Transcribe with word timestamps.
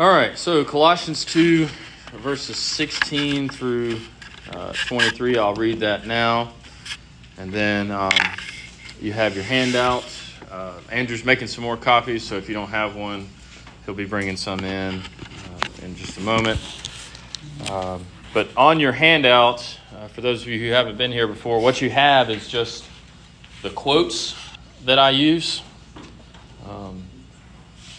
All 0.00 0.08
right, 0.08 0.38
so 0.38 0.64
Colossians 0.64 1.26
2, 1.26 1.68
verses 2.22 2.56
16 2.56 3.50
through 3.50 4.00
uh, 4.50 4.72
23. 4.72 5.36
I'll 5.36 5.54
read 5.54 5.80
that 5.80 6.06
now. 6.06 6.54
And 7.36 7.52
then 7.52 7.90
um, 7.90 8.10
you 8.98 9.12
have 9.12 9.34
your 9.34 9.44
handout. 9.44 10.06
Uh, 10.50 10.80
Andrew's 10.90 11.26
making 11.26 11.48
some 11.48 11.64
more 11.64 11.76
copies, 11.76 12.26
so 12.26 12.38
if 12.38 12.48
you 12.48 12.54
don't 12.54 12.70
have 12.70 12.96
one, 12.96 13.28
he'll 13.84 13.94
be 13.94 14.06
bringing 14.06 14.38
some 14.38 14.60
in 14.60 15.02
uh, 15.02 15.84
in 15.84 15.94
just 15.96 16.16
a 16.16 16.22
moment. 16.22 16.58
Um, 17.70 18.02
but 18.32 18.48
on 18.56 18.80
your 18.80 18.92
handout, 18.92 19.78
uh, 19.94 20.08
for 20.08 20.22
those 20.22 20.40
of 20.40 20.48
you 20.48 20.58
who 20.60 20.70
haven't 20.70 20.96
been 20.96 21.12
here 21.12 21.26
before, 21.26 21.60
what 21.60 21.82
you 21.82 21.90
have 21.90 22.30
is 22.30 22.48
just 22.48 22.86
the 23.60 23.68
quotes 23.68 24.34
that 24.86 24.98
I 24.98 25.10
use. 25.10 25.60
Um, 26.66 27.04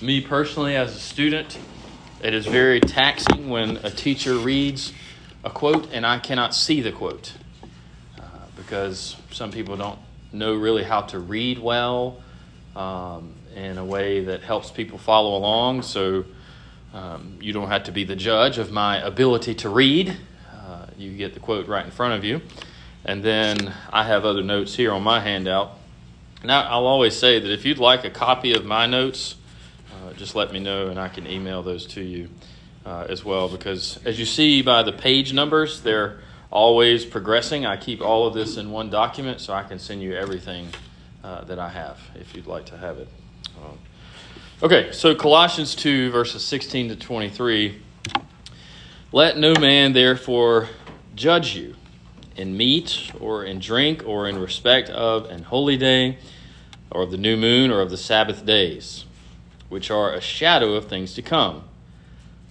me 0.01 0.19
personally, 0.19 0.75
as 0.75 0.95
a 0.95 0.99
student, 0.99 1.59
it 2.23 2.35
is 2.35 2.45
very 2.45 2.79
taxing 2.79 3.49
when 3.49 3.77
a 3.77 3.89
teacher 3.89 4.35
reads 4.35 4.93
a 5.43 5.49
quote 5.49 5.91
and 5.91 6.05
I 6.05 6.19
cannot 6.19 6.53
see 6.53 6.81
the 6.81 6.91
quote 6.91 7.33
uh, 8.19 8.21
because 8.55 9.15
some 9.31 9.51
people 9.51 9.75
don't 9.75 9.97
know 10.31 10.53
really 10.53 10.83
how 10.83 11.01
to 11.01 11.19
read 11.19 11.57
well 11.57 12.21
um, 12.75 13.33
in 13.55 13.79
a 13.79 13.85
way 13.85 14.25
that 14.25 14.43
helps 14.43 14.69
people 14.69 14.99
follow 14.99 15.35
along. 15.35 15.81
So 15.81 16.25
um, 16.93 17.37
you 17.41 17.53
don't 17.53 17.69
have 17.69 17.85
to 17.85 17.91
be 17.91 18.03
the 18.03 18.15
judge 18.15 18.59
of 18.59 18.71
my 18.71 18.97
ability 18.97 19.55
to 19.55 19.69
read. 19.69 20.15
Uh, 20.53 20.85
you 20.97 21.17
get 21.17 21.33
the 21.33 21.39
quote 21.39 21.67
right 21.67 21.83
in 21.83 21.91
front 21.91 22.13
of 22.13 22.23
you. 22.23 22.41
And 23.03 23.23
then 23.23 23.73
I 23.91 24.03
have 24.03 24.25
other 24.25 24.43
notes 24.43 24.75
here 24.75 24.91
on 24.91 25.01
my 25.01 25.21
handout. 25.21 25.71
Now, 26.43 26.61
I'll 26.69 26.85
always 26.85 27.17
say 27.17 27.39
that 27.39 27.51
if 27.51 27.65
you'd 27.65 27.79
like 27.79 28.05
a 28.05 28.11
copy 28.11 28.53
of 28.53 28.63
my 28.63 28.85
notes, 28.85 29.35
just 30.21 30.35
let 30.35 30.53
me 30.53 30.59
know 30.59 30.89
and 30.89 30.99
I 30.99 31.09
can 31.09 31.25
email 31.25 31.63
those 31.63 31.87
to 31.87 32.01
you 32.01 32.29
uh, 32.85 33.07
as 33.09 33.25
well. 33.25 33.49
Because 33.49 33.99
as 34.05 34.19
you 34.19 34.25
see 34.25 34.61
by 34.61 34.83
the 34.83 34.91
page 34.91 35.33
numbers, 35.33 35.81
they're 35.81 36.19
always 36.51 37.05
progressing. 37.05 37.65
I 37.65 37.75
keep 37.75 38.01
all 38.01 38.27
of 38.27 38.35
this 38.35 38.55
in 38.55 38.69
one 38.69 38.91
document 38.91 39.41
so 39.41 39.51
I 39.51 39.63
can 39.63 39.79
send 39.79 40.03
you 40.03 40.13
everything 40.13 40.67
uh, 41.23 41.43
that 41.45 41.57
I 41.57 41.69
have 41.69 41.99
if 42.13 42.35
you'd 42.35 42.45
like 42.45 42.67
to 42.67 42.77
have 42.77 42.99
it. 42.99 43.07
Um, 43.63 43.79
okay, 44.61 44.91
so 44.91 45.15
Colossians 45.15 45.73
2, 45.73 46.11
verses 46.11 46.43
16 46.45 46.89
to 46.89 46.95
23. 46.95 47.81
Let 49.11 49.39
no 49.39 49.55
man 49.55 49.93
therefore 49.93 50.69
judge 51.15 51.55
you 51.55 51.75
in 52.35 52.55
meat 52.55 53.11
or 53.19 53.43
in 53.43 53.57
drink 53.57 54.03
or 54.05 54.27
in 54.27 54.37
respect 54.37 54.91
of 54.91 55.25
an 55.31 55.41
holy 55.41 55.77
day 55.77 56.19
or 56.91 57.01
of 57.01 57.11
the 57.11 57.17
new 57.17 57.37
moon 57.37 57.71
or 57.71 57.81
of 57.81 57.89
the 57.89 57.97
Sabbath 57.97 58.45
days, 58.45 59.05
which 59.71 59.89
are 59.89 60.11
a 60.11 60.19
shadow 60.19 60.73
of 60.73 60.89
things 60.89 61.13
to 61.13 61.21
come. 61.21 61.63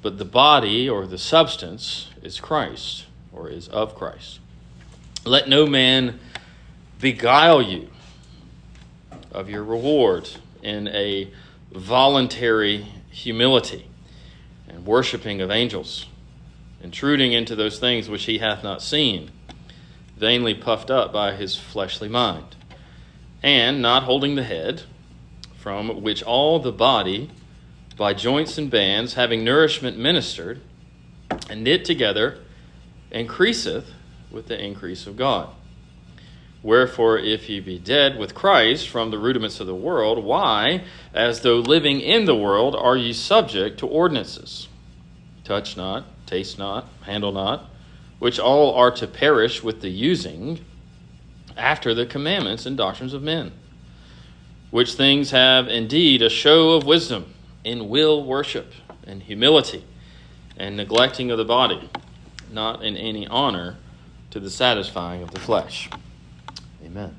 But 0.00 0.16
the 0.16 0.24
body 0.24 0.88
or 0.88 1.06
the 1.06 1.18
substance 1.18 2.08
is 2.22 2.40
Christ 2.40 3.04
or 3.30 3.50
is 3.50 3.68
of 3.68 3.94
Christ. 3.94 4.40
Let 5.26 5.46
no 5.46 5.66
man 5.66 6.18
beguile 6.98 7.60
you 7.60 7.90
of 9.32 9.50
your 9.50 9.62
reward 9.62 10.30
in 10.62 10.88
a 10.88 11.30
voluntary 11.70 12.86
humility 13.10 13.84
and 14.66 14.86
worshiping 14.86 15.42
of 15.42 15.50
angels, 15.50 16.06
intruding 16.82 17.34
into 17.34 17.54
those 17.54 17.78
things 17.78 18.08
which 18.08 18.24
he 18.24 18.38
hath 18.38 18.64
not 18.64 18.80
seen 18.80 19.30
vainly 20.16 20.54
puffed 20.54 20.90
up 20.90 21.12
by 21.12 21.34
his 21.34 21.54
fleshly 21.54 22.08
mind, 22.08 22.56
and 23.42 23.82
not 23.82 24.04
holding 24.04 24.36
the 24.36 24.44
head, 24.44 24.84
from 25.60 26.02
which 26.02 26.22
all 26.22 26.58
the 26.58 26.72
body, 26.72 27.30
by 27.96 28.14
joints 28.14 28.56
and 28.58 28.70
bands, 28.70 29.14
having 29.14 29.44
nourishment 29.44 29.98
ministered, 29.98 30.60
and 31.48 31.62
knit 31.62 31.84
together, 31.84 32.38
increaseth 33.10 33.90
with 34.30 34.46
the 34.46 34.62
increase 34.62 35.06
of 35.06 35.16
God. 35.16 35.50
Wherefore, 36.62 37.18
if 37.18 37.48
ye 37.48 37.60
be 37.60 37.78
dead 37.78 38.18
with 38.18 38.34
Christ 38.34 38.88
from 38.88 39.10
the 39.10 39.18
rudiments 39.18 39.60
of 39.60 39.66
the 39.66 39.74
world, 39.74 40.22
why, 40.22 40.84
as 41.14 41.40
though 41.40 41.58
living 41.58 42.00
in 42.00 42.26
the 42.26 42.36
world, 42.36 42.74
are 42.76 42.96
ye 42.96 43.12
subject 43.12 43.78
to 43.78 43.86
ordinances? 43.86 44.68
Touch 45.44 45.76
not, 45.76 46.04
taste 46.26 46.58
not, 46.58 46.86
handle 47.02 47.32
not 47.32 47.70
which 48.20 48.38
all 48.38 48.74
are 48.74 48.92
to 48.92 49.06
perish 49.08 49.64
with 49.64 49.80
the 49.80 49.88
using 49.88 50.60
after 51.56 51.92
the 51.92 52.06
commandments 52.06 52.66
and 52.66 52.76
doctrines 52.76 53.12
of 53.12 53.22
men, 53.22 53.50
which 54.70 54.94
things 54.94 55.30
have 55.30 55.68
indeed 55.68 56.22
a 56.22 56.30
show 56.30 56.70
of 56.72 56.84
wisdom 56.84 57.34
in 57.64 57.88
will 57.88 58.24
worship 58.24 58.72
and 59.06 59.22
humility 59.22 59.84
and 60.56 60.76
neglecting 60.76 61.30
of 61.30 61.38
the 61.38 61.44
body, 61.44 61.90
not 62.52 62.82
in 62.82 62.96
any 62.96 63.26
honor 63.26 63.76
to 64.30 64.38
the 64.38 64.50
satisfying 64.50 65.22
of 65.22 65.30
the 65.32 65.40
flesh. 65.40 65.88
Amen. 66.84 67.16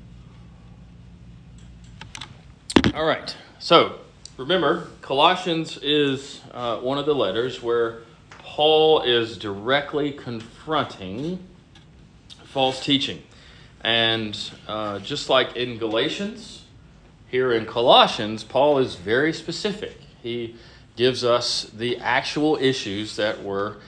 All 2.94 3.04
right, 3.04 3.36
so 3.58 3.98
remember, 4.36 4.88
Colossians 5.00 5.78
is 5.78 6.40
uh, 6.52 6.78
one 6.78 6.98
of 6.98 7.06
the 7.06 7.14
letters 7.14 7.62
where 7.62 8.02
Paul 8.38 9.02
is 9.02 9.38
directly 9.38 10.12
confronting 10.12 11.38
false 12.44 12.84
teaching. 12.84 13.22
And 13.82 14.38
uh, 14.68 14.98
just 15.00 15.30
like 15.30 15.56
in 15.56 15.78
Galatians, 15.78 16.61
here 17.32 17.50
in 17.50 17.64
Colossians, 17.64 18.44
Paul 18.44 18.78
is 18.78 18.94
very 18.94 19.32
specific. 19.32 19.96
He 20.22 20.54
gives 20.96 21.24
us 21.24 21.64
the 21.72 21.96
actual 21.96 22.58
issues 22.60 23.16
that 23.16 23.42
were 23.42 23.78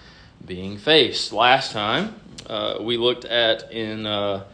being 0.42 0.78
faced. 0.78 1.30
Last 1.30 1.70
time, 1.70 2.14
uh, 2.46 2.78
we 2.80 2.96
looked 2.96 3.26
at 3.26 3.70
in 3.70 4.06
uh, 4.06 4.44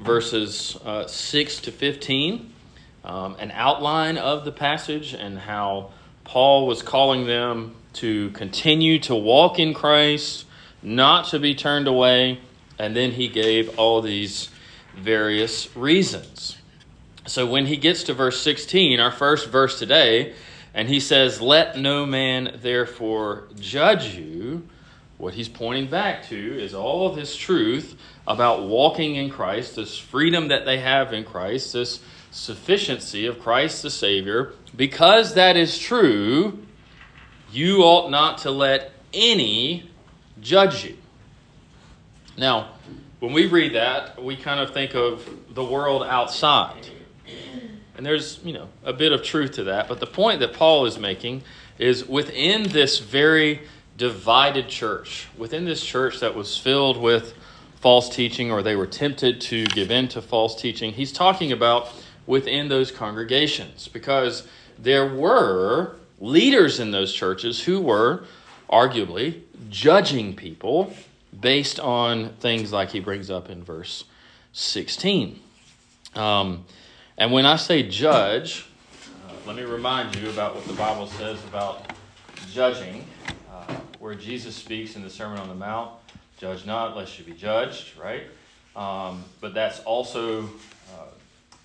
verses 0.00 0.78
uh, 0.82 1.06
6 1.06 1.60
to 1.60 1.70
15 1.70 2.54
um, 3.04 3.36
an 3.38 3.50
outline 3.50 4.16
of 4.16 4.46
the 4.46 4.52
passage 4.52 5.12
and 5.12 5.38
how 5.38 5.90
Paul 6.24 6.66
was 6.66 6.82
calling 6.82 7.26
them 7.26 7.74
to 7.94 8.30
continue 8.30 8.98
to 9.00 9.14
walk 9.14 9.58
in 9.58 9.74
Christ, 9.74 10.46
not 10.82 11.26
to 11.28 11.38
be 11.38 11.54
turned 11.54 11.86
away. 11.86 12.40
And 12.78 12.96
then 12.96 13.10
he 13.10 13.28
gave 13.28 13.78
all 13.78 14.00
these 14.00 14.48
various 14.96 15.76
reasons. 15.76 16.56
So 17.26 17.46
when 17.46 17.66
he 17.66 17.76
gets 17.76 18.02
to 18.04 18.14
verse 18.14 18.40
16, 18.42 18.98
our 18.98 19.12
first 19.12 19.48
verse 19.48 19.78
today, 19.78 20.34
and 20.74 20.88
he 20.88 21.00
says, 21.00 21.40
Let 21.40 21.78
no 21.78 22.04
man 22.04 22.58
therefore 22.60 23.48
judge 23.58 24.14
you, 24.14 24.68
what 25.18 25.34
he's 25.34 25.48
pointing 25.48 25.86
back 25.86 26.26
to 26.28 26.60
is 26.60 26.74
all 26.74 27.06
of 27.06 27.14
this 27.14 27.36
truth 27.36 27.96
about 28.26 28.64
walking 28.64 29.14
in 29.14 29.30
Christ, 29.30 29.76
this 29.76 29.96
freedom 29.96 30.48
that 30.48 30.64
they 30.64 30.78
have 30.78 31.12
in 31.12 31.24
Christ, 31.24 31.74
this 31.74 32.00
sufficiency 32.32 33.26
of 33.26 33.38
Christ 33.38 33.82
the 33.82 33.90
Savior. 33.90 34.52
Because 34.74 35.34
that 35.34 35.56
is 35.56 35.78
true, 35.78 36.58
you 37.52 37.82
ought 37.82 38.10
not 38.10 38.38
to 38.38 38.50
let 38.50 38.92
any 39.12 39.88
judge 40.40 40.84
you. 40.84 40.96
Now, 42.36 42.70
when 43.20 43.32
we 43.32 43.46
read 43.46 43.74
that, 43.74 44.20
we 44.20 44.34
kind 44.34 44.58
of 44.58 44.74
think 44.74 44.96
of 44.96 45.28
the 45.54 45.62
world 45.62 46.02
outside. 46.02 46.88
And 48.02 48.06
there's, 48.08 48.40
you 48.42 48.52
know, 48.52 48.68
a 48.82 48.92
bit 48.92 49.12
of 49.12 49.22
truth 49.22 49.52
to 49.52 49.62
that. 49.62 49.86
But 49.86 50.00
the 50.00 50.08
point 50.08 50.40
that 50.40 50.54
Paul 50.54 50.86
is 50.86 50.98
making 50.98 51.44
is 51.78 52.04
within 52.08 52.64
this 52.64 52.98
very 52.98 53.60
divided 53.96 54.66
church, 54.66 55.28
within 55.38 55.64
this 55.64 55.80
church 55.84 56.18
that 56.18 56.34
was 56.34 56.58
filled 56.58 56.96
with 56.96 57.32
false 57.76 58.08
teaching 58.08 58.50
or 58.50 58.60
they 58.60 58.74
were 58.74 58.88
tempted 58.88 59.40
to 59.42 59.66
give 59.66 59.92
in 59.92 60.08
to 60.08 60.20
false 60.20 60.60
teaching, 60.60 60.92
he's 60.92 61.12
talking 61.12 61.52
about 61.52 61.90
within 62.26 62.66
those 62.66 62.90
congregations 62.90 63.86
because 63.86 64.48
there 64.80 65.06
were 65.06 65.94
leaders 66.18 66.80
in 66.80 66.90
those 66.90 67.14
churches 67.14 67.62
who 67.62 67.80
were 67.80 68.24
arguably 68.68 69.42
judging 69.70 70.34
people 70.34 70.92
based 71.40 71.78
on 71.78 72.30
things 72.40 72.72
like 72.72 72.90
he 72.90 72.98
brings 72.98 73.30
up 73.30 73.48
in 73.48 73.62
verse 73.62 74.02
16. 74.54 75.38
Um, 76.16 76.64
and 77.18 77.32
when 77.32 77.46
I 77.46 77.56
say 77.56 77.82
judge, 77.82 78.66
uh, 79.28 79.32
let 79.46 79.56
me 79.56 79.62
remind 79.62 80.16
you 80.16 80.30
about 80.30 80.54
what 80.54 80.64
the 80.66 80.72
Bible 80.72 81.06
says 81.06 81.42
about 81.44 81.92
judging, 82.52 83.04
uh, 83.50 83.74
where 83.98 84.14
Jesus 84.14 84.56
speaks 84.56 84.96
in 84.96 85.02
the 85.02 85.10
Sermon 85.10 85.38
on 85.38 85.48
the 85.48 85.54
Mount 85.54 85.92
judge 86.42 86.66
not, 86.66 86.96
lest 86.96 87.20
you 87.20 87.24
be 87.24 87.34
judged, 87.34 87.96
right? 87.96 88.24
Um, 88.74 89.22
but 89.40 89.54
that's 89.54 89.78
also, 89.80 90.42
uh, 90.92 91.06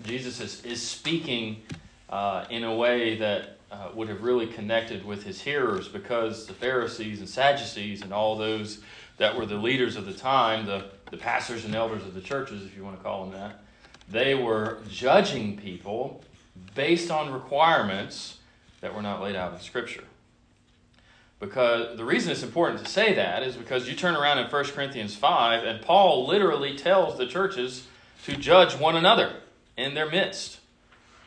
Jesus 0.03 0.39
is, 0.39 0.63
is 0.63 0.88
speaking 0.88 1.63
uh, 2.09 2.45
in 2.51 2.63
a 2.63 2.75
way 2.75 3.17
that 3.17 3.57
uh, 3.71 3.89
would 3.95 4.07
have 4.07 4.21
really 4.21 4.45
connected 4.45 5.03
with 5.03 5.23
his 5.23 5.41
hearers 5.41 5.88
because 5.88 6.45
the 6.45 6.53
Pharisees 6.53 7.19
and 7.19 7.27
Sadducees 7.27 8.03
and 8.03 8.13
all 8.13 8.35
those 8.35 8.81
that 9.17 9.35
were 9.35 9.47
the 9.47 9.55
leaders 9.55 9.95
of 9.95 10.05
the 10.05 10.13
time, 10.13 10.67
the, 10.67 10.85
the 11.09 11.17
pastors 11.17 11.65
and 11.65 11.73
elders 11.73 12.03
of 12.03 12.13
the 12.13 12.21
churches, 12.21 12.63
if 12.63 12.77
you 12.77 12.83
want 12.83 12.97
to 12.97 13.03
call 13.03 13.25
them 13.25 13.33
that, 13.33 13.63
they 14.09 14.36
were 14.36 14.80
judging 14.89 15.57
people 15.57 16.24
based 16.75 17.12
on 17.12 17.31
requirements 17.31 18.38
that 18.81 18.95
were 18.95 19.01
not 19.01 19.21
laid 19.21 19.36
out 19.36 19.54
in 19.54 19.59
Scripture. 19.59 20.04
Because 21.39 21.98
the 21.98 22.06
reason 22.06 22.31
it's 22.31 22.44
important 22.44 22.83
to 22.83 22.89
say 22.89 23.13
that 23.13 23.44
is 23.44 23.56
because 23.56 23.88
you 23.88 23.95
turn 23.95 24.15
around 24.15 24.39
in 24.39 24.50
1 24.50 24.65
Corinthians 24.65 25.15
5, 25.15 25.63
and 25.63 25.81
Paul 25.81 26.25
literally 26.25 26.75
tells 26.75 27.18
the 27.18 27.27
churches 27.27 27.88
to 28.25 28.36
judge 28.36 28.74
one 28.74 28.95
another 28.95 29.36
in 29.75 29.94
their 29.94 30.10
midst. 30.10 30.60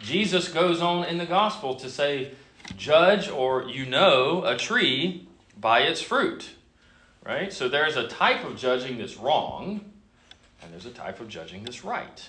Jesus 0.01 0.49
goes 0.49 0.81
on 0.81 1.05
in 1.05 1.19
the 1.19 1.27
gospel 1.27 1.75
to 1.77 1.89
say, 1.89 2.33
Judge 2.77 3.29
or 3.29 3.65
you 3.65 3.87
know 3.87 4.45
a 4.45 4.57
tree 4.57 5.29
by 5.59 5.81
its 5.81 6.01
fruit. 6.01 6.51
Right? 7.25 7.53
So 7.53 7.69
there's 7.69 7.97
a 7.97 8.09
type 8.09 8.45
of 8.45 8.57
judging 8.57 8.99
that's 8.99 9.17
wrong, 9.17 9.93
and 10.63 10.73
there's 10.73 10.87
a 10.87 10.91
type 10.91 11.21
of 11.21 11.29
judging 11.29 11.65
that's 11.65 11.85
right. 11.85 12.29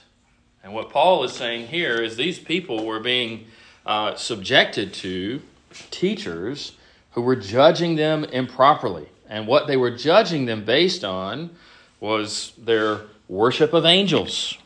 And 0.63 0.73
what 0.73 0.89
Paul 0.89 1.23
is 1.23 1.33
saying 1.33 1.67
here 1.67 2.01
is 2.01 2.15
these 2.15 2.39
people 2.39 2.85
were 2.85 2.99
being 2.99 3.47
uh, 3.85 4.15
subjected 4.15 4.93
to 4.95 5.41
teachers 5.89 6.73
who 7.11 7.21
were 7.21 7.35
judging 7.35 7.95
them 7.95 8.23
improperly. 8.25 9.07
And 9.27 9.47
what 9.47 9.67
they 9.67 9.77
were 9.77 9.91
judging 9.91 10.45
them 10.45 10.63
based 10.65 11.03
on 11.03 11.51
was 11.99 12.53
their 12.57 13.01
worship 13.27 13.73
of 13.73 13.85
angels 13.85 14.57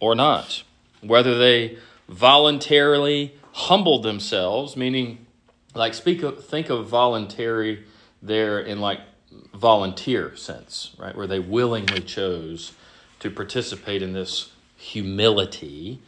or 0.00 0.14
not. 0.14 0.62
Whether 1.00 1.36
they 1.36 1.78
voluntarily 2.08 3.34
humbled 3.52 4.04
themselves, 4.04 4.76
meaning, 4.76 5.26
like, 5.74 5.94
speak 5.94 6.22
of, 6.22 6.44
think 6.44 6.70
of 6.70 6.88
voluntary 6.88 7.84
there 8.22 8.60
in 8.60 8.80
like 8.80 9.00
volunteer 9.54 10.36
sense, 10.36 10.92
right? 10.98 11.16
Where 11.16 11.26
they 11.26 11.40
willingly 11.40 12.00
chose 12.00 12.72
to 13.20 13.30
participate 13.30 14.02
in 14.02 14.12
this 14.12 14.51
humility, 14.82 16.00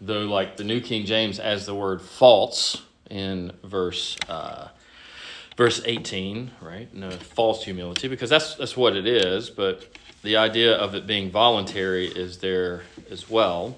though, 0.00 0.24
like 0.24 0.56
the 0.56 0.64
New 0.64 0.80
King 0.80 1.04
James 1.04 1.38
as 1.38 1.66
the 1.66 1.74
word 1.74 2.00
false 2.00 2.82
in 3.10 3.52
verse. 3.64 4.16
Uh, 4.28 4.68
verse 5.56 5.82
18, 5.84 6.50
right? 6.60 6.92
No 6.94 7.10
false 7.10 7.64
humility, 7.64 8.08
because 8.08 8.30
that's 8.30 8.54
that's 8.54 8.76
what 8.76 8.96
it 8.96 9.06
is. 9.06 9.50
But 9.50 9.86
the 10.22 10.36
idea 10.36 10.76
of 10.76 10.94
it 10.94 11.06
being 11.06 11.30
voluntary 11.30 12.06
is 12.06 12.38
there 12.38 12.82
as 13.10 13.28
well. 13.28 13.76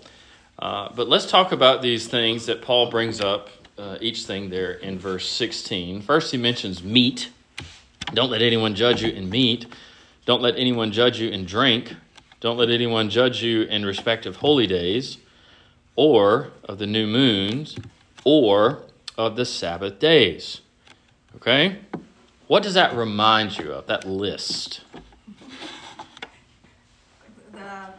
Uh, 0.58 0.90
but 0.94 1.08
let's 1.08 1.26
talk 1.26 1.52
about 1.52 1.82
these 1.82 2.06
things 2.06 2.46
that 2.46 2.62
Paul 2.62 2.90
brings 2.90 3.20
up. 3.20 3.48
Uh, 3.76 3.98
each 4.00 4.24
thing 4.24 4.50
there 4.50 4.74
in 4.74 5.00
verse 5.00 5.28
16. 5.28 6.02
First, 6.02 6.30
he 6.30 6.38
mentions 6.38 6.84
meat. 6.84 7.30
Don't 8.12 8.30
let 8.30 8.40
anyone 8.40 8.76
judge 8.76 9.02
you 9.02 9.10
in 9.10 9.28
meat. 9.28 9.66
Don't 10.26 10.40
let 10.40 10.56
anyone 10.56 10.92
judge 10.92 11.18
you 11.18 11.28
in 11.28 11.44
drink. 11.44 11.92
Don't 12.44 12.58
let 12.58 12.68
anyone 12.68 13.08
judge 13.08 13.42
you 13.42 13.62
in 13.62 13.86
respect 13.86 14.26
of 14.26 14.36
holy 14.36 14.66
days, 14.66 15.16
or 15.96 16.50
of 16.64 16.76
the 16.76 16.86
new 16.86 17.06
moons, 17.06 17.78
or 18.22 18.82
of 19.16 19.36
the 19.36 19.46
Sabbath 19.46 19.98
days. 19.98 20.60
Okay? 21.36 21.78
What 22.46 22.62
does 22.62 22.74
that 22.74 22.94
remind 22.94 23.56
you 23.56 23.72
of, 23.72 23.86
that 23.86 24.04
list? 24.06 24.82
The, 27.50 27.60
I 27.60 27.92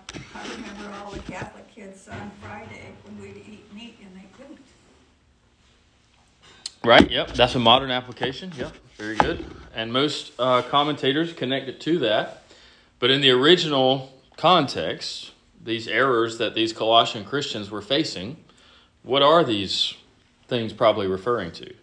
remember 0.44 0.96
all 1.04 1.10
the 1.10 1.18
Catholic 1.22 1.68
kids 1.74 2.08
on 2.08 2.30
Friday 2.40 2.92
when 3.04 3.20
we'd 3.20 3.38
eat 3.52 3.74
meat 3.74 3.98
and 4.00 4.16
they 4.16 4.28
couldn't. 4.38 4.60
Right, 6.84 7.10
yep, 7.10 7.30
that's 7.30 7.56
a 7.56 7.60
modern 7.60 7.90
application. 7.90 8.54
Yep, 8.56 8.74
very 8.98 9.16
good. 9.16 9.44
And 9.74 9.92
most 9.92 10.34
uh, 10.38 10.62
commentators 10.62 11.34
connect 11.34 11.68
it 11.68 11.82
to 11.82 11.98
that. 11.98 12.44
But 13.00 13.10
in 13.10 13.22
the 13.22 13.32
original 13.32 14.12
context, 14.38 15.32
these 15.64 15.88
errors 15.88 16.38
that 16.38 16.54
these 16.54 16.74
Colossian 16.74 17.26
Christians 17.26 17.72
were 17.72 17.82
facing, 17.82 18.38
what 19.04 19.22
are 19.22 19.44
these 19.44 19.96
things 20.48 20.74
probably 20.74 21.08
referring 21.08 21.52
to? 21.54 21.74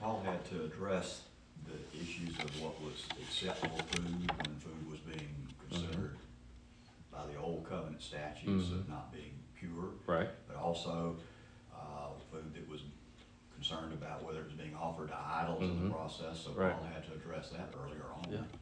Paul 0.00 0.22
had 0.24 0.44
to 0.46 0.64
address 0.64 1.22
the 1.66 2.00
issues 2.00 2.36
of 2.38 2.62
what 2.62 2.80
was 2.80 3.04
acceptable 3.20 3.78
food 3.90 4.06
when 4.06 4.56
food 4.56 4.90
was 4.90 5.00
being 5.00 5.34
considered 5.68 6.16
mm-hmm. 6.16 7.16
by 7.16 7.32
the 7.32 7.38
old 7.38 7.68
covenant 7.68 8.02
statutes 8.02 8.70
of 8.70 8.78
mm-hmm. 8.78 8.92
not 8.92 9.12
being 9.12 9.32
pure. 9.58 9.90
Right. 10.06 10.28
But 10.46 10.56
also, 10.56 11.16
uh, 11.74 12.08
food 12.30 12.54
that 12.54 12.68
was 12.70 12.82
concerned 13.54 13.92
about 13.92 14.24
whether 14.24 14.40
it 14.40 14.46
was 14.46 14.54
being 14.54 14.76
offered 14.80 15.08
to 15.08 15.16
idols 15.18 15.62
in 15.62 15.68
the 15.68 15.74
mm-hmm. 15.74 15.90
process, 15.90 16.44
so 16.44 16.52
Right. 16.52 16.72
Paul 16.72 16.88
had 16.92 17.04
to 17.06 17.14
address 17.14 17.50
that 17.50 17.74
earlier 17.84 18.04
on. 18.14 18.32
Yeah. 18.32 18.57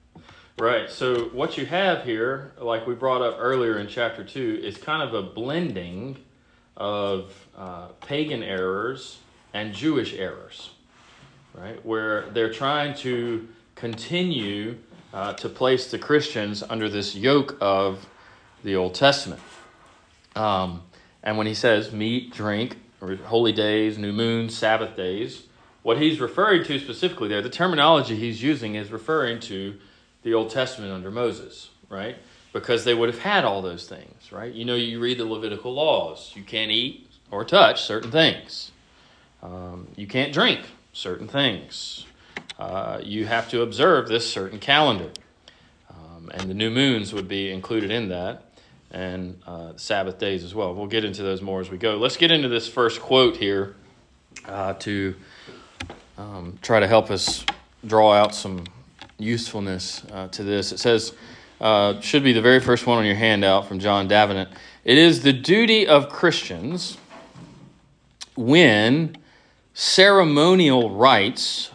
Right. 0.59 0.89
So 0.89 1.25
what 1.35 1.59
you 1.59 1.67
have 1.67 2.05
here, 2.05 2.53
like 2.59 2.87
we 2.87 2.95
brought 2.95 3.21
up 3.21 3.37
earlier 3.39 3.79
in 3.79 3.89
chapter 3.89 4.25
two, 4.25 4.59
is 4.65 4.79
kind 4.79 5.03
of 5.03 5.13
a 5.13 5.21
blending 5.21 6.17
of 6.79 7.47
uh, 7.55 7.89
pagan 8.01 8.43
errors 8.43 9.19
and 9.53 9.75
Jewish 9.75 10.15
errors, 10.15 10.71
right? 11.53 11.85
Where 11.85 12.31
they're 12.31 12.53
trying 12.55 12.95
to 12.99 13.47
continue 13.75 14.79
uh, 15.13 15.35
to 15.35 15.51
place 15.51 15.91
the 15.91 15.99
Christians 15.99 16.63
under 16.63 16.89
this 16.89 17.15
yoke 17.15 17.59
of 17.61 18.07
the 18.65 18.77
Old 18.77 18.95
Testament. 18.95 19.43
Um, 20.37 20.85
and 21.23 21.37
when 21.37 21.47
he 21.47 21.55
says 21.55 21.93
meat, 21.93 22.33
drink, 22.33 22.79
holy 23.27 23.53
days, 23.53 23.99
new 23.99 24.13
moons, 24.13 24.57
Sabbath 24.57 24.97
days, 24.97 25.49
what 25.83 26.01
he's 26.01 26.19
referring 26.19 26.65
to 26.65 26.79
specifically 26.79 27.29
there, 27.29 27.43
the 27.43 27.51
terminology 27.51 28.17
he's 28.17 28.43
using 28.43 28.75
is 28.75 28.91
referring 28.91 29.39
to 29.41 29.79
the 30.27 30.35
Old 30.35 30.51
Testament 30.51 30.93
under 30.93 31.09
Moses, 31.09 31.71
right? 31.89 32.17
Because 32.53 32.83
they 32.85 32.95
would 32.95 33.09
have 33.09 33.21
had 33.21 33.45
all 33.45 33.63
those 33.63 33.89
things, 33.89 34.33
right? 34.33 34.53
You 34.53 34.65
know, 34.65 34.75
you 34.75 34.99
read 34.99 35.19
the 35.19 35.25
Levitical 35.25 35.73
laws. 35.73 36.33
You 36.35 36.43
can't 36.43 36.73
eat 36.73 37.09
or 37.31 37.45
touch 37.45 37.83
certain 37.83 38.11
things. 38.11 38.73
Um, 39.41 39.87
you 39.95 40.09
can't 40.09 40.33
drink 40.33 40.63
certain 40.93 41.29
things. 41.29 42.07
Uh, 42.59 42.99
you 43.05 43.25
have 43.25 43.49
to 43.51 43.63
observe 43.63 44.09
this 44.09 44.29
certain 44.29 44.59
calendar. 44.59 45.13
Um, 45.91 46.29
and 46.35 46.51
the 46.51 46.55
new 46.55 46.71
moons 46.71 47.13
would 47.13 47.29
be 47.29 47.53
included 47.53 47.93
in 47.93 48.09
that, 48.09 48.51
and 48.91 49.41
uh, 49.47 49.75
Sabbath 49.77 50.19
days 50.19 50.43
as 50.43 50.57
well. 50.57 50.75
We'll 50.75 50.89
get 50.89 51.05
into 51.05 51.23
those 51.23 51.41
more 51.41 51.61
as 51.61 51.71
we 51.71 51.79
go. 51.79 51.99
Let's 51.99 52.17
get 52.17 52.33
into 52.33 52.49
this 52.49 52.67
first 52.67 53.01
quote 53.01 53.37
here 53.37 53.77
uh, 54.45 54.73
to 54.73 55.15
um, 56.19 56.59
try 56.63 56.81
to 56.81 56.89
help 56.89 57.13
us 57.13 57.47
draw 57.87 58.13
out 58.13 58.35
some 58.35 58.65
usefulness 59.19 60.03
uh, 60.13 60.29
to 60.29 60.43
this. 60.43 60.73
It 60.73 60.79
says, 60.79 61.13
uh, 61.61 62.01
should 62.01 62.23
be 62.23 62.33
the 62.33 62.43
very 62.43 62.61
first 62.61 62.87
one 62.87 62.99
on 62.99 63.07
your 63.07 63.15
handout 63.15 63.67
from 63.67 63.79
John 63.79 64.09
Davenant. 64.09 64.51
It 64.85 64.99
is 64.99 65.23
the 65.23 65.33
duty 65.33 65.87
of 65.87 66.09
Christians 66.09 66.99
when 68.37 69.17
ceremonial 69.73 70.91
rites 70.91 71.71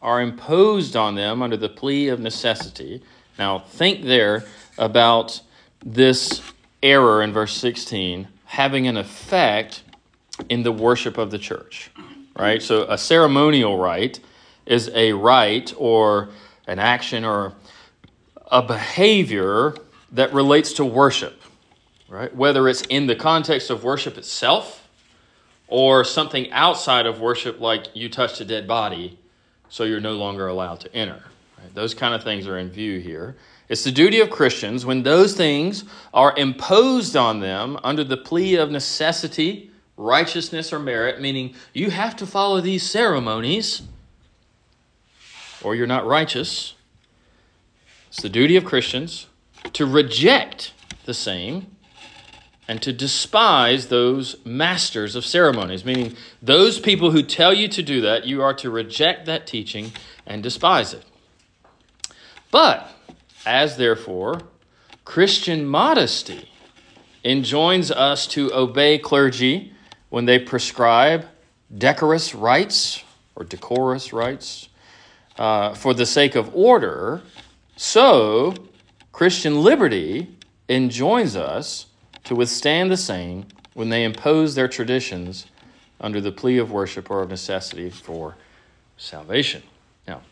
are 0.00 0.20
imposed 0.20 0.96
on 0.96 1.14
them 1.14 1.42
under 1.42 1.56
the 1.56 1.68
plea 1.68 2.08
of 2.08 2.18
necessity. 2.18 3.02
Now, 3.38 3.60
think 3.60 4.02
there 4.02 4.44
about 4.76 5.40
this 5.84 6.42
error 6.82 7.22
in 7.22 7.32
verse 7.32 7.56
16 7.56 8.28
having 8.44 8.86
an 8.86 8.96
effect 8.96 9.82
in 10.48 10.62
the 10.62 10.72
worship 10.72 11.16
of 11.16 11.30
the 11.30 11.38
church, 11.38 11.90
right? 12.36 12.60
So, 12.60 12.82
a 12.82 12.98
ceremonial 12.98 13.78
rite 13.78 14.20
is 14.66 14.90
a 14.94 15.12
rite 15.12 15.72
or 15.78 16.28
an 16.72 16.78
action 16.78 17.24
or 17.24 17.52
a 18.50 18.62
behavior 18.62 19.74
that 20.12 20.32
relates 20.32 20.72
to 20.74 20.84
worship, 20.84 21.40
right? 22.08 22.34
Whether 22.34 22.66
it's 22.68 22.82
in 22.82 23.06
the 23.06 23.14
context 23.14 23.68
of 23.68 23.84
worship 23.84 24.16
itself 24.16 24.88
or 25.68 26.02
something 26.02 26.50
outside 26.50 27.04
of 27.04 27.20
worship, 27.20 27.60
like 27.60 27.86
you 27.94 28.08
touched 28.08 28.40
a 28.40 28.44
dead 28.44 28.66
body, 28.66 29.18
so 29.68 29.84
you're 29.84 30.00
no 30.00 30.14
longer 30.14 30.48
allowed 30.48 30.80
to 30.80 30.94
enter. 30.94 31.22
Right? 31.58 31.74
Those 31.74 31.94
kind 31.94 32.14
of 32.14 32.22
things 32.22 32.46
are 32.46 32.58
in 32.58 32.70
view 32.70 33.00
here. 33.00 33.36
It's 33.68 33.84
the 33.84 33.92
duty 33.92 34.20
of 34.20 34.30
Christians 34.30 34.84
when 34.84 35.02
those 35.02 35.34
things 35.34 35.84
are 36.12 36.34
imposed 36.36 37.16
on 37.16 37.40
them 37.40 37.78
under 37.84 38.04
the 38.04 38.16
plea 38.16 38.56
of 38.56 38.70
necessity, 38.70 39.70
righteousness, 39.96 40.72
or 40.72 40.78
merit, 40.78 41.20
meaning 41.20 41.54
you 41.74 41.90
have 41.90 42.16
to 42.16 42.26
follow 42.26 42.60
these 42.60 42.82
ceremonies 42.82 43.82
or 45.62 45.74
you're 45.74 45.86
not 45.86 46.06
righteous. 46.06 46.74
It's 48.08 48.22
the 48.22 48.28
duty 48.28 48.56
of 48.56 48.64
Christians 48.64 49.26
to 49.72 49.86
reject 49.86 50.72
the 51.04 51.14
same 51.14 51.76
and 52.68 52.80
to 52.82 52.92
despise 52.92 53.88
those 53.88 54.36
masters 54.44 55.16
of 55.16 55.26
ceremonies, 55.26 55.84
meaning 55.84 56.16
those 56.40 56.78
people 56.78 57.10
who 57.10 57.22
tell 57.22 57.52
you 57.52 57.68
to 57.68 57.82
do 57.82 58.00
that, 58.00 58.26
you 58.26 58.42
are 58.42 58.54
to 58.54 58.70
reject 58.70 59.26
that 59.26 59.46
teaching 59.46 59.92
and 60.26 60.42
despise 60.42 60.94
it. 60.94 61.04
But, 62.50 62.88
as 63.44 63.76
therefore, 63.76 64.42
Christian 65.04 65.66
modesty 65.66 66.48
enjoins 67.24 67.90
us 67.90 68.26
to 68.28 68.52
obey 68.54 68.98
clergy 68.98 69.72
when 70.10 70.26
they 70.26 70.38
prescribe 70.38 71.26
decorous 71.76 72.34
rites 72.34 73.02
or 73.34 73.44
decorous 73.44 74.12
rites 74.12 74.68
uh, 75.38 75.74
for 75.74 75.94
the 75.94 76.06
sake 76.06 76.34
of 76.34 76.54
order, 76.54 77.22
so 77.76 78.54
Christian 79.12 79.62
liberty 79.62 80.36
enjoins 80.68 81.36
us 81.36 81.86
to 82.24 82.34
withstand 82.34 82.90
the 82.90 82.96
same 82.96 83.46
when 83.74 83.88
they 83.88 84.04
impose 84.04 84.54
their 84.54 84.68
traditions 84.68 85.46
under 86.00 86.20
the 86.20 86.32
plea 86.32 86.58
of 86.58 86.70
worship 86.70 87.10
or 87.10 87.22
of 87.22 87.30
necessity 87.30 87.90
for 87.90 88.36
salvation. 88.96 89.62
Now, 90.06 90.22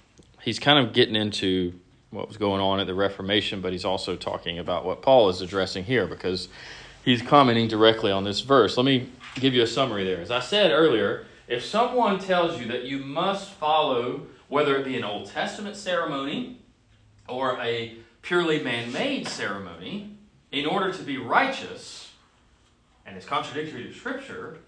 he's 0.42 0.58
kind 0.58 0.78
of 0.78 0.92
getting 0.92 1.16
into 1.16 1.74
what 2.10 2.28
was 2.28 2.36
going 2.36 2.60
on 2.60 2.80
at 2.80 2.86
the 2.86 2.94
Reformation, 2.94 3.60
but 3.60 3.72
he's 3.72 3.84
also 3.84 4.16
talking 4.16 4.58
about 4.58 4.84
what 4.84 5.00
Paul 5.00 5.28
is 5.28 5.40
addressing 5.40 5.84
here 5.84 6.06
because 6.06 6.48
he's 7.04 7.22
commenting 7.22 7.68
directly 7.68 8.10
on 8.10 8.24
this 8.24 8.40
verse. 8.40 8.76
Let 8.76 8.84
me 8.84 9.08
give 9.36 9.54
you 9.54 9.62
a 9.62 9.66
summary 9.66 10.04
there. 10.04 10.20
As 10.20 10.30
I 10.30 10.40
said 10.40 10.72
earlier, 10.72 11.26
if 11.46 11.64
someone 11.64 12.18
tells 12.18 12.60
you 12.60 12.66
that 12.68 12.84
you 12.84 12.98
must 12.98 13.50
follow, 13.52 14.22
whether 14.50 14.76
it 14.76 14.84
be 14.84 14.96
an 14.96 15.04
Old 15.04 15.26
Testament 15.26 15.76
ceremony 15.76 16.58
or 17.26 17.58
a 17.60 17.94
purely 18.20 18.62
man 18.62 18.92
made 18.92 19.26
ceremony, 19.26 20.16
in 20.52 20.66
order 20.66 20.92
to 20.92 21.02
be 21.02 21.16
righteous, 21.16 22.10
and 23.06 23.16
it's 23.16 23.24
contradictory 23.24 23.84
to 23.84 23.94
Scripture, 23.94 24.58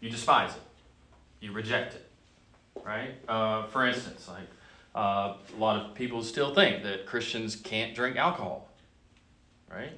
you 0.00 0.10
despise 0.10 0.50
it. 0.50 0.62
You 1.40 1.52
reject 1.52 1.94
it. 1.94 2.10
Right? 2.82 3.10
Uh, 3.28 3.66
for 3.66 3.86
instance, 3.86 4.26
like 4.26 4.48
uh, 4.94 5.34
a 5.54 5.58
lot 5.58 5.84
of 5.84 5.94
people 5.94 6.22
still 6.22 6.54
think 6.54 6.82
that 6.84 7.06
Christians 7.06 7.56
can't 7.56 7.94
drink 7.94 8.16
alcohol. 8.16 8.68
Right? 9.70 9.92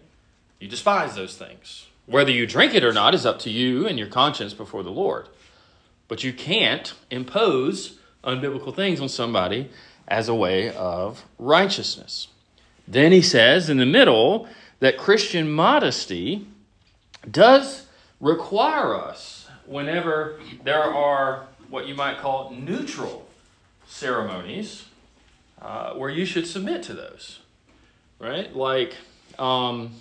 You 0.59 0.69
despise 0.69 1.15
those 1.15 1.37
things. 1.37 1.87
Whether 2.07 2.33
you 2.33 2.47
drink 2.47 2.75
it 2.75 2.83
or 2.83 2.93
not 2.93 3.15
is 3.15 3.25
up 3.25 3.39
to 3.41 3.51
you 3.51 3.87
and 3.87 3.99
your 3.99 4.09
conscience 4.09 4.53
before 4.53 4.83
the 4.83 4.91
Lord. 4.91 5.29
But 6.09 6.25
you 6.25 6.33
can't 6.33 6.95
impose 7.11 7.98
unbiblical 8.25 8.75
things 8.75 9.01
on 9.01 9.09
somebody 9.09 9.71
as 10.07 10.29
a 10.29 10.35
way 10.35 10.71
of 10.75 11.25
righteousness. 11.39 12.29
Then 12.87 13.13
he 13.13 13.23
says 13.23 13.69
in 13.69 13.77
the 13.77 13.87
middle 13.87 14.49
that 14.81 14.97
Christian 14.97 15.51
modesty 15.51 16.47
does 17.31 17.87
require 18.21 18.95
us, 18.95 19.49
whenever 19.67 20.41
there 20.65 20.83
are 20.83 21.47
what 21.69 21.87
you 21.87 21.95
might 21.95 22.19
call 22.19 22.51
neutral 22.51 23.29
ceremonies, 23.87 24.87
uh, 25.61 25.93
where 25.95 26.11
you 26.11 26.25
should 26.25 26.47
submit 26.47 26.83
to 26.85 26.95
those. 26.95 27.41
Right? 28.19 28.55
Like, 28.55 28.95
um, 29.39 29.93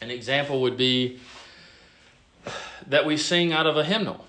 an 0.00 0.10
example 0.10 0.62
would 0.62 0.76
be 0.76 1.18
that 2.86 3.04
we 3.04 3.16
sing 3.16 3.52
out 3.52 3.66
of 3.66 3.76
a 3.76 3.84
hymnal, 3.84 4.24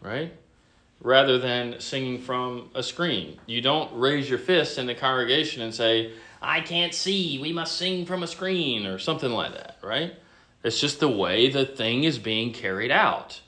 right? 0.00 0.32
Rather 1.04 1.38
than 1.38 1.78
singing 1.80 2.18
from 2.18 2.70
a 2.74 2.82
screen. 2.82 3.38
You 3.46 3.60
don't 3.60 3.96
raise 3.96 4.28
your 4.28 4.40
fist 4.40 4.78
in 4.78 4.86
the 4.86 4.94
congregation 4.94 5.62
and 5.62 5.72
say, 5.72 6.12
I 6.42 6.60
can't 6.60 6.92
see, 6.92 7.38
we 7.38 7.52
must 7.52 7.76
sing 7.76 8.06
from 8.06 8.22
a 8.22 8.26
screen, 8.26 8.86
or 8.86 8.98
something 8.98 9.30
like 9.30 9.52
that, 9.52 9.76
right? 9.82 10.14
It's 10.64 10.80
just 10.80 10.98
the 11.00 11.08
way 11.08 11.50
the 11.50 11.66
thing 11.66 12.04
is 12.04 12.18
being 12.18 12.52
carried 12.52 12.90
out. 12.90 13.40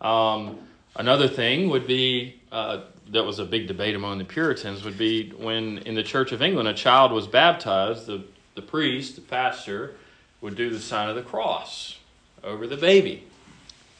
Um, 0.00 0.58
another 0.96 1.28
thing 1.28 1.70
would 1.70 1.86
be 1.86 2.40
uh, 2.52 2.82
that 3.10 3.24
was 3.24 3.38
a 3.38 3.44
big 3.44 3.68
debate 3.68 3.94
among 3.94 4.18
the 4.18 4.24
Puritans 4.24 4.84
would 4.84 4.98
be 4.98 5.30
when 5.30 5.78
in 5.78 5.94
the 5.94 6.02
Church 6.02 6.32
of 6.32 6.42
England 6.42 6.68
a 6.68 6.74
child 6.74 7.12
was 7.12 7.26
baptized, 7.26 8.06
the, 8.06 8.24
the 8.54 8.62
priest, 8.62 9.14
the 9.14 9.22
pastor, 9.22 9.94
would 10.40 10.56
do 10.56 10.70
the 10.70 10.80
sign 10.80 11.08
of 11.08 11.16
the 11.16 11.22
cross 11.22 11.98
over 12.42 12.66
the 12.66 12.76
baby, 12.76 13.24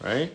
right? 0.02 0.33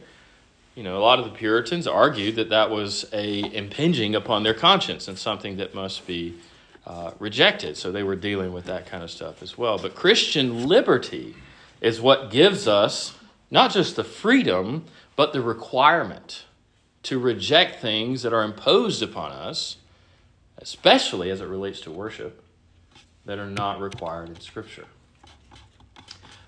You 0.80 0.86
know, 0.86 0.98
a 0.98 1.04
lot 1.04 1.20
of 1.20 1.26
the 1.26 1.32
Puritans 1.32 1.88
argued 1.88 2.38
that 2.38 2.52
that 2.52 2.70
was 2.70 3.06
a 3.12 3.54
impinging 3.54 4.16
upon 4.16 4.44
their 4.44 4.54
conscience 4.54 5.10
and 5.10 5.20
something 5.20 5.58
that 5.58 5.76
must 5.76 6.08
be 6.08 6.36
uh, 6.88 7.12
rejected. 7.20 7.76
So 7.76 7.92
they 7.92 8.02
were 8.02 8.16
dealing 8.16 8.54
with 8.54 8.64
that 8.68 8.86
kind 8.86 9.04
of 9.04 9.12
stuff 9.12 9.44
as 9.44 9.58
well. 9.58 9.78
But 9.78 9.94
Christian 9.94 10.70
liberty 10.70 11.36
is 11.82 12.00
what 12.00 12.32
gives 12.32 12.66
us 12.66 13.14
not 13.52 13.74
just 13.74 13.98
the 13.98 14.06
freedom, 14.06 14.86
but 15.18 15.34
the 15.34 15.42
requirement 15.42 16.46
to 17.04 17.20
reject 17.20 17.82
things 17.82 18.22
that 18.22 18.32
are 18.32 18.44
imposed 18.44 19.04
upon 19.04 19.34
us, 19.34 19.76
especially 20.60 21.30
as 21.30 21.42
it 21.42 21.48
relates 21.50 21.82
to 21.82 21.92
worship, 21.92 22.42
that 23.26 23.38
are 23.38 23.50
not 23.50 23.82
required 23.82 24.30
in 24.30 24.40
Scripture. 24.40 24.86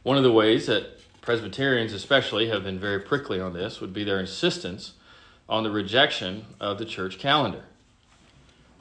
One 0.04 0.16
of 0.16 0.24
the 0.24 0.32
ways 0.32 0.68
that 0.68 1.01
Presbyterians, 1.32 1.94
especially, 1.94 2.50
have 2.50 2.66
been 2.66 2.78
very 2.78 3.00
prickly 3.00 3.40
on 3.40 3.54
this 3.54 3.80
would 3.80 3.94
be 3.94 4.04
their 4.04 4.20
insistence 4.20 4.96
on 5.48 5.64
the 5.64 5.72
rejection 5.72 6.46
of 6.60 6.78
the 6.78 6.84
church 6.84 7.20
calendar. 7.20 7.64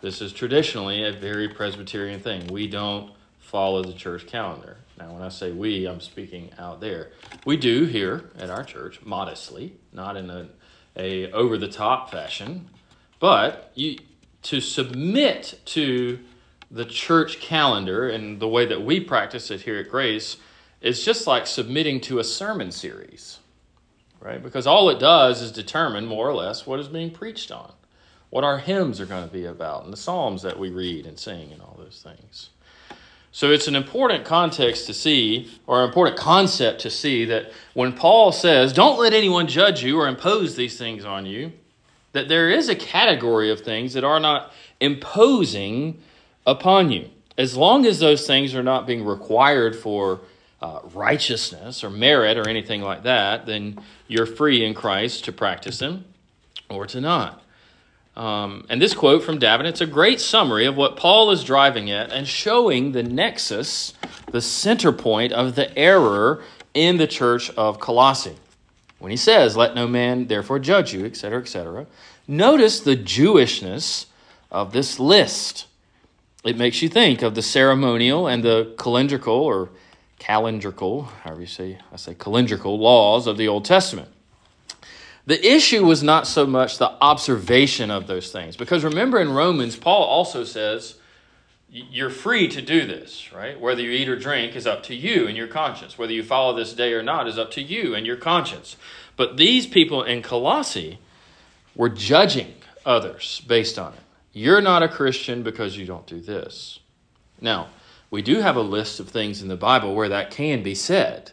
This 0.00 0.20
is 0.20 0.32
traditionally 0.32 1.04
a 1.04 1.12
very 1.12 1.46
Presbyterian 1.46 2.18
thing. 2.18 2.48
We 2.48 2.66
don't 2.66 3.12
follow 3.38 3.84
the 3.84 3.92
church 3.92 4.26
calendar. 4.26 4.78
Now, 4.98 5.12
when 5.12 5.22
I 5.22 5.28
say 5.28 5.52
we, 5.52 5.86
I'm 5.86 6.00
speaking 6.00 6.50
out 6.58 6.80
there. 6.80 7.12
We 7.44 7.56
do 7.56 7.84
here 7.84 8.30
at 8.36 8.50
our 8.50 8.64
church, 8.64 9.00
modestly, 9.04 9.76
not 9.92 10.16
in 10.16 10.28
a, 10.28 10.48
a 10.96 11.30
over 11.30 11.56
the 11.56 11.68
top 11.68 12.10
fashion, 12.10 12.68
but 13.20 13.70
you 13.76 13.96
to 14.42 14.60
submit 14.60 15.60
to 15.66 16.18
the 16.68 16.84
church 16.84 17.38
calendar 17.38 18.08
and 18.08 18.40
the 18.40 18.48
way 18.48 18.66
that 18.66 18.82
we 18.82 18.98
practice 18.98 19.52
it 19.52 19.60
here 19.60 19.78
at 19.78 19.88
Grace 19.88 20.36
is 20.80 21.04
just 21.04 21.26
like 21.26 21.46
submitting 21.46 22.00
to 22.00 22.18
a 22.18 22.24
sermon 22.24 22.70
series, 22.72 23.38
right? 24.20 24.42
Because 24.42 24.66
all 24.66 24.88
it 24.90 24.98
does 24.98 25.42
is 25.42 25.52
determine 25.52 26.06
more 26.06 26.28
or 26.28 26.34
less 26.34 26.66
what 26.66 26.80
is 26.80 26.88
being 26.88 27.10
preached 27.10 27.50
on, 27.50 27.72
what 28.30 28.44
our 28.44 28.58
hymns 28.58 29.00
are 29.00 29.06
going 29.06 29.26
to 29.26 29.32
be 29.32 29.44
about, 29.44 29.84
and 29.84 29.92
the 29.92 29.98
psalms 29.98 30.42
that 30.42 30.58
we 30.58 30.70
read 30.70 31.06
and 31.06 31.18
sing, 31.18 31.52
and 31.52 31.60
all 31.60 31.76
those 31.78 32.02
things. 32.02 32.50
So 33.32 33.52
it's 33.52 33.68
an 33.68 33.76
important 33.76 34.24
context 34.24 34.86
to 34.86 34.94
see, 34.94 35.50
or 35.66 35.82
an 35.82 35.88
important 35.88 36.16
concept 36.16 36.80
to 36.80 36.90
see, 36.90 37.24
that 37.26 37.52
when 37.74 37.92
Paul 37.92 38.32
says, 38.32 38.72
Don't 38.72 38.98
let 38.98 39.12
anyone 39.12 39.46
judge 39.46 39.84
you 39.84 40.00
or 40.00 40.08
impose 40.08 40.56
these 40.56 40.76
things 40.76 41.04
on 41.04 41.26
you, 41.26 41.52
that 42.12 42.28
there 42.28 42.50
is 42.50 42.68
a 42.68 42.74
category 42.74 43.50
of 43.50 43.60
things 43.60 43.92
that 43.92 44.02
are 44.02 44.18
not 44.18 44.52
imposing 44.80 46.00
upon 46.44 46.90
you. 46.90 47.08
As 47.38 47.56
long 47.56 47.86
as 47.86 48.00
those 48.00 48.26
things 48.26 48.54
are 48.54 48.64
not 48.64 48.86
being 48.86 49.04
required 49.04 49.76
for 49.76 50.20
uh, 50.62 50.80
righteousness 50.92 51.82
or 51.82 51.90
merit 51.90 52.36
or 52.36 52.48
anything 52.48 52.82
like 52.82 53.02
that, 53.04 53.46
then 53.46 53.78
you're 54.08 54.26
free 54.26 54.64
in 54.64 54.74
Christ 54.74 55.24
to 55.24 55.32
practice 55.32 55.78
them 55.78 56.04
or 56.68 56.86
to 56.86 57.00
not. 57.00 57.42
Um, 58.16 58.66
and 58.68 58.82
this 58.82 58.92
quote 58.92 59.22
from 59.22 59.38
Davenant, 59.38 59.74
it's 59.74 59.80
a 59.80 59.86
great 59.86 60.20
summary 60.20 60.66
of 60.66 60.76
what 60.76 60.96
Paul 60.96 61.30
is 61.30 61.44
driving 61.44 61.90
at 61.90 62.12
and 62.12 62.26
showing 62.26 62.92
the 62.92 63.02
nexus, 63.02 63.94
the 64.30 64.40
center 64.40 64.92
point 64.92 65.32
of 65.32 65.54
the 65.54 65.76
error 65.78 66.42
in 66.74 66.98
the 66.98 67.06
church 67.06 67.50
of 67.50 67.80
Colossae. 67.80 68.36
When 68.98 69.10
he 69.10 69.16
says, 69.16 69.56
Let 69.56 69.74
no 69.74 69.88
man 69.88 70.26
therefore 70.26 70.58
judge 70.58 70.92
you, 70.92 71.06
etc., 71.06 71.40
etc., 71.40 71.86
notice 72.28 72.80
the 72.80 72.96
Jewishness 72.96 74.06
of 74.50 74.72
this 74.72 75.00
list. 75.00 75.66
It 76.44 76.58
makes 76.58 76.82
you 76.82 76.88
think 76.88 77.22
of 77.22 77.34
the 77.34 77.42
ceremonial 77.42 78.26
and 78.26 78.42
the 78.42 78.74
calendrical 78.76 79.40
or 79.40 79.70
calendrical, 80.20 81.08
however 81.24 81.40
you 81.40 81.46
say, 81.46 81.78
I 81.92 81.96
say 81.96 82.14
calendrical 82.14 82.78
laws 82.78 83.26
of 83.26 83.36
the 83.36 83.48
Old 83.48 83.64
Testament. 83.64 84.08
The 85.26 85.44
issue 85.44 85.84
was 85.84 86.02
not 86.02 86.26
so 86.26 86.46
much 86.46 86.78
the 86.78 86.90
observation 87.02 87.90
of 87.90 88.06
those 88.06 88.30
things, 88.30 88.56
because 88.56 88.84
remember 88.84 89.20
in 89.20 89.32
Romans, 89.32 89.76
Paul 89.76 90.04
also 90.04 90.44
says, 90.44 90.96
you're 91.72 92.10
free 92.10 92.48
to 92.48 92.60
do 92.60 92.86
this, 92.86 93.32
right? 93.32 93.58
Whether 93.58 93.82
you 93.82 93.90
eat 93.90 94.08
or 94.08 94.16
drink 94.16 94.56
is 94.56 94.66
up 94.66 94.82
to 94.84 94.94
you 94.94 95.28
and 95.28 95.36
your 95.36 95.46
conscience. 95.46 95.96
Whether 95.96 96.12
you 96.12 96.24
follow 96.24 96.56
this 96.56 96.72
day 96.72 96.92
or 96.92 97.02
not 97.02 97.28
is 97.28 97.38
up 97.38 97.52
to 97.52 97.62
you 97.62 97.94
and 97.94 98.04
your 98.04 98.16
conscience. 98.16 98.76
But 99.16 99.36
these 99.36 99.66
people 99.66 100.02
in 100.02 100.20
Colossae 100.22 100.98
were 101.76 101.88
judging 101.88 102.54
others 102.84 103.40
based 103.46 103.78
on 103.78 103.92
it. 103.92 104.00
You're 104.32 104.60
not 104.60 104.82
a 104.82 104.88
Christian 104.88 105.44
because 105.44 105.76
you 105.76 105.86
don't 105.86 106.06
do 106.06 106.20
this. 106.20 106.80
Now, 107.40 107.68
we 108.10 108.22
do 108.22 108.40
have 108.40 108.56
a 108.56 108.62
list 108.62 109.00
of 109.00 109.08
things 109.08 109.42
in 109.42 109.48
the 109.48 109.56
Bible 109.56 109.94
where 109.94 110.08
that 110.08 110.30
can 110.30 110.62
be 110.62 110.74
said. 110.74 111.32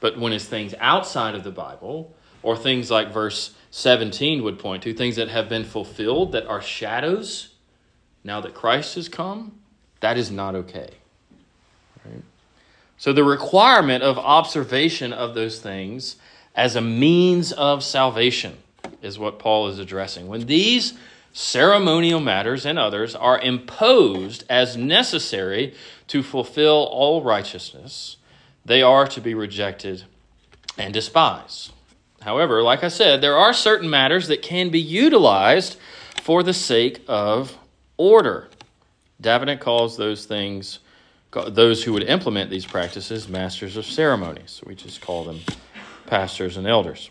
But 0.00 0.18
when 0.18 0.32
it's 0.32 0.44
things 0.44 0.74
outside 0.78 1.34
of 1.34 1.42
the 1.42 1.50
Bible, 1.50 2.14
or 2.42 2.56
things 2.56 2.90
like 2.92 3.12
verse 3.12 3.54
17 3.72 4.44
would 4.44 4.58
point 4.58 4.82
to, 4.84 4.94
things 4.94 5.16
that 5.16 5.28
have 5.28 5.48
been 5.48 5.64
fulfilled 5.64 6.32
that 6.32 6.46
are 6.46 6.62
shadows 6.62 7.48
now 8.22 8.40
that 8.40 8.54
Christ 8.54 8.94
has 8.94 9.08
come, 9.08 9.58
that 10.00 10.16
is 10.16 10.30
not 10.30 10.54
okay. 10.54 10.90
Right? 12.04 12.22
So 12.98 13.12
the 13.12 13.24
requirement 13.24 14.04
of 14.04 14.16
observation 14.18 15.12
of 15.12 15.34
those 15.34 15.58
things 15.58 16.16
as 16.54 16.76
a 16.76 16.80
means 16.80 17.52
of 17.52 17.82
salvation 17.82 18.56
is 19.02 19.18
what 19.18 19.38
Paul 19.38 19.68
is 19.68 19.78
addressing. 19.78 20.28
When 20.28 20.46
these 20.46 20.94
ceremonial 21.36 22.18
matters 22.18 22.64
and 22.64 22.78
others 22.78 23.14
are 23.14 23.38
imposed 23.38 24.42
as 24.48 24.74
necessary 24.74 25.74
to 26.06 26.22
fulfill 26.22 26.88
all 26.90 27.22
righteousness, 27.22 28.16
they 28.64 28.80
are 28.80 29.06
to 29.06 29.20
be 29.20 29.34
rejected 29.34 30.02
and 30.78 30.94
despised. 30.94 31.72
However, 32.22 32.62
like 32.62 32.82
I 32.82 32.88
said, 32.88 33.20
there 33.20 33.36
are 33.36 33.52
certain 33.52 33.90
matters 33.90 34.28
that 34.28 34.40
can 34.40 34.70
be 34.70 34.80
utilized 34.80 35.76
for 36.22 36.42
the 36.42 36.54
sake 36.54 37.02
of 37.06 37.58
order. 37.98 38.48
Davenant 39.20 39.60
calls 39.60 39.98
those 39.98 40.24
things, 40.24 40.78
those 41.30 41.84
who 41.84 41.92
would 41.92 42.04
implement 42.04 42.48
these 42.48 42.64
practices, 42.64 43.28
masters 43.28 43.76
of 43.76 43.84
ceremonies. 43.84 44.62
We 44.64 44.74
just 44.74 45.02
call 45.02 45.24
them 45.24 45.40
pastors 46.06 46.56
and 46.56 46.66
elders. 46.66 47.10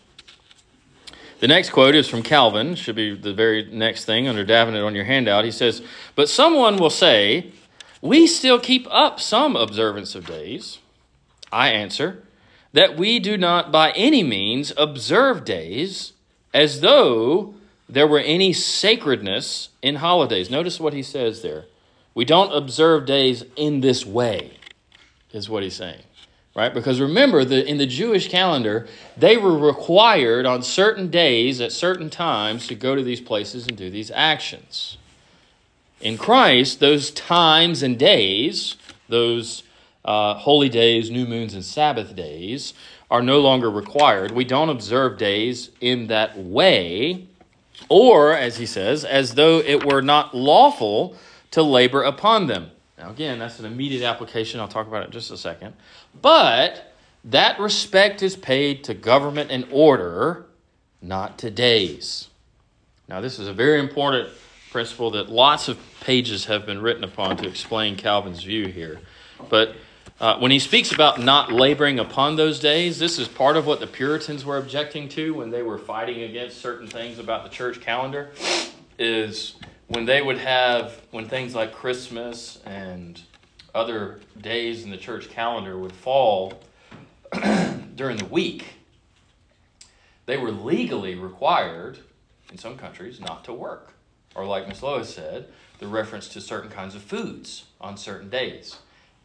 The 1.38 1.48
next 1.48 1.70
quote 1.70 1.94
is 1.94 2.08
from 2.08 2.22
Calvin, 2.22 2.74
should 2.76 2.96
be 2.96 3.14
the 3.14 3.34
very 3.34 3.64
next 3.70 4.06
thing 4.06 4.26
under 4.26 4.44
Davenant 4.44 4.84
on 4.84 4.94
your 4.94 5.04
handout. 5.04 5.44
He 5.44 5.50
says, 5.50 5.82
But 6.14 6.30
someone 6.30 6.78
will 6.78 6.90
say, 6.90 7.52
We 8.00 8.26
still 8.26 8.58
keep 8.58 8.86
up 8.90 9.20
some 9.20 9.54
observance 9.54 10.14
of 10.14 10.26
days. 10.26 10.78
I 11.52 11.68
answer, 11.68 12.22
that 12.72 12.96
we 12.96 13.18
do 13.18 13.36
not 13.36 13.70
by 13.70 13.90
any 13.92 14.22
means 14.22 14.72
observe 14.76 15.44
days 15.44 16.12
as 16.54 16.80
though 16.80 17.54
there 17.88 18.06
were 18.06 18.18
any 18.18 18.52
sacredness 18.52 19.68
in 19.82 19.96
holidays. 19.96 20.50
Notice 20.50 20.80
what 20.80 20.94
he 20.94 21.02
says 21.02 21.42
there. 21.42 21.66
We 22.14 22.24
don't 22.24 22.52
observe 22.52 23.04
days 23.04 23.44
in 23.56 23.82
this 23.82 24.06
way, 24.06 24.52
is 25.32 25.50
what 25.50 25.62
he's 25.62 25.76
saying 25.76 26.05
right? 26.56 26.72
Because 26.72 27.00
remember, 27.00 27.44
the, 27.44 27.64
in 27.68 27.76
the 27.76 27.86
Jewish 27.86 28.28
calendar, 28.28 28.88
they 29.16 29.36
were 29.36 29.56
required 29.56 30.46
on 30.46 30.62
certain 30.62 31.10
days 31.10 31.60
at 31.60 31.70
certain 31.70 32.08
times 32.08 32.66
to 32.68 32.74
go 32.74 32.96
to 32.96 33.04
these 33.04 33.20
places 33.20 33.66
and 33.66 33.76
do 33.76 33.90
these 33.90 34.10
actions. 34.10 34.96
In 36.00 36.16
Christ, 36.16 36.80
those 36.80 37.10
times 37.10 37.82
and 37.82 37.98
days, 37.98 38.76
those 39.08 39.64
uh, 40.04 40.34
holy 40.34 40.70
days, 40.70 41.10
new 41.10 41.26
moons, 41.26 41.52
and 41.52 41.64
Sabbath 41.64 42.16
days, 42.16 42.72
are 43.10 43.22
no 43.22 43.38
longer 43.40 43.70
required. 43.70 44.30
We 44.30 44.44
don't 44.44 44.70
observe 44.70 45.18
days 45.18 45.70
in 45.80 46.06
that 46.06 46.38
way, 46.38 47.28
or, 47.90 48.32
as 48.32 48.56
he 48.56 48.66
says, 48.66 49.04
as 49.04 49.34
though 49.34 49.58
it 49.58 49.84
were 49.84 50.00
not 50.00 50.34
lawful 50.34 51.16
to 51.50 51.62
labor 51.62 52.02
upon 52.02 52.46
them. 52.46 52.70
Now, 52.98 53.10
again, 53.10 53.38
that's 53.38 53.58
an 53.60 53.66
immediate 53.66 54.02
application. 54.02 54.58
I'll 54.58 54.68
talk 54.68 54.86
about 54.86 55.02
it 55.02 55.06
in 55.06 55.12
just 55.12 55.30
a 55.30 55.36
second. 55.36 55.74
But 56.22 56.92
that 57.24 57.58
respect 57.58 58.22
is 58.22 58.36
paid 58.36 58.84
to 58.84 58.94
government 58.94 59.50
and 59.50 59.66
order, 59.70 60.46
not 61.02 61.38
to 61.38 61.50
days. 61.50 62.28
Now, 63.08 63.20
this 63.20 63.38
is 63.38 63.48
a 63.48 63.52
very 63.52 63.78
important 63.78 64.28
principle 64.70 65.10
that 65.12 65.28
lots 65.28 65.68
of 65.68 65.78
pages 66.00 66.44
have 66.46 66.66
been 66.66 66.80
written 66.80 67.04
upon 67.04 67.36
to 67.38 67.48
explain 67.48 67.96
Calvin's 67.96 68.42
view 68.42 68.66
here. 68.66 69.00
But 69.48 69.76
uh, 70.18 70.38
when 70.38 70.50
he 70.50 70.58
speaks 70.58 70.92
about 70.92 71.20
not 71.20 71.52
laboring 71.52 71.98
upon 71.98 72.36
those 72.36 72.58
days, 72.58 72.98
this 72.98 73.18
is 73.18 73.28
part 73.28 73.56
of 73.56 73.66
what 73.66 73.80
the 73.80 73.86
Puritans 73.86 74.44
were 74.44 74.56
objecting 74.56 75.08
to 75.10 75.34
when 75.34 75.50
they 75.50 75.62
were 75.62 75.78
fighting 75.78 76.22
against 76.22 76.58
certain 76.58 76.88
things 76.88 77.18
about 77.18 77.44
the 77.44 77.50
church 77.50 77.80
calendar. 77.80 78.30
Is 78.98 79.56
when 79.88 80.06
they 80.06 80.22
would 80.22 80.38
have 80.38 81.00
when 81.10 81.28
things 81.28 81.54
like 81.54 81.74
Christmas 81.74 82.60
and 82.64 83.20
other 83.76 84.20
days 84.40 84.82
in 84.84 84.90
the 84.90 84.96
church 84.96 85.28
calendar 85.28 85.78
would 85.78 85.92
fall 85.92 86.60
during 87.94 88.16
the 88.16 88.24
week, 88.24 88.64
they 90.24 90.36
were 90.36 90.50
legally 90.50 91.14
required 91.14 91.98
in 92.50 92.58
some 92.58 92.76
countries 92.76 93.20
not 93.20 93.44
to 93.44 93.52
work. 93.52 93.92
Or, 94.34 94.44
like 94.44 94.68
Miss 94.68 94.82
Lois 94.82 95.14
said, 95.14 95.48
the 95.78 95.86
reference 95.86 96.28
to 96.28 96.40
certain 96.40 96.70
kinds 96.70 96.94
of 96.94 97.02
foods 97.02 97.66
on 97.80 97.96
certain 97.96 98.28
days. 98.28 98.76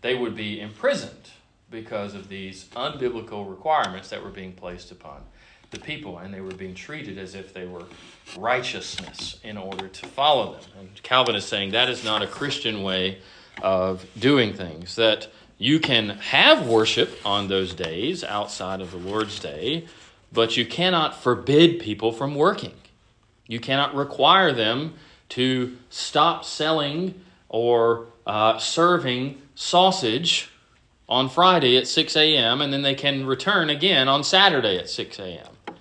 They 0.02 0.16
would 0.16 0.36
be 0.36 0.60
imprisoned 0.60 1.32
because 1.70 2.14
of 2.14 2.28
these 2.28 2.66
unbiblical 2.76 3.50
requirements 3.50 4.10
that 4.10 4.24
were 4.24 4.30
being 4.30 4.52
placed 4.52 4.92
upon 4.92 5.24
the 5.72 5.80
people, 5.80 6.18
and 6.18 6.34
they 6.34 6.42
were 6.42 6.52
being 6.52 6.76
treated 6.76 7.18
as 7.18 7.34
if 7.34 7.54
they 7.54 7.66
were 7.66 7.86
righteousness 8.38 9.40
in 9.44 9.58
order 9.58 9.88
to 9.88 10.08
follow 10.08 10.54
them. 10.54 10.62
And 10.80 11.04
Calvin 11.04 11.36
is 11.36 11.46
saying 11.46 11.72
that 11.72 11.90
is 11.90 12.04
not 12.04 12.22
a 12.22 12.28
Christian 12.28 12.84
way 12.84 13.20
of 13.62 14.06
doing 14.18 14.54
things, 14.54 14.96
that 14.96 15.28
you 15.58 15.80
can 15.80 16.10
have 16.10 16.68
worship 16.68 17.20
on 17.26 17.48
those 17.48 17.74
days 17.74 18.24
outside 18.24 18.82
of 18.82 18.92
the 18.92 18.98
Lord's 18.98 19.40
day, 19.40 19.86
but 20.32 20.58
you 20.58 20.66
cannot 20.66 21.22
forbid 21.22 21.80
people 21.80 22.12
from 22.12 22.36
working. 22.36 22.74
You 23.48 23.60
cannot 23.60 23.94
require 23.94 24.54
them 24.54 24.96
to 25.30 25.78
stop 25.90 26.46
selling 26.46 27.22
or 27.48 28.08
uh, 28.26 28.58
serving 28.58 29.42
sausage 29.56 30.50
on 31.08 31.30
Friday 31.30 31.78
at 31.78 31.88
6 31.88 32.16
a.m. 32.16 32.62
and 32.62 32.72
then 32.72 32.82
they 32.82 32.96
can 32.96 33.26
return 33.26 33.70
again 33.70 34.08
on 34.08 34.24
Saturday 34.24 34.78
at 34.78 34.90
6 34.90 35.20
a.m. 35.20 35.76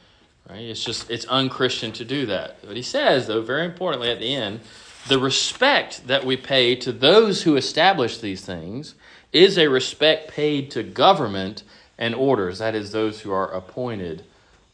Right? 0.49 0.63
It's 0.63 0.85
just, 0.85 1.09
it's 1.09 1.25
unchristian 1.27 1.93
to 1.93 2.05
do 2.05 2.27
that. 2.27 2.59
But 2.67 2.77
he 2.77 2.83
says, 2.83 3.29
though, 3.29 3.41
very 3.41 3.65
importantly 3.65 4.11
at 4.11 4.19
the 4.19 4.35
end, 4.35 4.61
the 5.09 5.19
respect 5.19 6.07
that 6.07 6.25
we 6.25 6.37
pay 6.37 6.77
to 6.77 6.93
those 6.93 7.43
who 7.43 7.57
establish 7.57 8.19
these 8.19 8.45
things 8.45 8.95
is 9.33 9.59
a 9.59 9.69
respect 9.69 10.31
paid 10.31 10.71
to 10.73 10.83
government 10.83 11.63
and 11.99 12.15
orders, 12.15 12.59
that 12.59 12.75
is, 12.75 12.93
those 12.93 13.21
who 13.21 13.31
are 13.31 13.51
appointed 13.53 14.25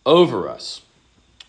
over 0.04 0.48
us. 0.48 0.82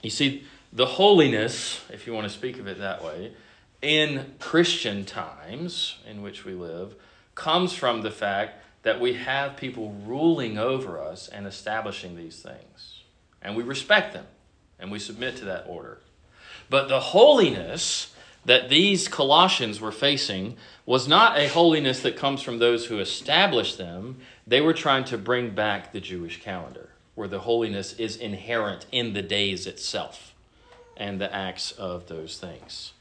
You 0.02 0.10
see, 0.10 0.44
the 0.74 0.86
holiness, 0.86 1.82
if 1.92 2.08
you 2.08 2.14
want 2.14 2.28
to 2.28 2.34
speak 2.34 2.60
of 2.60 2.68
it 2.68 2.80
that 2.80 3.04
way, 3.04 3.34
in 3.82 4.34
Christian 4.40 5.06
times 5.06 5.98
in 6.10 6.22
which 6.22 6.46
we 6.46 6.54
live, 6.54 6.96
comes 7.36 7.74
from 7.74 8.02
the 8.02 8.12
fact 8.12 8.64
that 8.84 9.00
we 9.00 9.14
have 9.14 9.58
people 9.58 9.96
ruling 10.06 10.58
over 10.58 11.00
us 11.00 11.28
and 11.28 11.46
establishing 11.46 12.16
these 12.16 12.42
things 12.42 13.04
and 13.42 13.56
we 13.56 13.64
respect 13.64 14.14
them 14.14 14.26
and 14.80 14.92
we 14.92 15.00
submit 15.00 15.38
to 15.38 15.46
that 15.46 15.66
order. 15.68 16.00
But 16.70 16.90
the 16.90 17.00
holiness 17.00 18.14
that 18.48 18.70
these 18.70 19.10
Colossians 19.10 19.82
were 19.82 19.92
facing 19.92 20.56
was 20.86 21.06
not 21.06 21.38
a 21.38 21.50
holiness 21.50 22.00
that 22.00 22.16
comes 22.16 22.42
from 22.42 22.60
those 22.60 22.86
who 22.86 22.98
established 23.00 23.78
them. 23.78 24.18
They 24.48 24.62
were 24.62 24.74
trying 24.74 25.04
to 25.06 25.18
bring 25.18 25.50
back 25.50 25.92
the 25.92 26.00
Jewish 26.00 26.42
calendar, 26.42 26.90
where 27.14 27.28
the 27.28 27.40
holiness 27.40 27.92
is 28.00 28.16
inherent 28.16 28.86
in 28.90 29.12
the 29.12 29.22
days 29.22 29.68
itself 29.68 30.34
and 30.96 31.20
the 31.20 31.34
acts 31.34 31.74
of 31.74 32.08
those 32.08 32.38
things. 32.38 32.94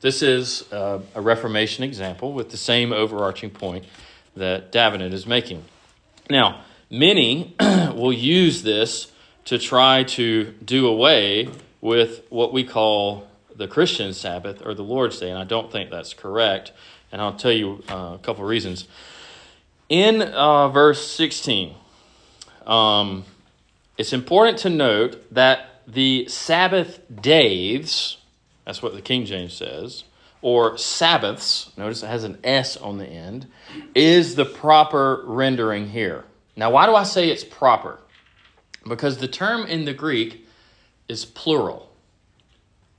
This 0.00 0.22
is 0.22 0.70
uh, 0.72 1.00
a 1.14 1.20
Reformation 1.20 1.84
example 1.84 2.32
with 2.32 2.50
the 2.50 2.56
same 2.56 2.90
overarching 2.90 3.50
point 3.50 3.84
that 4.34 4.72
Davenant 4.72 5.12
is 5.12 5.26
making. 5.26 5.62
Now, 6.30 6.62
many 6.90 7.54
will 7.60 8.14
use 8.14 8.62
this 8.62 9.12
to 9.44 9.58
try 9.58 10.04
to 10.04 10.54
do 10.64 10.88
away 10.88 11.50
with 11.82 12.22
what 12.30 12.54
we 12.54 12.64
call 12.64 13.25
the 13.56 13.68
Christian 13.68 14.12
Sabbath 14.12 14.64
or 14.64 14.74
the 14.74 14.82
Lord's 14.82 15.18
Day, 15.18 15.30
and 15.30 15.38
I 15.38 15.44
don't 15.44 15.70
think 15.70 15.90
that's 15.90 16.14
correct. 16.14 16.72
And 17.12 17.20
I'll 17.20 17.34
tell 17.34 17.52
you 17.52 17.82
uh, 17.88 18.12
a 18.14 18.20
couple 18.22 18.44
of 18.44 18.50
reasons. 18.50 18.86
In 19.88 20.22
uh, 20.22 20.68
verse 20.68 21.06
16, 21.12 21.74
um, 22.66 23.24
it's 23.96 24.12
important 24.12 24.58
to 24.58 24.70
note 24.70 25.32
that 25.32 25.82
the 25.86 26.26
Sabbath 26.28 27.00
days, 27.20 28.16
that's 28.64 28.82
what 28.82 28.94
the 28.94 29.02
King 29.02 29.24
James 29.24 29.54
says, 29.54 30.04
or 30.42 30.76
Sabbaths, 30.76 31.70
notice 31.76 32.02
it 32.02 32.08
has 32.08 32.24
an 32.24 32.38
S 32.42 32.76
on 32.76 32.98
the 32.98 33.06
end, 33.06 33.46
is 33.94 34.34
the 34.34 34.44
proper 34.44 35.22
rendering 35.24 35.88
here. 35.88 36.24
Now, 36.56 36.70
why 36.70 36.86
do 36.86 36.94
I 36.94 37.04
say 37.04 37.30
it's 37.30 37.44
proper? 37.44 38.00
because 38.88 39.18
the 39.18 39.28
term 39.28 39.66
in 39.66 39.84
the 39.84 39.94
Greek 39.94 40.46
is 41.08 41.24
plural. 41.24 41.90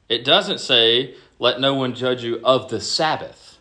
It 0.09 0.23
doesn't 0.23 0.59
say, 0.59 1.15
let 1.39 1.59
no 1.59 1.73
one 1.73 1.93
judge 1.93 2.23
you 2.23 2.39
of 2.43 2.69
the 2.69 2.79
Sabbath. 2.79 3.57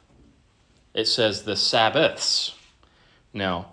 It 0.95 1.07
says 1.07 1.43
the 1.43 1.57
Sabbaths. 1.57 2.55
Now, 3.33 3.73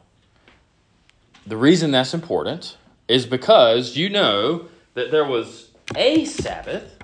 the 1.45 1.57
reason 1.57 1.91
that's 1.91 2.13
important 2.13 2.77
is 3.07 3.25
because 3.25 3.95
you 3.95 4.09
know 4.09 4.67
that 4.93 5.11
there 5.11 5.25
was 5.25 5.69
a 5.95 6.25
Sabbath 6.25 6.97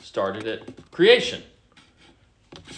started 0.00 0.46
at 0.46 0.90
creation. 0.90 1.42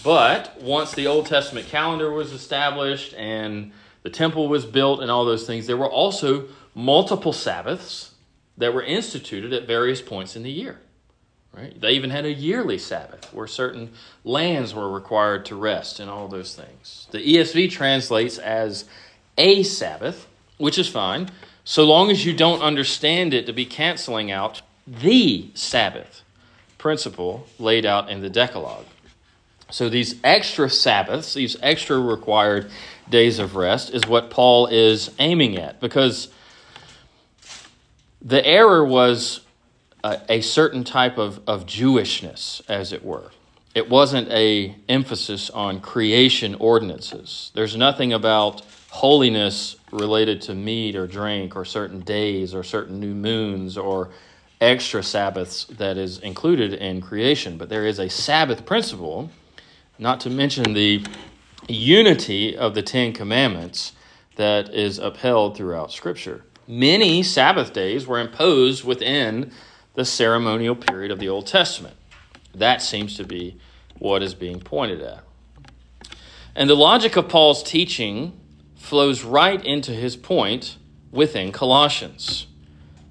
But 0.04 0.60
once 0.60 0.92
the 0.92 1.06
Old 1.06 1.26
Testament 1.26 1.66
calendar 1.66 2.10
was 2.10 2.32
established 2.32 3.14
and 3.14 3.72
the 4.02 4.10
temple 4.10 4.48
was 4.48 4.64
built 4.64 5.00
and 5.00 5.10
all 5.10 5.24
those 5.24 5.46
things, 5.46 5.66
there 5.66 5.76
were 5.76 5.90
also 5.90 6.46
multiple 6.74 7.32
Sabbaths 7.32 8.14
that 8.58 8.72
were 8.72 8.82
instituted 8.82 9.52
at 9.52 9.66
various 9.66 10.00
points 10.00 10.36
in 10.36 10.42
the 10.42 10.50
year. 10.50 10.78
Right? 11.56 11.80
They 11.80 11.92
even 11.92 12.10
had 12.10 12.26
a 12.26 12.32
yearly 12.32 12.76
Sabbath 12.76 13.32
where 13.32 13.46
certain 13.46 13.92
lands 14.24 14.74
were 14.74 14.90
required 14.90 15.46
to 15.46 15.56
rest 15.56 16.00
and 16.00 16.10
all 16.10 16.28
those 16.28 16.54
things. 16.54 17.06
The 17.12 17.18
ESV 17.18 17.70
translates 17.70 18.36
as 18.36 18.84
a 19.38 19.62
Sabbath, 19.62 20.26
which 20.58 20.78
is 20.78 20.88
fine, 20.88 21.30
so 21.64 21.84
long 21.84 22.10
as 22.10 22.26
you 22.26 22.34
don't 22.34 22.60
understand 22.60 23.32
it 23.32 23.46
to 23.46 23.52
be 23.54 23.64
canceling 23.64 24.30
out 24.30 24.60
the 24.86 25.50
Sabbath 25.54 26.22
principle 26.76 27.46
laid 27.58 27.86
out 27.86 28.10
in 28.10 28.20
the 28.20 28.30
Decalogue. 28.30 28.84
So 29.70 29.88
these 29.88 30.14
extra 30.22 30.68
Sabbaths, 30.68 31.34
these 31.34 31.56
extra 31.62 31.98
required 31.98 32.70
days 33.08 33.38
of 33.38 33.56
rest, 33.56 33.92
is 33.92 34.06
what 34.06 34.30
Paul 34.30 34.66
is 34.66 35.10
aiming 35.18 35.56
at 35.56 35.80
because 35.80 36.28
the 38.22 38.44
error 38.46 38.84
was 38.84 39.40
a, 40.28 40.40
certain 40.40 40.84
type 40.84 41.18
of, 41.18 41.40
of 41.46 41.66
Jewishness, 41.66 42.62
as 42.68 42.92
it 42.92 43.04
were. 43.04 43.30
It 43.74 43.90
wasn't 43.90 44.30
a 44.30 44.74
emphasis 44.88 45.50
on 45.50 45.80
creation 45.80 46.54
ordinances. 46.54 47.50
There's 47.54 47.76
nothing 47.76 48.12
about 48.12 48.62
holiness 48.90 49.76
related 49.92 50.40
to 50.42 50.54
meat 50.54 50.96
or 50.96 51.06
drink 51.06 51.56
or 51.56 51.64
certain 51.64 52.00
days 52.00 52.54
or 52.54 52.62
certain 52.62 52.98
new 52.98 53.14
moons 53.14 53.76
or 53.76 54.10
extra 54.60 55.02
Sabbaths 55.02 55.64
that 55.66 55.98
is 55.98 56.18
included 56.20 56.72
in 56.74 57.02
creation, 57.02 57.58
but 57.58 57.68
there 57.68 57.84
is 57.84 57.98
a 57.98 58.08
Sabbath 58.08 58.64
principle, 58.64 59.30
not 59.98 60.20
to 60.20 60.30
mention 60.30 60.72
the 60.72 61.04
unity 61.68 62.56
of 62.56 62.74
the 62.74 62.82
Ten 62.82 63.12
Commandments 63.12 63.92
that 64.36 64.72
is 64.72 64.98
upheld 64.98 65.56
throughout 65.56 65.92
Scripture. 65.92 66.44
Many 66.66 67.22
Sabbath 67.22 67.72
days 67.72 68.06
were 68.06 68.18
imposed 68.18 68.84
within 68.84 69.52
the 69.96 70.04
ceremonial 70.04 70.76
period 70.76 71.10
of 71.10 71.18
the 71.18 71.28
Old 71.28 71.46
Testament. 71.46 71.96
That 72.54 72.80
seems 72.80 73.16
to 73.16 73.24
be 73.24 73.58
what 73.98 74.22
is 74.22 74.34
being 74.34 74.60
pointed 74.60 75.00
at. 75.00 75.24
And 76.54 76.70
the 76.70 76.76
logic 76.76 77.16
of 77.16 77.28
Paul's 77.28 77.62
teaching 77.62 78.38
flows 78.76 79.24
right 79.24 79.62
into 79.64 79.92
his 79.92 80.16
point 80.16 80.76
within 81.10 81.50
Colossians, 81.50 82.46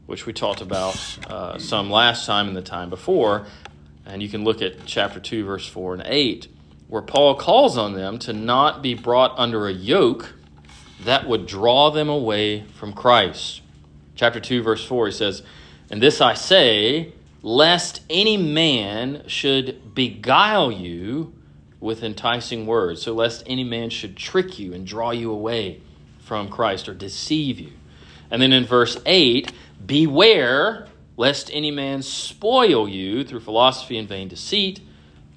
which 0.06 0.26
we 0.26 0.34
talked 0.34 0.62
about 0.62 0.96
uh, 1.28 1.58
some 1.58 1.90
last 1.90 2.26
time 2.26 2.48
and 2.48 2.56
the 2.56 2.62
time 2.62 2.90
before. 2.90 3.46
And 4.06 4.22
you 4.22 4.30
can 4.30 4.44
look 4.44 4.62
at 4.62 4.86
chapter 4.86 5.20
2, 5.20 5.44
verse 5.44 5.68
4 5.68 5.96
and 5.96 6.04
8, 6.06 6.48
where 6.88 7.02
Paul 7.02 7.36
calls 7.36 7.78
on 7.78 7.94
them 7.94 8.20
to 8.20 8.34
not 8.34 8.84
be 8.84 8.94
brought 8.94 9.34
under 9.38 9.68
a 9.68 9.74
yoke 9.74 10.36
that 11.04 11.28
would 11.28 11.48
draw 11.48 11.90
them 11.90 12.10
away 12.10 12.62
from 12.62 12.94
Christ. 12.94 13.62
Chapter 14.16 14.40
2, 14.40 14.62
verse 14.62 14.86
4, 14.86 15.08
he 15.08 15.12
says, 15.12 15.44
And 15.96 16.04
this 16.04 16.20
I 16.20 16.34
say, 16.34 17.14
lest 17.42 18.02
any 18.10 18.36
man 18.36 19.24
should 19.28 19.96
beguile 19.96 20.70
you 20.70 21.34
with 21.80 22.04
enticing 22.04 22.66
words. 22.66 23.02
So, 23.02 23.14
lest 23.14 23.44
any 23.48 23.64
man 23.64 23.90
should 23.90 24.18
trick 24.18 24.60
you 24.60 24.74
and 24.74 24.86
draw 24.86 25.12
you 25.12 25.32
away 25.32 25.80
from 26.20 26.50
Christ 26.50 26.90
or 26.90 26.94
deceive 26.94 27.62
you. 27.62 27.72
And 28.30 28.42
then 28.42 28.52
in 28.52 28.66
verse 28.66 29.00
8, 29.06 29.54
beware 29.86 30.90
lest 31.16 31.50
any 31.54 31.72
man 31.72 32.02
spoil 32.02 32.90
you 32.90 33.24
through 33.24 33.40
philosophy 33.40 33.98
and 33.98 34.10
vain 34.10 34.28
deceit, 34.28 34.82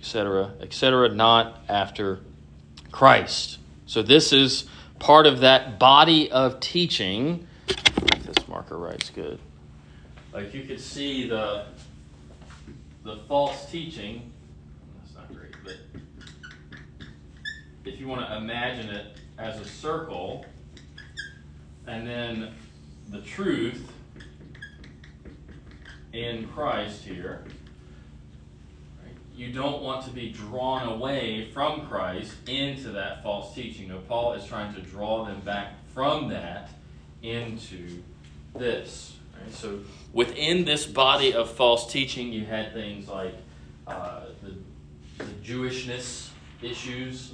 etc., 0.00 0.54
etc., 0.60 1.08
not 1.10 1.62
after 1.68 2.18
Christ. 2.90 3.60
So, 3.86 4.02
this 4.02 4.32
is 4.32 4.64
part 4.98 5.28
of 5.28 5.38
that 5.38 5.78
body 5.78 6.32
of 6.32 6.58
teaching. 6.58 7.46
This 8.24 8.48
marker 8.48 8.76
writes 8.76 9.10
good. 9.10 9.38
Like 10.32 10.54
you 10.54 10.64
could 10.64 10.80
see 10.80 11.28
the 11.28 11.66
the 13.04 13.16
false 13.28 13.70
teaching. 13.70 14.32
That's 15.00 15.14
not 15.14 15.34
great, 15.34 15.54
but 15.64 15.76
if 17.84 17.98
you 17.98 18.06
want 18.06 18.26
to 18.28 18.36
imagine 18.36 18.90
it 18.90 19.18
as 19.38 19.60
a 19.60 19.64
circle, 19.64 20.44
and 21.86 22.06
then 22.06 22.54
the 23.08 23.20
truth 23.22 23.90
in 26.12 26.48
Christ 26.48 27.04
here. 27.04 27.44
You 29.34 29.52
don't 29.52 29.82
want 29.82 30.04
to 30.04 30.10
be 30.10 30.30
drawn 30.30 30.88
away 30.88 31.50
from 31.52 31.86
Christ 31.86 32.34
into 32.48 32.90
that 32.90 33.22
false 33.22 33.54
teaching. 33.54 33.88
No, 33.88 33.98
Paul 33.98 34.32
is 34.32 34.44
trying 34.44 34.74
to 34.74 34.80
draw 34.80 35.24
them 35.24 35.40
back 35.40 35.74
from 35.94 36.28
that 36.30 36.70
into 37.22 38.02
this. 38.56 39.17
Right? 39.40 39.52
So 39.52 39.80
within 40.12 40.64
this 40.64 40.86
body 40.86 41.32
of 41.32 41.50
false 41.50 41.90
teaching, 41.90 42.32
you 42.32 42.44
had 42.44 42.72
things 42.72 43.08
like 43.08 43.34
uh, 43.86 44.26
the, 44.42 44.54
the, 45.24 45.30
Jewishness 45.42 46.28
issues, 46.62 47.32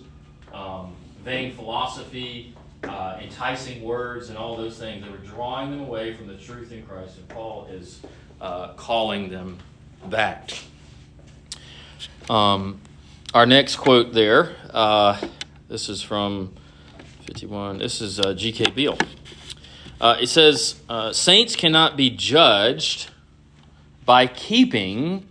um, 0.53 0.95
vain 1.25 1.53
philosophy, 1.53 2.55
uh, 2.85 3.19
enticing 3.21 3.83
words, 3.83 4.29
and 4.29 4.39
all 4.39 4.57
those 4.57 4.79
things 4.79 5.03
that 5.03 5.11
were 5.11 5.19
drawing 5.19 5.71
them 5.71 5.81
away 5.81 6.15
from 6.15 6.27
the 6.27 6.37
truth 6.37 6.71
in 6.71 6.87
Christ. 6.87 7.19
And 7.19 7.29
Paul 7.29 7.67
is 7.71 8.01
uh, 8.41 8.75
calling 8.75 9.31
them 9.31 9.59
back. 10.07 10.51
Um, 12.29 12.81
our 13.33 13.47
next 13.47 13.77
quote 13.77 14.13
there, 14.13 14.55
uh, 14.71 15.21
this 15.69 15.89
is 15.89 16.03
from 16.03 16.55
51. 17.27 17.79
This 17.79 18.01
is 18.01 18.21
uh, 18.21 18.35
G.K. 18.35 18.71
Beale. 18.71 18.99
Uh, 20.05 20.19
it 20.21 20.27
says, 20.27 20.75
uh, 20.91 21.15
Saints 21.15 21.57
cannot 21.57 21.97
be 21.97 22.11
judged 22.11 23.09
by 24.05 24.27
keeping 24.27 25.27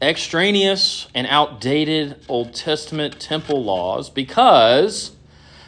extraneous 0.00 1.08
and 1.16 1.26
outdated 1.26 2.24
Old 2.28 2.54
Testament 2.54 3.18
temple 3.18 3.64
laws 3.64 4.08
because 4.08 5.16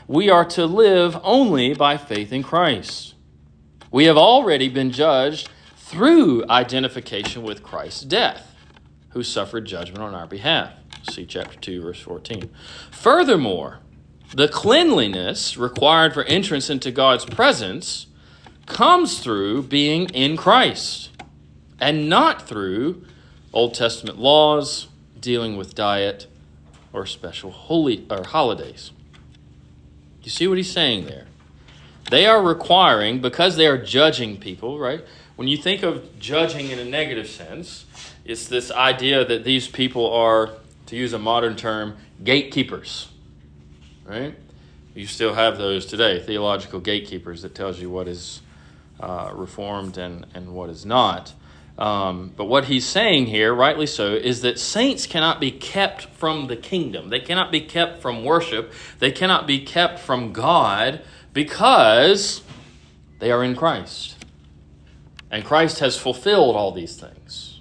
we 0.06 0.30
are 0.30 0.44
to 0.44 0.64
live 0.64 1.18
only 1.24 1.74
by 1.74 1.96
faith 1.96 2.32
in 2.32 2.44
Christ. 2.44 3.16
We 3.90 4.04
have 4.04 4.16
already 4.16 4.68
been 4.68 4.92
judged 4.92 5.48
through 5.76 6.48
identification 6.48 7.42
with 7.42 7.64
Christ's 7.64 8.02
death 8.02 8.54
who 9.08 9.24
suffered 9.24 9.64
judgment 9.64 10.04
on 10.04 10.14
our 10.14 10.28
behalf. 10.28 10.72
See 11.10 11.26
chapter 11.26 11.58
2, 11.58 11.82
verse 11.82 12.00
14. 12.00 12.48
Furthermore, 12.92 13.80
the 14.32 14.46
cleanliness 14.46 15.56
required 15.56 16.14
for 16.14 16.22
entrance 16.22 16.70
into 16.70 16.92
God's 16.92 17.24
presence 17.24 18.06
comes 18.66 19.20
through 19.20 19.62
being 19.62 20.08
in 20.10 20.36
Christ 20.36 21.10
and 21.80 22.08
not 22.08 22.46
through 22.46 23.04
Old 23.52 23.74
Testament 23.74 24.18
laws 24.18 24.88
dealing 25.18 25.56
with 25.56 25.74
diet 25.74 26.26
or 26.92 27.06
special 27.06 27.50
holy 27.50 28.06
or 28.10 28.24
holidays. 28.24 28.90
You 30.22 30.30
see 30.30 30.46
what 30.48 30.58
he's 30.58 30.70
saying 30.70 31.06
there? 31.06 31.26
They 32.10 32.26
are 32.26 32.42
requiring 32.42 33.20
because 33.20 33.56
they 33.56 33.66
are 33.66 33.78
judging 33.78 34.38
people, 34.38 34.78
right? 34.78 35.04
When 35.36 35.48
you 35.48 35.56
think 35.56 35.82
of 35.82 36.18
judging 36.18 36.70
in 36.70 36.78
a 36.78 36.84
negative 36.84 37.28
sense, 37.28 37.84
it's 38.24 38.48
this 38.48 38.70
idea 38.70 39.24
that 39.24 39.44
these 39.44 39.68
people 39.68 40.12
are, 40.12 40.50
to 40.86 40.96
use 40.96 41.12
a 41.12 41.18
modern 41.18 41.56
term, 41.56 41.96
gatekeepers. 42.24 43.08
Right? 44.04 44.34
You 44.94 45.06
still 45.06 45.34
have 45.34 45.58
those 45.58 45.84
today, 45.84 46.20
theological 46.20 46.80
gatekeepers 46.80 47.42
that 47.42 47.54
tells 47.54 47.80
you 47.80 47.90
what 47.90 48.08
is 48.08 48.40
uh, 49.00 49.30
reformed 49.34 49.98
and, 49.98 50.26
and 50.34 50.54
what 50.54 50.70
is 50.70 50.86
not. 50.86 51.32
Um, 51.78 52.32
but 52.36 52.46
what 52.46 52.66
he's 52.66 52.86
saying 52.86 53.26
here, 53.26 53.54
rightly 53.54 53.86
so, 53.86 54.14
is 54.14 54.40
that 54.42 54.58
saints 54.58 55.06
cannot 55.06 55.40
be 55.40 55.50
kept 55.50 56.06
from 56.06 56.46
the 56.46 56.56
kingdom. 56.56 57.10
They 57.10 57.20
cannot 57.20 57.52
be 57.52 57.60
kept 57.60 58.00
from 58.00 58.24
worship. 58.24 58.72
They 58.98 59.12
cannot 59.12 59.46
be 59.46 59.60
kept 59.60 59.98
from 59.98 60.32
God 60.32 61.02
because 61.34 62.42
they 63.18 63.30
are 63.30 63.44
in 63.44 63.54
Christ. 63.54 64.16
And 65.30 65.44
Christ 65.44 65.80
has 65.80 65.98
fulfilled 65.98 66.56
all 66.56 66.72
these 66.72 66.96
things. 66.96 67.60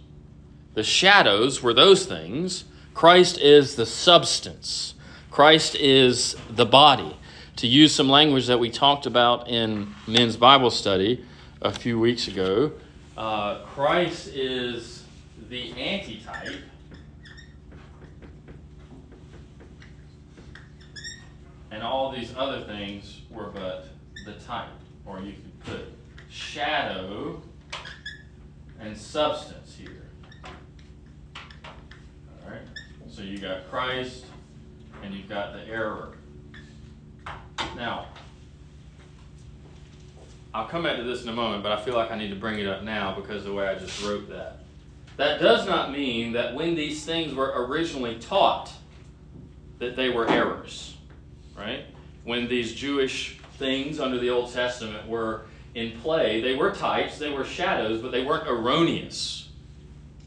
The 0.75 0.83
shadows 0.83 1.61
were 1.61 1.73
those 1.73 2.05
things. 2.05 2.65
Christ 2.93 3.37
is 3.39 3.75
the 3.75 3.85
substance. 3.85 4.93
Christ 5.29 5.75
is 5.75 6.37
the 6.49 6.65
body. 6.65 7.17
To 7.57 7.67
use 7.67 7.95
some 7.95 8.09
language 8.09 8.47
that 8.47 8.59
we 8.59 8.69
talked 8.69 9.05
about 9.05 9.47
in 9.47 9.95
men's 10.07 10.35
Bible 10.35 10.69
study 10.69 11.23
a 11.61 11.71
few 11.71 11.97
weeks 11.97 12.27
ago, 12.27 12.73
uh, 13.15 13.59
Christ 13.59 14.27
is 14.27 15.05
the 15.49 15.71
antitype. 15.71 16.59
And 21.71 21.81
all 21.81 22.11
these 22.11 22.33
other 22.35 22.65
things 22.65 23.21
were 23.29 23.51
but 23.51 23.87
the 24.25 24.33
type. 24.33 24.67
Or 25.05 25.21
you 25.21 25.33
could 25.33 25.59
put 25.61 25.93
shadow 26.29 27.41
and 28.81 28.97
substance 28.97 29.77
here. 29.77 30.03
All 32.43 32.51
right? 32.51 32.61
So 33.07 33.21
you 33.21 33.37
got 33.37 33.69
Christ 33.69 34.25
and 35.03 35.13
you've 35.13 35.29
got 35.29 35.53
the 35.53 35.65
error. 35.71 36.15
Now, 37.75 38.07
I'll 40.53 40.67
come 40.67 40.83
back 40.83 40.97
to 40.97 41.03
this 41.03 41.23
in 41.23 41.29
a 41.29 41.33
moment, 41.33 41.63
but 41.63 41.71
I 41.71 41.81
feel 41.81 41.95
like 41.95 42.11
I 42.11 42.17
need 42.17 42.29
to 42.29 42.35
bring 42.35 42.59
it 42.59 42.67
up 42.67 42.83
now 42.83 43.13
because 43.13 43.43
the 43.43 43.53
way 43.53 43.67
I 43.67 43.75
just 43.75 44.01
wrote 44.03 44.29
that. 44.29 44.59
That 45.17 45.41
does 45.41 45.67
not 45.67 45.91
mean 45.91 46.33
that 46.33 46.55
when 46.55 46.75
these 46.75 47.05
things 47.05 47.33
were 47.33 47.65
originally 47.67 48.15
taught, 48.19 48.71
that 49.79 49.95
they 49.95 50.09
were 50.09 50.29
errors, 50.29 50.95
right? 51.57 51.85
When 52.23 52.47
these 52.47 52.73
Jewish 52.73 53.39
things 53.57 53.99
under 53.99 54.17
the 54.17 54.29
Old 54.29 54.53
Testament 54.53 55.07
were 55.07 55.45
in 55.73 55.99
play, 55.99 56.41
they 56.41 56.55
were 56.55 56.71
types, 56.71 57.17
they 57.17 57.31
were 57.31 57.45
shadows, 57.45 58.01
but 58.01 58.11
they 58.11 58.23
weren't 58.23 58.47
erroneous. 58.47 59.49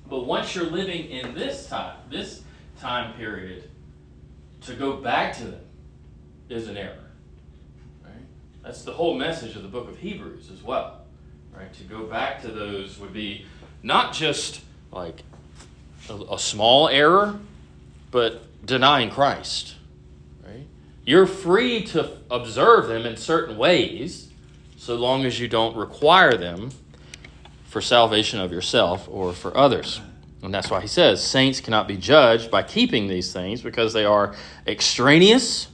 But 0.08 0.26
once 0.26 0.54
you're 0.54 0.66
living 0.66 1.06
in 1.10 1.34
this 1.34 1.68
time, 1.68 1.96
this 2.10 2.42
time 2.80 3.14
period, 3.14 3.70
to 4.62 4.74
go 4.74 4.96
back 4.96 5.36
to 5.38 5.44
them 5.44 5.64
is 6.48 6.68
an 6.68 6.76
error. 6.76 7.07
That's 8.68 8.82
the 8.82 8.92
whole 8.92 9.14
message 9.14 9.56
of 9.56 9.62
the 9.62 9.68
book 9.68 9.88
of 9.88 9.96
Hebrews 9.96 10.50
as 10.52 10.62
well. 10.62 11.00
Right? 11.56 11.72
To 11.72 11.84
go 11.84 12.04
back 12.04 12.42
to 12.42 12.48
those 12.48 12.98
would 12.98 13.14
be 13.14 13.46
not 13.82 14.12
just 14.12 14.60
like 14.92 15.22
a, 16.10 16.34
a 16.34 16.38
small 16.38 16.86
error, 16.90 17.40
but 18.10 18.42
denying 18.66 19.08
Christ. 19.08 19.74
Right? 20.46 20.66
You're 21.06 21.24
free 21.24 21.82
to 21.84 22.18
observe 22.30 22.88
them 22.88 23.06
in 23.06 23.16
certain 23.16 23.56
ways, 23.56 24.28
so 24.76 24.96
long 24.96 25.24
as 25.24 25.40
you 25.40 25.48
don't 25.48 25.74
require 25.74 26.36
them 26.36 26.70
for 27.64 27.80
salvation 27.80 28.38
of 28.38 28.52
yourself 28.52 29.08
or 29.10 29.32
for 29.32 29.56
others. 29.56 30.02
And 30.42 30.52
that's 30.52 30.68
why 30.68 30.82
he 30.82 30.88
says 30.88 31.24
saints 31.24 31.62
cannot 31.62 31.88
be 31.88 31.96
judged 31.96 32.50
by 32.50 32.64
keeping 32.64 33.08
these 33.08 33.32
things 33.32 33.62
because 33.62 33.94
they 33.94 34.04
are 34.04 34.36
extraneous 34.66 35.68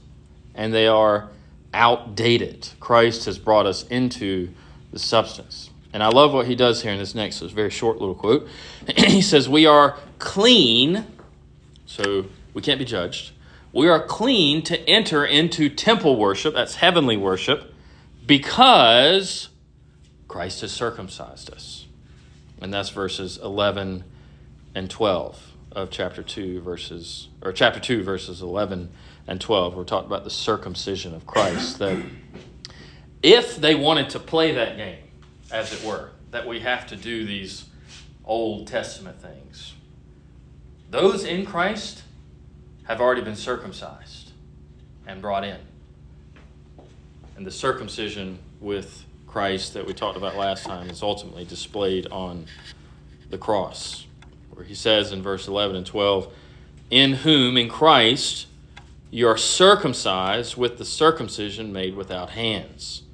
and 0.54 0.72
they 0.72 0.86
are 0.86 1.28
outdated. 1.74 2.70
Christ 2.80 3.26
has 3.26 3.38
brought 3.38 3.66
us 3.66 3.86
into 3.88 4.50
the 4.92 4.98
substance. 4.98 5.70
And 5.92 6.02
I 6.02 6.08
love 6.08 6.32
what 6.32 6.46
he 6.46 6.54
does 6.54 6.82
here 6.82 6.92
in 6.92 6.98
this 6.98 7.14
next 7.14 7.40
this 7.40 7.52
very 7.52 7.70
short 7.70 7.98
little 7.98 8.14
quote. 8.14 8.48
he 8.96 9.20
says, 9.20 9.48
We 9.48 9.66
are 9.66 9.98
clean, 10.18 11.04
so 11.84 12.26
we 12.54 12.62
can't 12.62 12.78
be 12.78 12.84
judged. 12.84 13.32
We 13.72 13.88
are 13.88 14.04
clean 14.04 14.62
to 14.62 14.78
enter 14.88 15.24
into 15.24 15.68
temple 15.68 16.16
worship, 16.16 16.54
that's 16.54 16.76
heavenly 16.76 17.16
worship, 17.16 17.74
because 18.24 19.48
Christ 20.28 20.60
has 20.62 20.72
circumcised 20.72 21.52
us. 21.52 21.86
And 22.60 22.72
that's 22.72 22.90
verses 22.90 23.36
11 23.42 24.04
and 24.74 24.88
12 24.88 25.52
of 25.72 25.90
chapter 25.90 26.22
2 26.22 26.60
verses 26.60 27.28
or 27.42 27.52
chapter 27.52 27.80
2 27.80 28.02
verses 28.02 28.40
11 28.40 28.90
and 29.26 29.40
12 29.40 29.74
we're 29.74 29.84
talking 29.84 30.06
about 30.06 30.24
the 30.24 30.30
circumcision 30.30 31.14
of 31.14 31.26
Christ 31.26 31.78
that 31.78 31.98
if 33.22 33.56
they 33.56 33.74
wanted 33.74 34.10
to 34.10 34.18
play 34.18 34.52
that 34.52 34.76
game 34.76 34.98
as 35.50 35.72
it 35.72 35.84
were 35.84 36.10
that 36.30 36.46
we 36.46 36.60
have 36.60 36.86
to 36.88 36.96
do 36.96 37.24
these 37.24 37.64
old 38.24 38.66
testament 38.66 39.20
things 39.20 39.74
those 40.90 41.24
in 41.24 41.44
Christ 41.44 42.04
have 42.84 43.00
already 43.00 43.22
been 43.22 43.36
circumcised 43.36 44.30
and 45.06 45.20
brought 45.20 45.44
in. 45.44 45.58
And 47.36 47.46
the 47.46 47.50
circumcision 47.50 48.38
with 48.60 49.04
Christ 49.26 49.74
that 49.74 49.86
we 49.86 49.92
talked 49.92 50.16
about 50.16 50.36
last 50.36 50.64
time 50.64 50.88
is 50.88 51.02
ultimately 51.02 51.44
displayed 51.44 52.06
on 52.08 52.46
the 53.30 53.38
cross 53.38 54.06
where 54.50 54.64
he 54.64 54.74
says 54.74 55.10
in 55.10 55.20
verse 55.20 55.48
11 55.48 55.74
and 55.74 55.84
12, 55.84 56.32
In 56.90 57.14
whom, 57.14 57.56
in 57.56 57.68
Christ, 57.68 58.46
you 59.14 59.28
are 59.28 59.36
circumcised 59.36 60.56
with 60.56 60.76
the 60.76 60.84
circumcision 60.84 61.72
made 61.72 61.94
without 61.94 62.30
hands, 62.30 63.04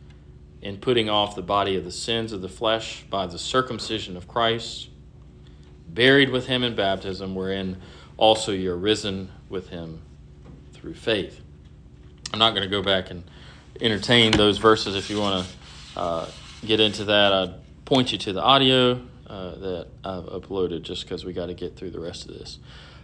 in 0.63 0.79
putting 0.79 1.11
off 1.11 1.37
the 1.37 1.43
body 1.43 1.77
of 1.77 1.85
the 1.85 1.93
sins 1.93 2.33
of 2.33 2.41
the 2.41 2.49
flesh 2.49 3.05
by 3.11 3.27
the 3.27 3.39
circumcision 3.39 4.17
of 4.17 4.27
Christ, 4.27 4.89
buried 5.91 6.31
with 6.31 6.47
him 6.47 6.65
in 6.65 6.75
baptism, 6.75 7.35
wherein 7.35 7.83
also 8.17 8.51
you're 8.51 8.79
risen 8.79 9.31
with 9.51 9.69
him 9.69 10.01
through 10.73 10.95
faith. 10.95 11.39
I'm 12.33 12.39
not 12.39 12.55
going 12.55 12.63
to 12.63 12.71
go 12.71 12.83
back 12.83 13.11
and 13.11 13.23
entertain 13.79 14.33
those 14.33 14.57
verses 14.57 14.97
if 14.97 15.11
you 15.11 15.21
want 15.21 15.45
to 15.45 16.01
uh, 16.01 16.31
get 16.65 16.81
into 16.81 17.05
that. 17.05 17.35
I'd 17.35 17.85
point 17.85 18.11
you 18.11 18.17
to 18.17 18.33
the 18.33 18.43
audio 18.43 19.03
uh, 19.27 19.55
that 19.57 19.89
I've 20.03 20.25
uploaded 20.25 20.81
just 20.81 21.03
because 21.03 21.27
we 21.27 21.35
got 21.35 21.47
to 21.47 21.55
get 21.55 21.77
through 21.77 21.91
the 21.91 22.01
rest 22.01 22.27
of 22.27 22.39
this. 22.39 22.59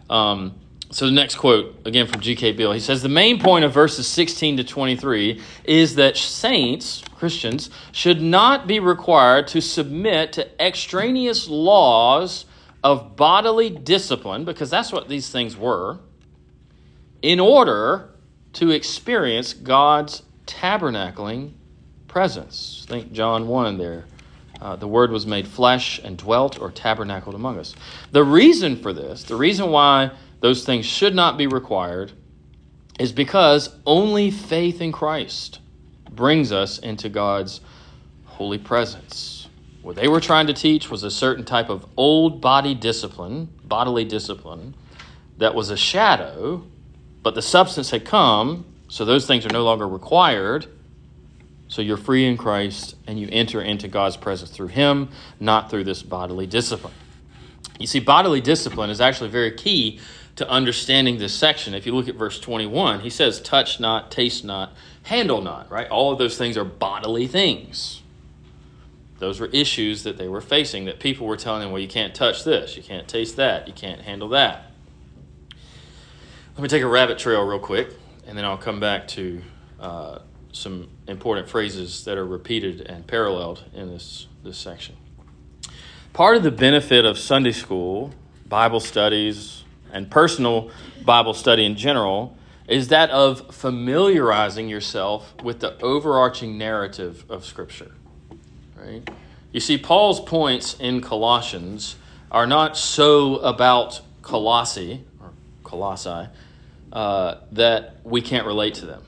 Um, 0.08 0.54
so 0.90 1.06
the 1.06 1.12
next 1.12 1.36
quote 1.36 1.74
again 1.84 2.06
from 2.06 2.20
G.K. 2.20 2.52
Beale, 2.52 2.72
He 2.72 2.80
says 2.80 3.02
the 3.02 3.08
main 3.08 3.40
point 3.40 3.64
of 3.64 3.72
verses 3.72 4.06
16 4.06 4.58
to 4.58 4.64
23 4.64 5.42
is 5.64 5.96
that 5.96 6.16
saints, 6.16 7.02
Christians, 7.16 7.70
should 7.92 8.22
not 8.22 8.66
be 8.66 8.78
required 8.78 9.48
to 9.48 9.60
submit 9.60 10.32
to 10.34 10.62
extraneous 10.62 11.48
laws 11.48 12.44
of 12.84 13.16
bodily 13.16 13.68
discipline 13.70 14.44
because 14.44 14.70
that's 14.70 14.92
what 14.92 15.08
these 15.08 15.28
things 15.28 15.56
were 15.56 15.98
in 17.22 17.40
order 17.40 18.10
to 18.52 18.70
experience 18.70 19.52
God's 19.52 20.22
tabernacling 20.46 21.52
presence. 22.06 22.86
Think 22.88 23.12
John 23.12 23.48
1 23.48 23.78
there. 23.78 24.04
Uh, 24.60 24.76
the 24.76 24.88
Word 24.88 25.10
was 25.10 25.26
made 25.26 25.46
flesh 25.46 25.98
and 26.02 26.16
dwelt 26.16 26.58
or 26.58 26.70
tabernacled 26.70 27.34
among 27.34 27.58
us. 27.58 27.74
The 28.12 28.24
reason 28.24 28.76
for 28.76 28.92
this, 28.92 29.24
the 29.24 29.36
reason 29.36 29.70
why 29.70 30.12
those 30.40 30.64
things 30.64 30.86
should 30.86 31.14
not 31.14 31.36
be 31.36 31.46
required, 31.46 32.12
is 32.98 33.12
because 33.12 33.74
only 33.84 34.30
faith 34.30 34.80
in 34.80 34.92
Christ 34.92 35.60
brings 36.10 36.52
us 36.52 36.78
into 36.78 37.08
God's 37.08 37.60
holy 38.24 38.58
presence. 38.58 39.48
What 39.82 39.96
they 39.96 40.08
were 40.08 40.20
trying 40.20 40.46
to 40.48 40.54
teach 40.54 40.90
was 40.90 41.02
a 41.02 41.10
certain 41.10 41.44
type 41.44 41.68
of 41.68 41.86
old 41.96 42.40
body 42.40 42.74
discipline, 42.74 43.48
bodily 43.64 44.04
discipline, 44.04 44.74
that 45.38 45.54
was 45.54 45.70
a 45.70 45.76
shadow, 45.76 46.64
but 47.22 47.34
the 47.34 47.42
substance 47.42 47.90
had 47.90 48.04
come, 48.04 48.64
so 48.88 49.04
those 49.04 49.26
things 49.26 49.44
are 49.44 49.52
no 49.52 49.64
longer 49.64 49.86
required 49.86 50.66
so 51.68 51.82
you're 51.82 51.96
free 51.96 52.26
in 52.26 52.36
Christ 52.36 52.96
and 53.06 53.18
you 53.18 53.28
enter 53.30 53.60
into 53.60 53.88
God's 53.88 54.16
presence 54.16 54.50
through 54.50 54.68
Him, 54.68 55.08
not 55.40 55.70
through 55.70 55.84
this 55.84 56.02
bodily 56.02 56.46
discipline. 56.46 56.94
You 57.78 57.86
see, 57.86 58.00
bodily 58.00 58.40
discipline 58.40 58.90
is 58.90 59.00
actually 59.00 59.30
very 59.30 59.50
key 59.52 60.00
to 60.36 60.48
understanding 60.48 61.18
this 61.18 61.34
section. 61.34 61.74
If 61.74 61.86
you 61.86 61.94
look 61.94 62.08
at 62.08 62.14
verse 62.14 62.38
21, 62.38 63.00
he 63.00 63.10
says, 63.10 63.40
touch 63.40 63.80
not, 63.80 64.10
taste 64.10 64.44
not, 64.44 64.72
handle 65.04 65.40
not, 65.40 65.70
right? 65.70 65.88
All 65.88 66.12
of 66.12 66.18
those 66.18 66.36
things 66.36 66.56
are 66.56 66.64
bodily 66.64 67.26
things. 67.26 68.02
Those 69.18 69.40
were 69.40 69.46
issues 69.46 70.02
that 70.02 70.18
they 70.18 70.28
were 70.28 70.42
facing 70.42 70.84
that 70.84 71.00
people 71.00 71.26
were 71.26 71.38
telling 71.38 71.62
them, 71.62 71.72
well, 71.72 71.80
you 71.80 71.88
can't 71.88 72.14
touch 72.14 72.44
this, 72.44 72.76
you 72.76 72.82
can't 72.82 73.08
taste 73.08 73.36
that, 73.36 73.66
you 73.66 73.72
can't 73.72 74.02
handle 74.02 74.28
that. 74.30 74.70
Let 76.54 76.62
me 76.62 76.68
take 76.68 76.82
a 76.82 76.86
rabbit 76.86 77.18
trail 77.18 77.42
real 77.42 77.58
quick, 77.58 77.88
and 78.26 78.36
then 78.36 78.44
I'll 78.44 78.58
come 78.58 78.78
back 78.78 79.08
to 79.08 79.42
uh, 79.80 80.18
some 80.52 80.88
important 81.06 81.48
phrases 81.48 82.04
that 82.04 82.18
are 82.18 82.26
repeated 82.26 82.82
and 82.82 83.06
paralleled 83.06 83.64
in 83.72 83.88
this, 83.88 84.26
this 84.42 84.58
section. 84.58 84.96
Part 86.12 86.36
of 86.36 86.42
the 86.42 86.50
benefit 86.50 87.06
of 87.06 87.18
Sunday 87.18 87.52
school, 87.52 88.12
Bible 88.46 88.80
studies, 88.80 89.64
and 89.96 90.10
personal 90.10 90.70
Bible 91.04 91.32
study 91.32 91.64
in 91.64 91.74
general 91.74 92.36
is 92.68 92.88
that 92.88 93.10
of 93.10 93.54
familiarizing 93.54 94.68
yourself 94.68 95.34
with 95.42 95.60
the 95.60 95.80
overarching 95.82 96.58
narrative 96.58 97.24
of 97.30 97.46
Scripture. 97.46 97.92
Right? 98.76 99.08
You 99.52 99.60
see, 99.60 99.78
Paul's 99.78 100.20
points 100.20 100.76
in 100.78 101.00
Colossians 101.00 101.96
are 102.30 102.46
not 102.46 102.76
so 102.76 103.36
about 103.36 104.02
Colossae 104.20 105.04
or 105.18 105.30
Colossae 105.64 106.28
uh, 106.92 107.36
that 107.52 107.96
we 108.04 108.20
can't 108.20 108.46
relate 108.46 108.74
to 108.74 108.86
them 108.86 109.02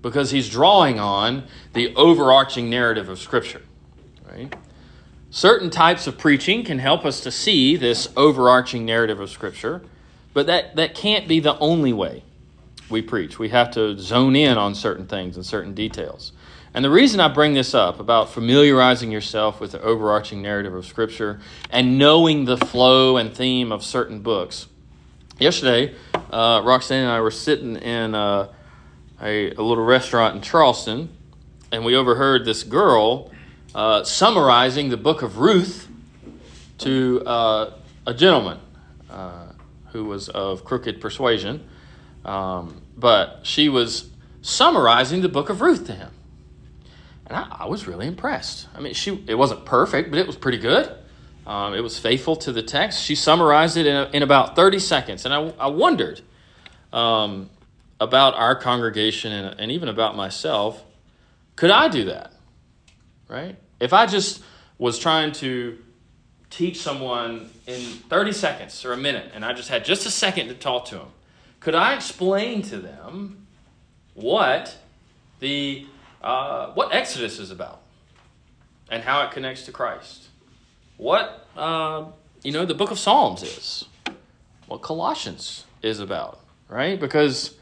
because 0.00 0.32
he's 0.32 0.50
drawing 0.50 0.98
on 0.98 1.44
the 1.74 1.94
overarching 1.94 2.68
narrative 2.68 3.08
of 3.08 3.20
Scripture. 3.20 3.62
Right? 4.28 4.52
Certain 5.30 5.70
types 5.70 6.08
of 6.08 6.18
preaching 6.18 6.64
can 6.64 6.80
help 6.80 7.04
us 7.04 7.20
to 7.20 7.30
see 7.30 7.76
this 7.76 8.08
overarching 8.16 8.84
narrative 8.84 9.20
of 9.20 9.30
Scripture, 9.30 9.82
but 10.32 10.46
that, 10.46 10.76
that 10.76 10.94
can't 10.94 11.28
be 11.28 11.40
the 11.40 11.58
only 11.58 11.92
way 11.92 12.22
we 12.88 13.02
preach. 13.02 13.38
We 13.38 13.50
have 13.50 13.70
to 13.72 13.98
zone 13.98 14.36
in 14.36 14.58
on 14.58 14.74
certain 14.74 15.06
things 15.06 15.36
and 15.36 15.44
certain 15.44 15.74
details. 15.74 16.32
And 16.74 16.84
the 16.84 16.90
reason 16.90 17.20
I 17.20 17.28
bring 17.28 17.54
this 17.54 17.74
up 17.74 18.00
about 18.00 18.30
familiarizing 18.30 19.10
yourself 19.10 19.60
with 19.60 19.72
the 19.72 19.82
overarching 19.82 20.40
narrative 20.40 20.74
of 20.74 20.86
Scripture 20.86 21.40
and 21.70 21.98
knowing 21.98 22.46
the 22.46 22.56
flow 22.56 23.18
and 23.18 23.34
theme 23.34 23.72
of 23.72 23.84
certain 23.84 24.20
books. 24.20 24.68
Yesterday, 25.38 25.94
uh, 26.30 26.62
Roxanne 26.64 27.02
and 27.02 27.10
I 27.10 27.20
were 27.20 27.30
sitting 27.30 27.76
in. 27.76 28.14
Uh, 28.14 28.48
a, 29.22 29.52
a 29.52 29.62
little 29.62 29.84
restaurant 29.84 30.34
in 30.34 30.42
Charleston, 30.42 31.08
and 31.70 31.84
we 31.84 31.94
overheard 31.94 32.44
this 32.44 32.64
girl 32.64 33.30
uh, 33.74 34.02
summarizing 34.04 34.90
the 34.90 34.96
book 34.96 35.22
of 35.22 35.38
Ruth 35.38 35.88
to 36.78 37.22
uh, 37.24 37.70
a 38.06 38.12
gentleman 38.12 38.58
uh, 39.08 39.51
who 39.92 40.04
was 40.04 40.28
of 40.28 40.64
crooked 40.64 41.00
persuasion. 41.00 41.68
Um, 42.24 42.82
but 42.96 43.40
she 43.42 43.68
was 43.68 44.10
summarizing 44.42 45.22
the 45.22 45.28
book 45.28 45.48
of 45.48 45.60
Ruth 45.60 45.86
to 45.86 45.92
him. 45.92 46.10
And 47.26 47.36
I, 47.36 47.56
I, 47.60 47.66
was 47.66 47.86
really 47.86 48.06
impressed. 48.06 48.68
I 48.74 48.80
mean, 48.80 48.94
she 48.94 49.22
it 49.26 49.34
wasn't 49.34 49.64
perfect, 49.64 50.10
but 50.10 50.18
it 50.18 50.26
was 50.26 50.36
pretty 50.36 50.58
good. 50.58 50.92
Um, 51.46 51.74
it 51.74 51.80
was 51.80 51.98
faithful 51.98 52.36
to 52.36 52.52
the 52.52 52.62
text. 52.62 53.02
She 53.02 53.14
summarized 53.14 53.76
it 53.76 53.86
in, 53.86 53.96
a, 53.96 54.10
in 54.12 54.22
about 54.22 54.54
30 54.54 54.78
seconds. 54.78 55.24
And 55.24 55.34
I, 55.34 55.52
I 55.58 55.66
wondered, 55.68 56.20
um, 56.92 57.50
about 58.02 58.34
our 58.34 58.56
congregation 58.56 59.32
and, 59.32 59.60
and 59.60 59.70
even 59.70 59.88
about 59.88 60.16
myself, 60.16 60.82
could 61.54 61.70
I 61.70 61.88
do 61.88 62.06
that? 62.06 62.32
Right? 63.28 63.56
If 63.80 63.92
I 63.92 64.06
just 64.06 64.42
was 64.76 64.98
trying 64.98 65.32
to 65.32 65.78
teach 66.52 66.78
someone 66.80 67.50
in 67.66 67.80
30 67.80 68.32
seconds 68.32 68.84
or 68.84 68.92
a 68.92 68.96
minute, 68.96 69.32
and 69.34 69.44
I 69.44 69.54
just 69.54 69.70
had 69.70 69.84
just 69.84 70.06
a 70.06 70.10
second 70.10 70.48
to 70.48 70.54
talk 70.54 70.84
to 70.86 70.96
them, 70.96 71.08
could 71.60 71.74
I 71.74 71.94
explain 71.94 72.62
to 72.62 72.78
them 72.78 73.46
what 74.14 74.76
the 75.40 75.86
uh, 76.22 76.72
what 76.74 76.94
Exodus 76.94 77.38
is 77.38 77.50
about 77.50 77.80
and 78.90 79.02
how 79.02 79.24
it 79.24 79.32
connects 79.32 79.64
to 79.64 79.72
Christ? 79.72 80.28
What 80.98 81.46
uh, 81.56 82.04
you 82.42 82.52
know 82.52 82.66
the 82.66 82.74
book 82.74 82.90
of 82.90 82.98
Psalms 82.98 83.42
is, 83.42 83.86
what 84.66 84.82
Colossians 84.82 85.64
is 85.80 86.00
about, 86.00 86.40
right? 86.68 87.00
Because 87.00 87.54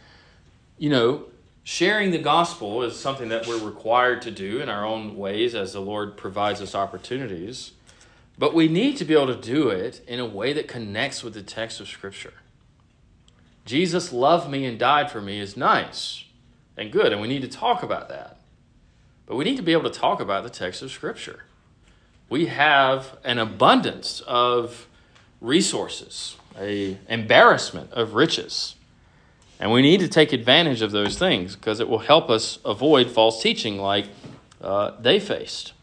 you 0.79 0.91
know, 0.91 1.27
sharing 1.63 2.11
the 2.11 2.19
gospel 2.19 2.83
is 2.83 2.99
something 2.99 3.29
that 3.29 3.47
we're 3.47 3.65
required 3.65 4.23
to 4.23 4.31
do 4.33 4.61
in 4.61 4.69
our 4.69 4.85
own 4.85 5.17
ways 5.17 5.55
as 5.55 5.75
the 5.75 5.81
Lord 5.81 6.17
provides 6.17 6.61
us 6.61 6.75
opportunities. 6.75 7.73
But 8.41 8.55
we 8.55 8.69
need 8.69 8.97
to 8.97 9.05
be 9.05 9.13
able 9.13 9.27
to 9.27 9.37
do 9.37 9.69
it 9.69 10.01
in 10.09 10.19
a 10.19 10.25
way 10.25 10.55
that 10.55 10.67
connects 10.67 11.23
with 11.23 11.35
the 11.35 11.43
text 11.43 11.79
of 11.79 11.89
Scripture. 11.89 12.33
Jesus 13.67 14.15
loved 14.15 14.51
me 14.51 14.65
and 14.65 14.79
died 14.79 15.11
for 15.11 15.21
me 15.21 15.39
is 15.39 15.59
nice 15.59 16.25
and 16.75 16.91
good, 16.91 17.13
and 17.13 17.21
we 17.21 17.29
need 17.29 17.43
to 17.43 17.49
talk 17.49 17.83
about 17.83 18.09
that. 18.09 18.39
But 19.27 19.37
we 19.37 19.45
need 19.45 19.59
to 19.59 19.63
be 19.63 19.73
able 19.73 19.91
to 19.91 20.01
talk 20.01 20.21
about 20.21 20.43
the 20.43 20.49
text 20.49 20.81
of 20.81 20.91
Scripture. 20.91 21.45
We 22.31 22.47
have 22.47 23.19
an 23.25 23.37
abundance 23.37 24.23
of 24.27 24.89
resources, 25.43 26.39
a 26.59 26.97
embarrassment 27.11 27.93
of 27.93 28.15
riches. 28.15 28.75
And 29.61 29.71
we 29.71 29.83
need 29.83 30.01
to 30.01 30.09
take 30.09 30.33
advantage 30.33 30.81
of 30.81 30.93
those 30.93 31.19
things 31.19 31.57
because 31.57 31.79
it 31.79 31.91
will 31.91 31.99
help 31.99 32.31
us 32.31 32.59
avoid 32.65 33.11
false 33.11 33.43
teaching 33.43 33.77
like 33.77 34.07
uh, 34.63 34.93
they 34.99 35.21
faced. 35.21 35.75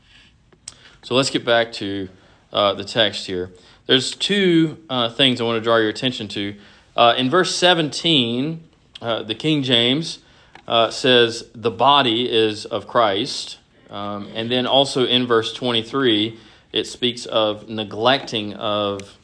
So 1.04 1.14
let's 1.14 1.30
get 1.30 1.46
back 1.46 1.72
to 1.74 2.10
uh, 2.52 2.74
the 2.74 2.84
text 2.84 3.28
here. 3.28 3.52
There's 3.86 4.16
two 4.16 4.84
uh, 4.90 5.10
things 5.10 5.40
I 5.40 5.44
want 5.44 5.58
to 5.58 5.64
draw 5.64 5.78
your 5.78 5.90
attention 5.90 6.28
to. 6.30 6.56
Uh, 6.96 7.14
in 7.18 7.30
verse 7.30 7.56
17, 7.56 8.64
uh, 9.02 9.24
the 9.24 9.36
King 9.36 9.64
James 9.64 10.20
uh, 10.68 10.90
says, 10.90 11.46
the 11.56 11.72
body 11.72 12.30
is 12.30 12.66
of 12.66 12.88
Christ. 12.88 13.60
Um, 13.90 14.30
and 14.34 14.52
then 14.52 14.68
also 14.68 15.06
in 15.06 15.26
verse 15.26 15.54
23, 15.54 16.38
it 16.74 16.86
speaks 16.86 17.26
of 17.26 17.70
neglecting 17.70 18.54
of 18.54 19.18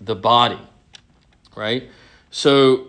the 0.00 0.14
body, 0.14 0.60
right? 1.54 1.90
So 2.30 2.88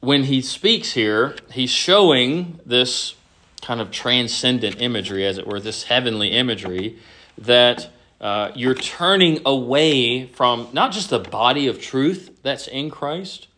when 0.00 0.24
he 0.24 0.40
speaks 0.40 0.92
here, 0.92 1.36
he's 1.52 1.70
showing 1.70 2.60
this 2.66 3.14
kind 3.62 3.80
of 3.80 3.90
transcendent 3.90 4.80
imagery, 4.80 5.26
as 5.26 5.38
it 5.38 5.46
were, 5.46 5.60
this 5.60 5.84
heavenly 5.84 6.28
imagery 6.28 6.98
that 7.38 7.90
uh, 8.20 8.50
you're 8.54 8.74
turning 8.74 9.40
away 9.44 10.26
from 10.26 10.68
not 10.72 10.92
just 10.92 11.10
the 11.10 11.18
body 11.18 11.66
of 11.66 11.80
truth 11.80 12.38
that's 12.42 12.66
in 12.66 12.90
Christ, 12.90 13.48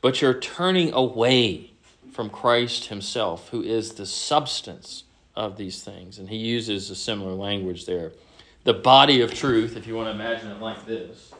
but 0.00 0.20
you're 0.20 0.38
turning 0.38 0.92
away 0.92 1.72
from 2.12 2.30
Christ 2.30 2.86
himself, 2.86 3.48
who 3.48 3.62
is 3.62 3.94
the 3.94 4.06
substance 4.06 5.04
of 5.34 5.56
these 5.56 5.82
things. 5.82 6.18
And 6.18 6.28
he 6.28 6.36
uses 6.36 6.88
a 6.90 6.94
similar 6.94 7.32
language 7.32 7.84
there. 7.86 8.12
The 8.64 8.74
body 8.74 9.20
of 9.20 9.34
truth, 9.34 9.76
if 9.76 9.86
you 9.86 9.96
want 9.96 10.08
to 10.08 10.12
imagine 10.12 10.50
it 10.50 10.60
like 10.60 10.86
this, 10.86 11.32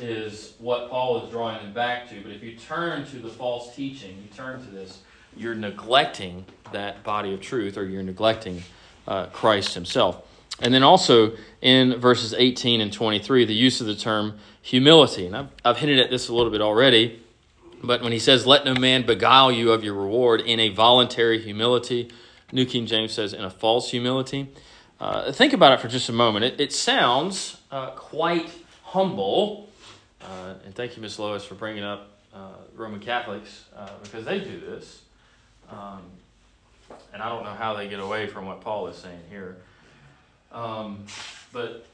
is 0.00 0.54
what 0.58 0.90
Paul 0.90 1.24
is 1.24 1.30
drawing 1.30 1.62
them 1.62 1.72
back 1.72 2.08
to. 2.10 2.20
But 2.22 2.32
if 2.32 2.42
you 2.42 2.56
turn 2.56 3.04
to 3.06 3.16
the 3.16 3.28
false 3.28 3.74
teaching, 3.74 4.16
you 4.22 4.34
turn 4.36 4.64
to 4.64 4.70
this, 4.70 5.00
you're 5.36 5.54
neglecting 5.54 6.44
that 6.72 7.02
body 7.02 7.34
of 7.34 7.40
truth 7.40 7.76
or 7.76 7.84
you're 7.84 8.02
neglecting 8.02 8.62
uh, 9.08 9.26
Christ 9.26 9.74
himself. 9.74 10.26
And 10.62 10.72
then 10.72 10.84
also 10.84 11.36
in 11.60 11.98
verses 11.98 12.32
18 12.32 12.80
and 12.80 12.92
23, 12.92 13.44
the 13.44 13.54
use 13.54 13.80
of 13.80 13.88
the 13.88 13.96
term 13.96 14.38
humility. 14.62 15.26
And 15.26 15.36
I've, 15.36 15.48
I've 15.64 15.78
hinted 15.78 15.98
at 15.98 16.08
this 16.08 16.28
a 16.28 16.34
little 16.34 16.52
bit 16.52 16.60
already, 16.60 17.20
but 17.82 18.00
when 18.00 18.12
he 18.12 18.20
says, 18.20 18.46
Let 18.46 18.64
no 18.64 18.74
man 18.74 19.04
beguile 19.04 19.50
you 19.50 19.72
of 19.72 19.82
your 19.82 19.94
reward 19.94 20.40
in 20.40 20.60
a 20.60 20.68
voluntary 20.68 21.40
humility, 21.40 22.10
New 22.52 22.64
King 22.64 22.86
James 22.86 23.12
says, 23.12 23.32
in 23.32 23.44
a 23.44 23.50
false 23.50 23.90
humility. 23.90 24.48
Uh, 25.00 25.32
think 25.32 25.52
about 25.52 25.72
it 25.72 25.80
for 25.80 25.88
just 25.88 26.08
a 26.08 26.12
moment. 26.12 26.44
It, 26.44 26.60
it 26.60 26.72
sounds 26.72 27.60
uh, 27.72 27.90
quite 27.90 28.48
humble. 28.84 29.68
Uh, 30.20 30.54
and 30.64 30.74
thank 30.74 30.96
you, 30.96 31.02
Miss 31.02 31.18
Lois, 31.18 31.44
for 31.44 31.56
bringing 31.56 31.82
up 31.82 32.10
uh, 32.32 32.52
Roman 32.76 33.00
Catholics 33.00 33.64
uh, 33.76 33.88
because 34.04 34.24
they 34.24 34.38
do 34.38 34.60
this. 34.60 35.02
Um, 35.68 36.02
and 37.12 37.20
I 37.20 37.28
don't 37.28 37.42
know 37.42 37.54
how 37.54 37.74
they 37.74 37.88
get 37.88 37.98
away 37.98 38.28
from 38.28 38.46
what 38.46 38.60
Paul 38.60 38.86
is 38.86 38.96
saying 38.96 39.22
here. 39.28 39.56
Um, 40.52 41.04
but 41.52 41.86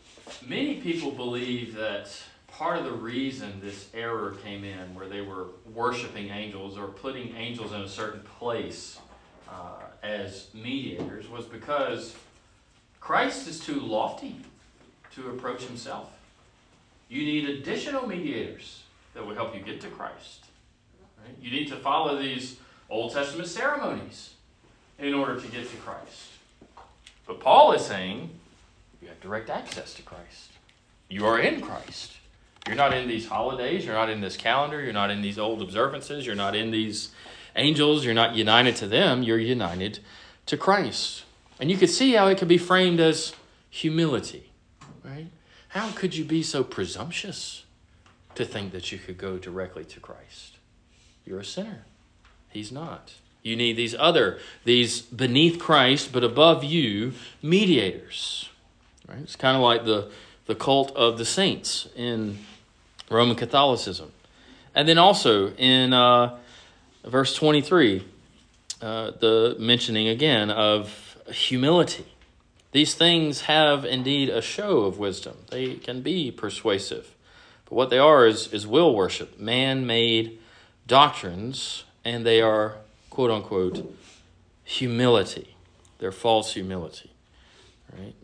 many 0.46 0.80
people 0.80 1.12
believe 1.12 1.74
that 1.74 2.10
part 2.48 2.78
of 2.78 2.84
the 2.84 2.92
reason 2.92 3.60
this 3.62 3.88
error 3.94 4.36
came 4.42 4.64
in, 4.64 4.94
where 4.94 5.08
they 5.08 5.20
were 5.20 5.46
worshiping 5.72 6.30
angels 6.30 6.76
or 6.76 6.88
putting 6.88 7.34
angels 7.36 7.72
in 7.72 7.80
a 7.80 7.88
certain 7.88 8.20
place 8.38 8.98
uh, 9.48 9.82
as 10.02 10.48
mediators, 10.52 11.28
was 11.28 11.44
because 11.44 12.16
Christ 13.00 13.46
is 13.46 13.60
too 13.60 13.80
lofty 13.80 14.36
to 15.14 15.28
approach 15.30 15.62
himself. 15.62 16.10
You 17.08 17.22
need 17.22 17.48
additional 17.48 18.06
mediators 18.06 18.82
that 19.14 19.26
will 19.26 19.34
help 19.34 19.54
you 19.54 19.62
get 19.62 19.80
to 19.82 19.88
Christ. 19.88 20.44
Right? 21.24 21.34
You 21.40 21.50
need 21.50 21.68
to 21.68 21.76
follow 21.76 22.20
these 22.20 22.58
Old 22.90 23.12
Testament 23.12 23.48
ceremonies 23.48 24.34
in 24.98 25.14
order 25.14 25.40
to 25.40 25.46
get 25.48 25.70
to 25.70 25.76
Christ. 25.76 26.28
But 27.26 27.40
Paul 27.40 27.72
is 27.72 27.84
saying 27.84 28.30
you 29.00 29.08
have 29.08 29.20
direct 29.20 29.50
access 29.50 29.94
to 29.94 30.02
Christ. 30.02 30.52
You 31.08 31.26
are 31.26 31.38
in 31.38 31.60
Christ. 31.60 32.14
You're 32.66 32.76
not 32.76 32.92
in 32.92 33.08
these 33.08 33.26
holidays. 33.26 33.84
You're 33.84 33.94
not 33.94 34.10
in 34.10 34.20
this 34.20 34.36
calendar. 34.36 34.82
You're 34.82 34.92
not 34.92 35.10
in 35.10 35.22
these 35.22 35.38
old 35.38 35.62
observances. 35.62 36.26
You're 36.26 36.34
not 36.34 36.54
in 36.54 36.70
these 36.70 37.10
angels. 37.56 38.04
You're 38.04 38.14
not 38.14 38.34
united 38.34 38.76
to 38.76 38.86
them. 38.86 39.22
You're 39.22 39.38
united 39.38 40.00
to 40.46 40.56
Christ. 40.56 41.24
And 41.60 41.70
you 41.70 41.76
could 41.76 41.90
see 41.90 42.12
how 42.12 42.28
it 42.28 42.38
could 42.38 42.48
be 42.48 42.58
framed 42.58 43.00
as 43.00 43.32
humility, 43.70 44.50
right? 45.04 45.28
How 45.68 45.90
could 45.90 46.14
you 46.14 46.24
be 46.24 46.42
so 46.42 46.62
presumptuous 46.62 47.64
to 48.34 48.44
think 48.44 48.72
that 48.72 48.92
you 48.92 48.98
could 48.98 49.18
go 49.18 49.38
directly 49.38 49.84
to 49.84 50.00
Christ? 50.00 50.58
You're 51.24 51.40
a 51.40 51.44
sinner. 51.44 51.84
He's 52.50 52.72
not. 52.72 53.14
You 53.42 53.56
need 53.56 53.76
these 53.76 53.94
other, 53.94 54.38
these 54.64 55.00
beneath 55.00 55.58
Christ 55.58 56.12
but 56.12 56.24
above 56.24 56.64
you 56.64 57.12
mediators. 57.42 58.48
Right? 59.08 59.18
It's 59.20 59.36
kind 59.36 59.56
of 59.56 59.62
like 59.62 59.84
the, 59.84 60.10
the 60.46 60.54
cult 60.54 60.94
of 60.96 61.18
the 61.18 61.24
saints 61.24 61.88
in 61.96 62.38
Roman 63.10 63.36
Catholicism. 63.36 64.12
And 64.74 64.88
then 64.88 64.98
also 64.98 65.52
in 65.54 65.92
uh, 65.92 66.38
verse 67.04 67.34
23, 67.34 68.04
uh, 68.80 69.10
the 69.18 69.56
mentioning 69.58 70.08
again 70.08 70.50
of 70.50 71.16
humility. 71.32 72.06
These 72.72 72.94
things 72.94 73.42
have 73.42 73.84
indeed 73.84 74.28
a 74.28 74.42
show 74.42 74.80
of 74.80 74.98
wisdom, 74.98 75.36
they 75.50 75.76
can 75.76 76.02
be 76.02 76.30
persuasive. 76.30 77.14
But 77.64 77.74
what 77.74 77.90
they 77.90 77.98
are 77.98 78.26
is, 78.26 78.52
is 78.52 78.66
will 78.66 78.94
worship, 78.94 79.38
man 79.38 79.86
made 79.86 80.38
doctrines, 80.86 81.84
and 82.04 82.24
they 82.24 82.40
are, 82.40 82.76
quote 83.10 83.30
unquote, 83.30 83.94
humility. 84.64 85.56
They're 85.98 86.12
false 86.12 86.54
humility. 86.54 87.10
Right? 87.96 88.14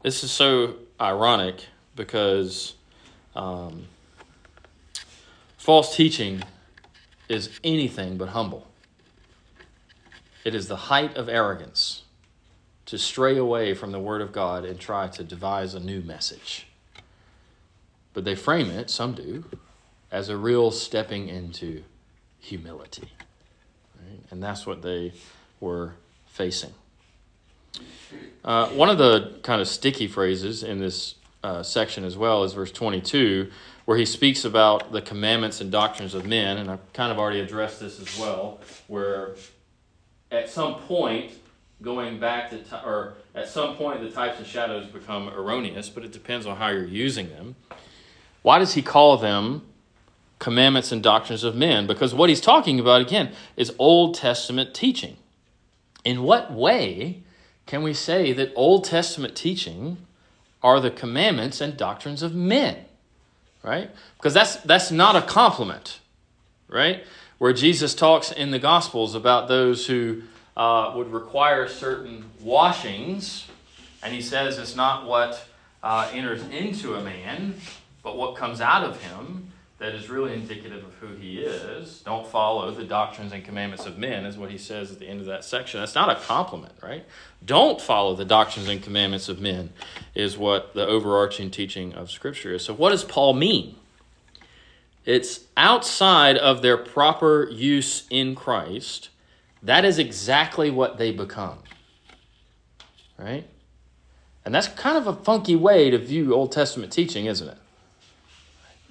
This 0.00 0.22
is 0.22 0.30
so 0.30 0.76
ironic 1.00 1.66
because 1.96 2.74
um, 3.34 3.86
false 5.56 5.96
teaching 5.96 6.42
is 7.28 7.58
anything 7.64 8.16
but 8.16 8.28
humble. 8.28 8.68
It 10.44 10.54
is 10.54 10.68
the 10.68 10.76
height 10.76 11.16
of 11.16 11.28
arrogance 11.28 12.02
to 12.86 12.96
stray 12.96 13.36
away 13.36 13.74
from 13.74 13.90
the 13.90 13.98
Word 13.98 14.22
of 14.22 14.32
God 14.32 14.64
and 14.64 14.78
try 14.78 15.08
to 15.08 15.24
devise 15.24 15.74
a 15.74 15.80
new 15.80 16.00
message. 16.00 16.68
But 18.14 18.24
they 18.24 18.36
frame 18.36 18.70
it, 18.70 18.90
some 18.90 19.14
do, 19.14 19.44
as 20.12 20.28
a 20.28 20.36
real 20.36 20.70
stepping 20.70 21.28
into 21.28 21.82
humility. 22.38 23.08
Right? 24.00 24.20
And 24.30 24.40
that's 24.40 24.64
what 24.64 24.82
they 24.82 25.12
were 25.60 25.94
facing. 26.26 26.72
Uh, 28.44 28.68
one 28.68 28.88
of 28.88 28.98
the 28.98 29.38
kind 29.42 29.60
of 29.60 29.68
sticky 29.68 30.06
phrases 30.06 30.62
in 30.62 30.78
this 30.78 31.16
uh, 31.42 31.62
section 31.62 32.04
as 32.04 32.16
well 32.16 32.44
is 32.44 32.52
verse 32.52 32.72
22, 32.72 33.50
where 33.84 33.98
he 33.98 34.04
speaks 34.04 34.44
about 34.44 34.92
the 34.92 35.02
commandments 35.02 35.60
and 35.60 35.70
doctrines 35.70 36.14
of 36.14 36.26
men. 36.26 36.58
And 36.58 36.70
I've 36.70 36.92
kind 36.92 37.12
of 37.12 37.18
already 37.18 37.40
addressed 37.40 37.80
this 37.80 38.00
as 38.00 38.18
well, 38.18 38.60
where 38.86 39.34
at 40.30 40.48
some 40.48 40.76
point, 40.76 41.32
going 41.82 42.18
back 42.18 42.50
to, 42.50 42.58
t- 42.58 42.76
or 42.84 43.14
at 43.34 43.48
some 43.48 43.76
point, 43.76 44.00
the 44.00 44.10
types 44.10 44.38
and 44.38 44.46
shadows 44.46 44.86
become 44.86 45.28
erroneous, 45.28 45.88
but 45.88 46.04
it 46.04 46.12
depends 46.12 46.46
on 46.46 46.56
how 46.56 46.68
you're 46.68 46.84
using 46.84 47.28
them. 47.30 47.54
Why 48.42 48.58
does 48.58 48.74
he 48.74 48.82
call 48.82 49.16
them 49.16 49.62
commandments 50.38 50.92
and 50.92 51.02
doctrines 51.02 51.44
of 51.44 51.54
men? 51.54 51.86
Because 51.86 52.14
what 52.14 52.28
he's 52.28 52.40
talking 52.40 52.80
about, 52.80 53.00
again, 53.00 53.32
is 53.56 53.74
Old 53.78 54.14
Testament 54.14 54.74
teaching. 54.74 55.16
In 56.04 56.22
what 56.22 56.52
way 56.52 57.22
can 57.68 57.82
we 57.82 57.92
say 57.92 58.32
that 58.32 58.50
Old 58.56 58.84
Testament 58.84 59.36
teaching 59.36 59.98
are 60.62 60.80
the 60.80 60.90
commandments 60.90 61.60
and 61.60 61.76
doctrines 61.76 62.22
of 62.22 62.34
men? 62.34 62.86
Right? 63.62 63.90
Because 64.16 64.32
that's 64.32 64.56
that's 64.56 64.90
not 64.90 65.16
a 65.16 65.22
compliment, 65.22 66.00
right? 66.66 67.04
Where 67.36 67.52
Jesus 67.52 67.94
talks 67.94 68.32
in 68.32 68.52
the 68.52 68.58
Gospels 68.58 69.14
about 69.14 69.48
those 69.48 69.86
who 69.86 70.22
uh, 70.56 70.94
would 70.96 71.12
require 71.12 71.68
certain 71.68 72.30
washings, 72.40 73.46
and 74.02 74.14
he 74.14 74.22
says 74.22 74.56
it's 74.56 74.74
not 74.74 75.06
what 75.06 75.46
uh, 75.82 76.10
enters 76.12 76.42
into 76.48 76.94
a 76.94 77.04
man, 77.04 77.54
but 78.02 78.16
what 78.16 78.34
comes 78.34 78.62
out 78.62 78.82
of 78.82 79.02
him 79.02 79.47
that 79.78 79.94
is 79.94 80.10
really 80.10 80.34
indicative 80.34 80.84
of 80.84 80.94
who 80.94 81.14
he 81.14 81.38
is. 81.38 82.00
Don't 82.00 82.26
follow 82.26 82.70
the 82.72 82.84
doctrines 82.84 83.32
and 83.32 83.44
commandments 83.44 83.86
of 83.86 83.96
men, 83.96 84.26
is 84.26 84.36
what 84.36 84.50
he 84.50 84.58
says 84.58 84.90
at 84.90 84.98
the 84.98 85.06
end 85.06 85.20
of 85.20 85.26
that 85.26 85.44
section. 85.44 85.78
That's 85.78 85.94
not 85.94 86.10
a 86.10 86.20
compliment, 86.20 86.74
right? 86.82 87.04
Don't 87.44 87.80
follow 87.80 88.16
the 88.16 88.24
doctrines 88.24 88.68
and 88.68 88.82
commandments 88.82 89.28
of 89.28 89.40
men, 89.40 89.70
is 90.14 90.36
what 90.36 90.74
the 90.74 90.84
overarching 90.84 91.50
teaching 91.50 91.94
of 91.94 92.10
Scripture 92.10 92.54
is. 92.54 92.64
So, 92.64 92.74
what 92.74 92.90
does 92.90 93.04
Paul 93.04 93.34
mean? 93.34 93.76
It's 95.04 95.40
outside 95.56 96.36
of 96.36 96.60
their 96.60 96.76
proper 96.76 97.48
use 97.48 98.06
in 98.10 98.34
Christ. 98.34 99.10
That 99.62 99.84
is 99.84 99.98
exactly 99.98 100.70
what 100.70 100.98
they 100.98 101.12
become, 101.12 101.60
right? 103.16 103.46
And 104.44 104.54
that's 104.54 104.68
kind 104.68 104.98
of 104.98 105.06
a 105.06 105.14
funky 105.14 105.56
way 105.56 105.90
to 105.90 105.98
view 105.98 106.34
Old 106.34 106.52
Testament 106.52 106.92
teaching, 106.92 107.26
isn't 107.26 107.48
it? 107.48 107.58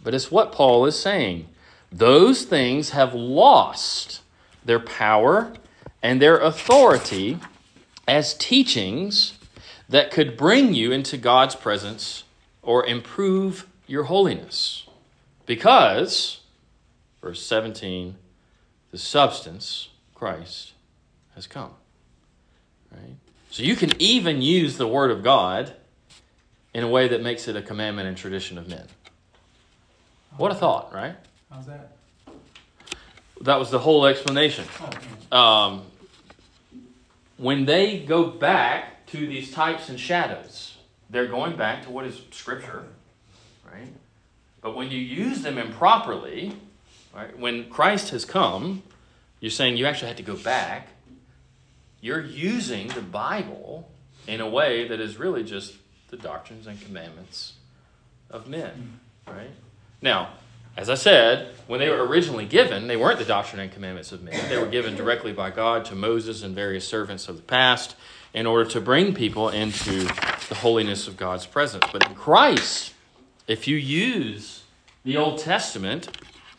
But 0.04 0.14
it's 0.14 0.32
what 0.32 0.52
Paul 0.52 0.86
is 0.86 1.00
saying. 1.00 1.48
Those 1.92 2.44
things 2.44 2.92
have 2.92 3.14
lost 3.14 4.22
their 4.64 4.80
power 4.80 5.54
and 6.04 6.22
their 6.22 6.38
authority 6.38 7.40
as 8.08 8.34
teachings 8.34 9.38
that 9.90 10.12
could 10.12 10.38
bring 10.38 10.74
you 10.74 10.92
into 10.92 11.18
God's 11.18 11.56
presence 11.56 12.24
or 12.62 12.86
improve 12.86 13.68
your 13.88 14.04
holiness. 14.04 14.86
Because, 15.46 16.42
verse 17.22 17.42
17, 17.42 18.16
the 18.92 18.98
substance, 18.98 19.90
Christ, 20.14 20.74
has 21.36 21.48
come. 21.48 21.72
Right? 22.92 23.16
So 23.50 23.64
you 23.64 23.76
can 23.76 23.92
even 24.00 24.42
use 24.42 24.78
the 24.78 24.88
Word 24.88 25.12
of 25.12 25.24
God 25.24 25.74
in 26.74 26.84
a 26.84 26.88
way 26.88 27.08
that 27.08 27.22
makes 27.22 27.48
it 27.48 27.56
a 27.56 27.62
commandment 27.62 28.08
and 28.08 28.18
tradition 28.18 28.58
of 28.58 28.68
men. 28.68 28.86
What 30.36 30.52
a 30.52 30.56
thought, 30.56 30.94
right? 30.94 31.16
How's 31.50 31.66
that? 31.68 31.92
That 33.42 33.58
was 33.60 33.72
the 33.72 33.80
whole 33.80 34.06
explanation. 34.06 34.66
Oh, 35.32 35.38
Um, 35.38 35.86
when 37.38 37.66
they 37.66 38.00
go 38.00 38.26
back 38.26 39.06
to 39.08 39.18
these 39.18 39.52
types 39.52 39.90
and 39.90 40.00
shadows, 40.00 40.78
they're 41.10 41.28
going 41.28 41.56
back 41.56 41.84
to 41.84 41.90
what 41.92 42.06
is 42.06 42.22
Scripture, 42.32 42.86
right? 43.66 43.88
But 44.62 44.76
when 44.76 44.92
you 44.92 45.00
use 45.00 45.44
them 45.44 45.58
improperly, 45.58 46.54
right, 47.16 47.38
when 47.38 47.70
Christ 47.70 48.10
has 48.10 48.26
come, 48.26 48.84
you're 49.40 49.52
saying 49.52 49.78
you 49.78 49.86
actually 49.86 50.08
had 50.10 50.18
to 50.18 50.24
go 50.24 50.36
back. 50.36 50.90
You're 52.02 52.24
using 52.24 52.90
the 52.90 53.02
Bible 53.02 53.90
in 54.28 54.42
a 54.42 54.50
way 54.50 54.88
that 54.88 55.00
is 55.00 55.18
really 55.18 55.44
just 55.44 55.76
the 56.10 56.18
doctrines 56.18 56.68
and 56.68 56.82
commandments 56.82 57.54
of 58.30 58.48
men, 58.48 59.00
right? 59.28 59.52
Now, 60.02 60.30
as 60.76 60.90
I 60.92 60.96
said, 60.96 61.54
when 61.66 61.80
they 61.80 61.90
were 61.90 62.06
originally 62.06 62.46
given, 62.46 62.88
they 62.88 62.98
weren't 62.98 63.18
the 63.18 63.26
doctrine 63.26 63.60
and 63.60 63.72
commandments 63.72 64.12
of 64.12 64.22
men. 64.22 64.48
They 64.48 64.58
were 64.58 64.68
given 64.68 64.96
directly 64.96 65.34
by 65.34 65.50
God 65.50 65.86
to 65.86 65.96
Moses 65.96 66.44
and 66.44 66.54
various 66.54 66.88
servants 66.88 67.28
of 67.28 67.36
the 67.36 67.42
past 67.42 67.96
in 68.34 68.46
order 68.46 68.70
to 68.70 68.80
bring 68.80 69.16
people 69.16 69.50
into 69.50 70.04
the 70.50 70.56
holiness 70.56 71.08
of 71.08 71.18
God's 71.18 71.48
presence. 71.48 71.84
But 71.92 72.08
in 72.08 72.14
Christ, 72.14 72.94
if 73.48 73.68
you 73.68 73.76
use 73.76 74.64
the 75.04 75.18
Old 75.18 75.40
Testament, 75.40 76.16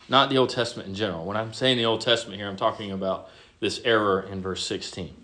not 0.09 0.29
the 0.29 0.37
Old 0.37 0.49
Testament 0.49 0.89
in 0.89 0.95
general, 0.95 1.23
when 1.23 1.37
I'm 1.37 1.53
saying 1.53 1.77
the 1.77 1.85
Old 1.85 2.01
Testament 2.01 2.39
here, 2.39 2.49
I'm 2.49 2.57
talking 2.57 2.91
about 2.91 3.29
this 3.61 3.79
error 3.85 4.21
in 4.23 4.41
verse 4.41 4.65
16. 4.65 5.15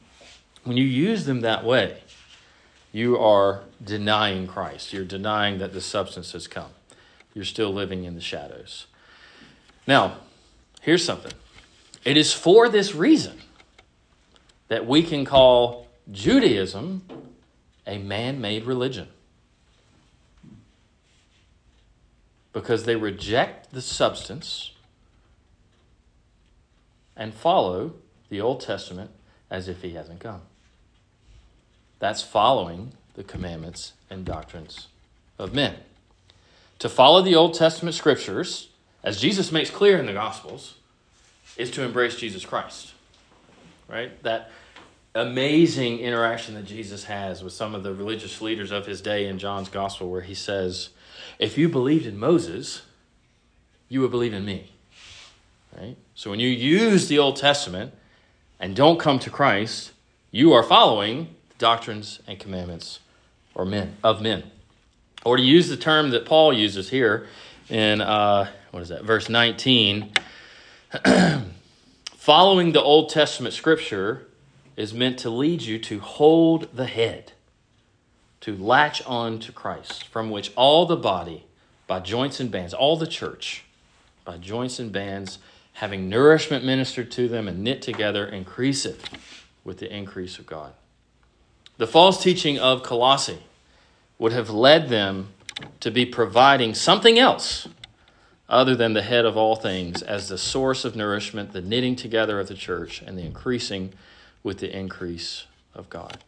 When 0.63 0.77
you 0.77 0.85
use 0.85 1.25
them 1.25 1.41
that 1.41 1.65
way, 1.65 1.97
you 2.93 3.19
are 3.19 3.63
denying 3.83 4.47
Christ. 4.47 4.93
You're 4.93 5.03
denying 5.03 5.57
that 5.57 5.73
the 5.73 5.81
substance 5.81 6.31
has 6.31 6.47
come 6.47 6.69
you're 7.35 7.45
still 7.45 7.71
living 7.71 8.05
in 8.05 8.15
the 8.15 8.21
shadows. 8.21 8.87
Now, 9.85 10.17
here's 10.81 11.05
something 11.05 11.33
it 12.03 12.17
is 12.17 12.33
for 12.33 12.67
this 12.69 12.95
reason 12.95 13.37
that 14.69 14.87
we 14.87 15.03
can 15.03 15.25
call 15.25 15.87
Judaism 16.11 17.03
a 17.85 17.99
man 17.99 18.41
made 18.41 18.63
religion. 18.63 19.09
Because 22.53 22.85
they 22.85 22.95
reject 22.95 23.73
the 23.73 23.81
substance 23.81 24.71
and 27.15 27.33
follow 27.33 27.93
the 28.29 28.39
Old 28.41 28.61
Testament 28.61 29.11
as 29.51 29.67
if 29.67 29.81
he 29.81 29.91
hasn't 29.91 30.21
come. 30.21 30.41
That's 31.99 32.21
following 32.21 32.93
the 33.15 33.23
commandments 33.23 33.93
and 34.09 34.25
doctrines 34.25 34.87
of 35.37 35.53
men 35.53 35.75
to 36.79 36.89
follow 36.89 37.21
the 37.21 37.35
Old 37.35 37.53
Testament 37.53 37.95
scriptures, 37.95 38.69
as 39.03 39.19
Jesus 39.19 39.51
makes 39.51 39.69
clear 39.69 39.97
in 39.97 40.05
the 40.05 40.13
Gospels, 40.13 40.75
is 41.57 41.71
to 41.71 41.83
embrace 41.83 42.15
Jesus 42.17 42.45
Christ. 42.45 42.93
Right? 43.87 44.21
That 44.23 44.51
amazing 45.13 45.99
interaction 45.99 46.55
that 46.55 46.65
Jesus 46.65 47.05
has 47.05 47.43
with 47.43 47.53
some 47.53 47.73
of 47.73 47.83
the 47.83 47.93
religious 47.93 48.41
leaders 48.41 48.71
of 48.71 48.85
his 48.85 49.01
day 49.01 49.27
in 49.27 49.39
John's 49.39 49.69
Gospel, 49.69 50.09
where 50.09 50.21
he 50.21 50.33
says, 50.33 50.89
If 51.39 51.57
you 51.57 51.69
believed 51.69 52.05
in 52.05 52.17
Moses, 52.17 52.81
you 53.87 54.01
would 54.01 54.11
believe 54.11 54.33
in 54.33 54.45
me. 54.45 54.71
Right? 55.77 55.95
So 56.13 56.29
when 56.29 56.39
you 56.39 56.49
use 56.49 57.07
the 57.07 57.19
Old 57.19 57.37
Testament 57.37 57.93
and 58.59 58.75
don't 58.75 58.99
come 58.99 59.19
to 59.19 59.29
Christ, 59.29 59.91
you 60.31 60.51
are 60.53 60.63
following 60.63 61.35
the 61.49 61.55
doctrines 61.57 62.19
and 62.27 62.39
commandments 62.39 62.99
or 63.53 63.65
men 63.65 63.95
of 64.03 64.21
men. 64.21 64.51
Or 65.25 65.37
to 65.37 65.43
use 65.43 65.67
the 65.67 65.75
term 65.75 66.11
that 66.11 66.25
Paul 66.25 66.53
uses 66.53 66.89
here 66.89 67.27
in, 67.67 67.99
uh, 67.99 68.47
what 68.69 68.83
is 68.83 68.89
that, 68.89 69.03
verse 69.03 69.27
19, 69.27 70.13
following 72.15 72.71
the 72.71 72.81
Old 72.81 73.09
Testament 73.09 73.55
scripture 73.55 74.27
is 74.77 74.93
meant 74.93 75.17
to 75.19 75.31
lead 75.31 75.63
you 75.63 75.79
to 75.79 75.99
hold 75.99 76.75
the 76.75 76.85
head, 76.85 77.31
to 78.41 78.55
latch 78.55 79.03
on 79.07 79.39
to 79.39 79.51
Christ, 79.51 80.07
from 80.07 80.29
which 80.29 80.51
all 80.55 80.85
the 80.85 80.95
body, 80.95 81.45
by 81.87 81.99
joints 81.99 82.39
and 82.39 82.51
bands, 82.51 82.75
all 82.75 82.95
the 82.95 83.07
church, 83.07 83.63
by 84.25 84.37
joints 84.37 84.77
and 84.77 84.91
bands, 84.91 85.39
having 85.73 86.07
nourishment 86.07 86.63
ministered 86.63 87.09
to 87.11 87.27
them 87.27 87.47
and 87.47 87.63
knit 87.63 87.81
together, 87.81 88.27
increase 88.27 88.85
it 88.85 89.09
with 89.63 89.79
the 89.79 89.91
increase 89.91 90.37
of 90.37 90.45
God. 90.45 90.73
The 91.77 91.87
false 91.87 92.21
teaching 92.21 92.59
of 92.59 92.83
Colossae 92.83 93.39
would 94.17 94.31
have 94.31 94.49
led 94.49 94.89
them 94.89 95.29
to 95.79 95.91
be 95.91 96.05
providing 96.05 96.73
something 96.73 97.17
else 97.19 97.67
other 98.47 98.75
than 98.75 98.93
the 98.93 99.01
head 99.01 99.25
of 99.25 99.35
all 99.35 99.55
things 99.55 100.01
as 100.01 100.29
the 100.29 100.37
source 100.37 100.85
of 100.85 100.95
nourishment, 100.95 101.51
the 101.51 101.61
knitting 101.61 101.95
together 101.95 102.39
of 102.39 102.47
the 102.47 102.53
church, 102.53 103.01
and 103.01 103.17
the 103.17 103.23
increasing 103.23 103.91
with 104.43 104.59
the 104.59 104.77
increase 104.77 105.45
of 105.73 105.89
God. 105.89 106.19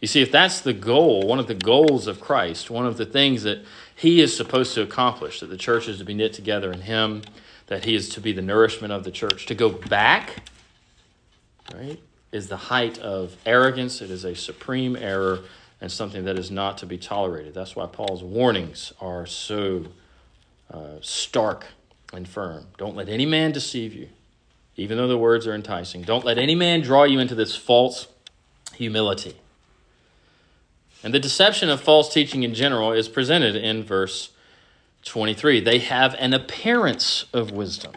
You 0.00 0.08
see, 0.08 0.22
if 0.22 0.32
that's 0.32 0.60
the 0.62 0.72
goal, 0.72 1.22
one 1.22 1.38
of 1.38 1.46
the 1.46 1.54
goals 1.54 2.06
of 2.06 2.20
Christ, 2.20 2.70
one 2.70 2.86
of 2.86 2.96
the 2.96 3.06
things 3.06 3.42
that 3.42 3.64
he 3.94 4.20
is 4.20 4.34
supposed 4.36 4.74
to 4.74 4.82
accomplish, 4.82 5.40
that 5.40 5.46
the 5.46 5.56
church 5.56 5.88
is 5.88 5.98
to 5.98 6.04
be 6.04 6.14
knit 6.14 6.32
together 6.32 6.72
in 6.72 6.80
him, 6.80 7.22
that 7.66 7.84
he 7.84 7.94
is 7.94 8.08
to 8.10 8.20
be 8.20 8.32
the 8.32 8.42
nourishment 8.42 8.92
of 8.92 9.04
the 9.04 9.10
church, 9.10 9.46
to 9.46 9.54
go 9.54 9.68
back, 9.68 10.42
right, 11.74 12.00
is 12.32 12.48
the 12.48 12.56
height 12.56 12.98
of 12.98 13.36
arrogance. 13.44 14.00
It 14.00 14.10
is 14.10 14.24
a 14.24 14.34
supreme 14.34 14.96
error 14.96 15.40
and 15.80 15.90
something 15.90 16.24
that 16.24 16.38
is 16.38 16.50
not 16.50 16.78
to 16.78 16.86
be 16.86 16.98
tolerated. 16.98 17.54
That's 17.54 17.74
why 17.74 17.86
Paul's 17.86 18.22
warnings 18.22 18.92
are 19.00 19.26
so 19.26 19.86
uh, 20.72 20.96
stark 21.00 21.66
and 22.12 22.28
firm. 22.28 22.66
Don't 22.76 22.96
let 22.96 23.08
any 23.08 23.26
man 23.26 23.52
deceive 23.52 23.94
you, 23.94 24.08
even 24.76 24.98
though 24.98 25.08
the 25.08 25.18
words 25.18 25.46
are 25.46 25.54
enticing. 25.54 26.02
Don't 26.02 26.24
let 26.24 26.38
any 26.38 26.54
man 26.54 26.80
draw 26.82 27.04
you 27.04 27.18
into 27.18 27.34
this 27.34 27.56
false 27.56 28.08
humility. 28.74 29.36
And 31.02 31.14
the 31.14 31.20
deception 31.20 31.70
of 31.70 31.80
false 31.80 32.12
teaching 32.12 32.42
in 32.42 32.52
general 32.52 32.92
is 32.92 33.08
presented 33.08 33.56
in 33.56 33.82
verse 33.82 34.30
23. 35.04 35.60
They 35.60 35.78
have 35.78 36.14
an 36.18 36.34
appearance 36.34 37.24
of 37.32 37.50
wisdom, 37.50 37.92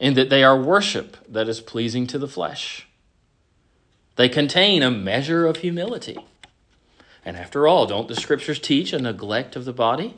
in 0.00 0.14
that 0.14 0.28
they 0.28 0.42
are 0.42 0.60
worship 0.60 1.16
that 1.28 1.48
is 1.48 1.60
pleasing 1.60 2.08
to 2.08 2.18
the 2.18 2.26
flesh. 2.26 2.88
They 4.16 4.28
contain 4.28 4.82
a 4.82 4.90
measure 4.90 5.46
of 5.46 5.58
humility 5.58 6.18
and 7.24 7.36
after 7.36 7.66
all, 7.66 7.86
don't 7.86 8.08
the 8.08 8.16
scriptures 8.16 8.58
teach 8.58 8.92
a 8.92 8.98
neglect 8.98 9.56
of 9.56 9.64
the 9.64 9.72
body? 9.72 10.14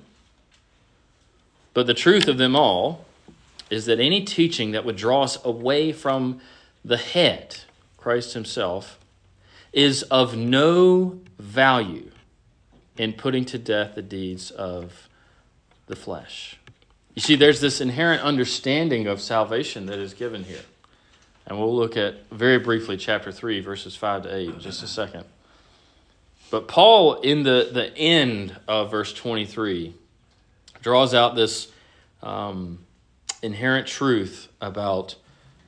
But 1.73 1.87
the 1.87 1.95
truth 1.95 2.27
of 2.27 2.39
them 2.39 2.57
all 2.57 3.05
is 3.71 3.87
that 3.87 4.01
any 4.01 4.25
teaching 4.25 4.73
that 4.73 4.85
would 4.85 4.97
draw 4.97 5.23
us 5.23 5.39
away 5.45 5.93
from 5.93 6.41
the 6.85 6.97
head, 6.97 7.59
Christ 7.97 8.35
Himself, 8.35 8.99
is 9.73 10.03
of 10.05 10.37
no 10.37 11.21
value 11.39 12.11
in 12.97 13.13
putting 13.13 13.45
to 13.45 13.59
death 13.59 13.95
the 13.95 14.03
deeds 14.03 14.51
of 14.51 15.09
the 15.87 15.97
flesh. 15.97 16.59
You 17.15 17.23
see, 17.23 17.37
there's 17.37 17.61
this 17.61 17.81
inherent 17.81 18.23
understanding 18.23 19.07
of 19.07 19.21
salvation 19.21 19.87
that 19.87 19.99
is 19.99 20.15
given 20.15 20.45
here. 20.45 20.63
And 21.47 21.59
we'll 21.59 21.75
look 21.75 21.97
at 21.97 22.29
very 22.31 22.59
briefly 22.59 22.97
chapter 22.97 23.31
3, 23.31 23.61
verses 23.61 23.95
5 23.95 24.25
to 24.25 24.35
8 24.35 24.49
in 24.49 24.61
just 24.61 24.83
a 24.83 24.87
second. 24.87 25.25
But 26.51 26.69
Paul, 26.69 27.21
in 27.21 27.43
the, 27.43 27.71
the 27.73 27.97
end 27.97 28.57
of 28.69 28.91
verse 28.91 29.13
23, 29.13 29.95
draws 30.81 31.15
out 31.15 31.35
this 31.35 31.73
um, 32.23 32.79
inherent 33.43 33.87
truth 33.87 34.49
about 34.61 35.17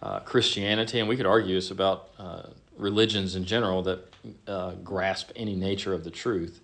uh, 0.00 0.20
Christianity, 0.20 1.00
and 1.00 1.08
we 1.08 1.16
could 1.16 1.26
argue 1.26 1.54
this 1.54 1.70
about 1.70 2.10
uh, 2.18 2.42
religions 2.76 3.34
in 3.34 3.44
general 3.44 3.82
that 3.82 4.14
uh, 4.46 4.72
grasp 4.84 5.30
any 5.34 5.56
nature 5.56 5.92
of 5.92 6.04
the 6.04 6.10
truth. 6.10 6.60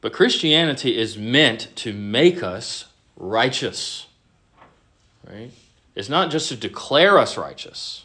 But 0.00 0.12
Christianity 0.12 0.96
is 0.96 1.18
meant 1.18 1.68
to 1.76 1.92
make 1.92 2.42
us 2.42 2.86
righteous. 3.16 4.06
Right? 5.28 5.50
It's 5.94 6.08
not 6.08 6.30
just 6.30 6.48
to 6.50 6.56
declare 6.56 7.18
us 7.18 7.36
righteous. 7.36 8.04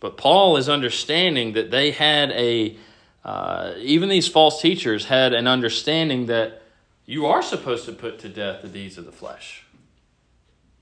But 0.00 0.16
Paul 0.16 0.56
is 0.56 0.68
understanding 0.68 1.54
that 1.54 1.70
they 1.70 1.90
had 1.90 2.30
a, 2.32 2.76
uh, 3.24 3.74
even 3.78 4.08
these 4.08 4.28
false 4.28 4.60
teachers 4.60 5.06
had 5.06 5.32
an 5.32 5.46
understanding 5.46 6.26
that 6.26 6.62
you 7.04 7.26
are 7.26 7.42
supposed 7.42 7.84
to 7.86 7.92
put 7.92 8.18
to 8.20 8.28
death 8.28 8.62
the 8.62 8.68
deeds 8.68 8.98
of 8.98 9.04
the 9.04 9.12
flesh. 9.12 9.64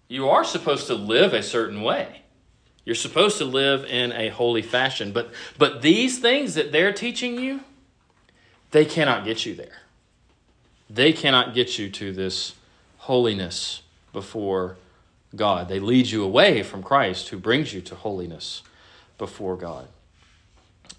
You 0.09 0.28
are 0.28 0.45
supposed 0.45 0.87
to 0.89 0.95
live 0.95 1.32
a 1.32 1.43
certain 1.43 1.82
way. 1.82 2.22
You're 2.84 2.95
supposed 2.95 3.39
to 3.39 3.45
live 3.45 3.84
in 3.84 4.12
a 4.12 4.28
holy 4.28 4.62
fashion. 4.62 5.12
But, 5.12 5.32
but 5.59 5.82
these 5.82 6.20
things 6.20 6.55
that 6.55 6.70
they're 6.70 6.93
teaching 6.93 7.39
you, 7.41 7.61
they 8.70 8.84
cannot 8.84 9.24
get 9.24 9.45
you 9.45 9.55
there. 9.55 9.82
They 10.89 11.12
cannot 11.12 11.55
get 11.55 11.78
you 11.78 11.91
to 11.91 12.12
this 12.12 12.55
holiness 12.99 13.82
before 14.12 14.76
God. 15.34 15.68
They 15.68 15.80
lead 15.80 16.07
you 16.07 16.22
away 16.22 16.62
from 16.62 16.82
Christ, 16.82 17.28
who 17.30 17.39
brings 17.39 17.74
you 17.74 17.80
to 17.82 17.97
holiness 17.97 18.62
before 19.18 19.57
God. 19.57 19.89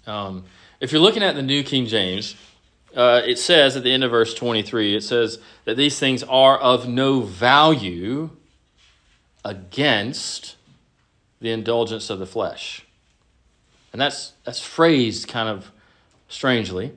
Um, 0.06 0.44
if 0.80 0.92
you're 0.92 1.00
looking 1.00 1.22
at 1.22 1.34
the 1.34 1.42
New 1.42 1.62
King 1.62 1.86
James, 1.86 2.36
uh, 2.96 3.22
it 3.24 3.38
says 3.38 3.76
at 3.76 3.82
the 3.82 3.92
end 3.92 4.04
of 4.04 4.10
verse 4.10 4.34
23, 4.34 4.96
it 4.96 5.02
says 5.02 5.38
that 5.64 5.76
these 5.76 5.98
things 5.98 6.22
are 6.24 6.56
of 6.58 6.88
no 6.88 7.20
value 7.20 8.30
against 9.44 10.56
the 11.40 11.50
indulgence 11.50 12.10
of 12.10 12.18
the 12.18 12.26
flesh. 12.26 12.84
And 13.92 14.00
that's, 14.00 14.32
that's 14.44 14.60
phrased 14.60 15.28
kind 15.28 15.48
of 15.48 15.70
strangely. 16.28 16.92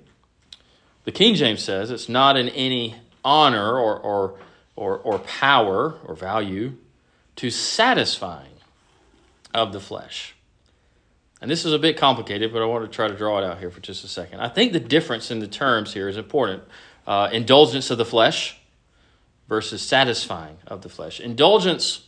The 1.06 1.12
King 1.12 1.36
James 1.36 1.64
says 1.64 1.92
it's 1.92 2.10
not 2.10 2.38
in 2.38 2.50
any 2.50 2.96
honor 3.24 3.78
or, 3.78 3.98
or, 3.98 4.36
or, 4.76 4.98
or 5.00 5.20
power 5.20 5.96
or 6.06 6.16
value 6.16 6.74
to 7.38 7.50
satisfying 7.50 8.54
of 9.54 9.74
the 9.74 9.80
flesh. 9.80 10.36
And 11.42 11.50
this 11.50 11.66
is 11.66 11.74
a 11.74 11.80
bit 11.80 11.98
complicated, 11.98 12.54
but 12.54 12.62
I 12.62 12.66
want 12.66 12.86
to 12.86 12.96
try 12.96 13.08
to 13.08 13.16
draw 13.16 13.40
it 13.40 13.44
out 13.44 13.60
here 13.60 13.72
for 13.72 13.80
just 13.80 14.04
a 14.04 14.08
second. 14.08 14.40
I 14.40 14.48
think 14.48 14.74
the 14.74 14.80
difference 14.80 15.32
in 15.32 15.40
the 15.40 15.48
terms 15.48 15.94
here 15.94 16.08
is 16.08 16.18
important. 16.18 16.64
Uh, 17.08 17.30
indulgence 17.32 17.90
of 17.90 17.98
the 17.98 18.06
flesh 18.06 18.58
versus 19.50 19.82
satisfying 19.82 20.58
of 20.68 20.84
the 20.84 20.90
flesh. 20.90 21.20
Indulgence 21.20 22.08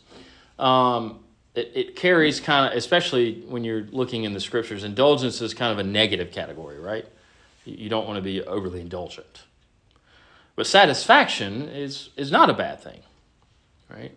um, 0.59 1.19
it, 1.55 1.71
it 1.75 1.95
carries 1.95 2.39
kind 2.39 2.71
of, 2.71 2.77
especially 2.77 3.41
when 3.47 3.63
you're 3.63 3.83
looking 3.91 4.23
in 4.23 4.33
the 4.33 4.39
scriptures, 4.39 4.83
indulgence 4.83 5.41
is 5.41 5.53
kind 5.53 5.71
of 5.71 5.79
a 5.79 5.87
negative 5.87 6.31
category, 6.31 6.79
right? 6.79 7.05
You 7.65 7.89
don't 7.89 8.07
want 8.07 8.17
to 8.17 8.21
be 8.21 8.41
overly 8.43 8.81
indulgent. 8.81 9.43
But 10.55 10.67
satisfaction 10.67 11.69
is, 11.69 12.09
is 12.15 12.31
not 12.31 12.49
a 12.49 12.53
bad 12.53 12.81
thing, 12.81 13.01
right? 13.89 14.11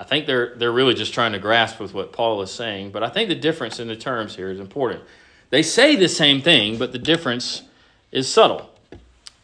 I 0.00 0.02
think 0.02 0.26
they're, 0.26 0.54
they're 0.56 0.72
really 0.72 0.94
just 0.94 1.12
trying 1.12 1.32
to 1.32 1.38
grasp 1.38 1.78
with 1.78 1.92
what 1.92 2.10
Paul 2.10 2.40
is 2.40 2.50
saying, 2.50 2.90
but 2.90 3.02
I 3.02 3.10
think 3.10 3.28
the 3.28 3.34
difference 3.34 3.78
in 3.78 3.86
the 3.86 3.94
terms 3.94 4.34
here 4.34 4.50
is 4.50 4.58
important. 4.58 5.02
They 5.50 5.62
say 5.62 5.94
the 5.94 6.08
same 6.08 6.40
thing, 6.40 6.78
but 6.78 6.92
the 6.92 6.98
difference 6.98 7.64
is 8.10 8.26
subtle. 8.26 8.70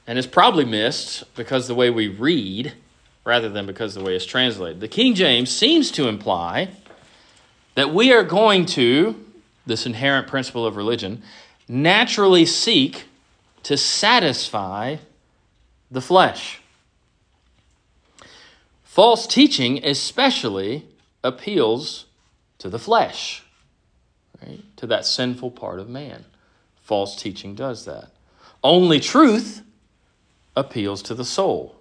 And 0.06 0.16
it's 0.16 0.26
probably 0.26 0.64
missed 0.64 1.24
because 1.34 1.68
the 1.68 1.74
way 1.74 1.90
we 1.90 2.08
read 2.08 2.72
rather 3.22 3.50
than 3.50 3.66
because 3.66 3.94
the 3.94 4.02
way 4.02 4.16
it's 4.16 4.24
translated. 4.24 4.80
The 4.80 4.88
King 4.88 5.14
James 5.14 5.50
seems 5.50 5.90
to 5.90 6.08
imply 6.08 6.70
that 7.74 7.92
we 7.92 8.10
are 8.14 8.24
going 8.24 8.64
to, 8.64 9.22
this 9.66 9.84
inherent 9.84 10.26
principle 10.26 10.64
of 10.64 10.76
religion, 10.76 11.22
naturally 11.68 12.46
seek 12.46 13.04
to 13.64 13.76
satisfy 13.76 14.96
the 15.90 16.00
flesh. 16.00 16.62
False 18.96 19.26
teaching 19.26 19.84
especially 19.84 20.86
appeals 21.22 22.06
to 22.56 22.70
the 22.70 22.78
flesh, 22.78 23.42
right? 24.42 24.62
to 24.78 24.86
that 24.86 25.04
sinful 25.04 25.50
part 25.50 25.80
of 25.80 25.90
man. 25.90 26.24
False 26.80 27.14
teaching 27.14 27.54
does 27.54 27.84
that. 27.84 28.08
Only 28.64 28.98
truth 28.98 29.60
appeals 30.56 31.02
to 31.02 31.14
the 31.14 31.26
soul. 31.26 31.76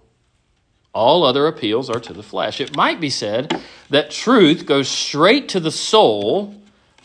All 0.92 1.24
other 1.24 1.46
appeals 1.46 1.88
are 1.88 2.00
to 2.00 2.12
the 2.12 2.22
flesh. 2.22 2.60
It 2.60 2.76
might 2.76 3.00
be 3.00 3.08
said 3.08 3.62
that 3.88 4.10
truth 4.10 4.66
goes 4.66 4.86
straight 4.86 5.48
to 5.48 5.58
the 5.58 5.72
soul, 5.72 6.54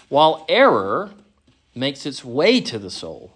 while 0.09 0.45
error 0.49 1.11
makes 1.73 2.05
its 2.05 2.25
way 2.25 2.59
to 2.59 2.77
the 2.77 2.91
soul 2.91 3.31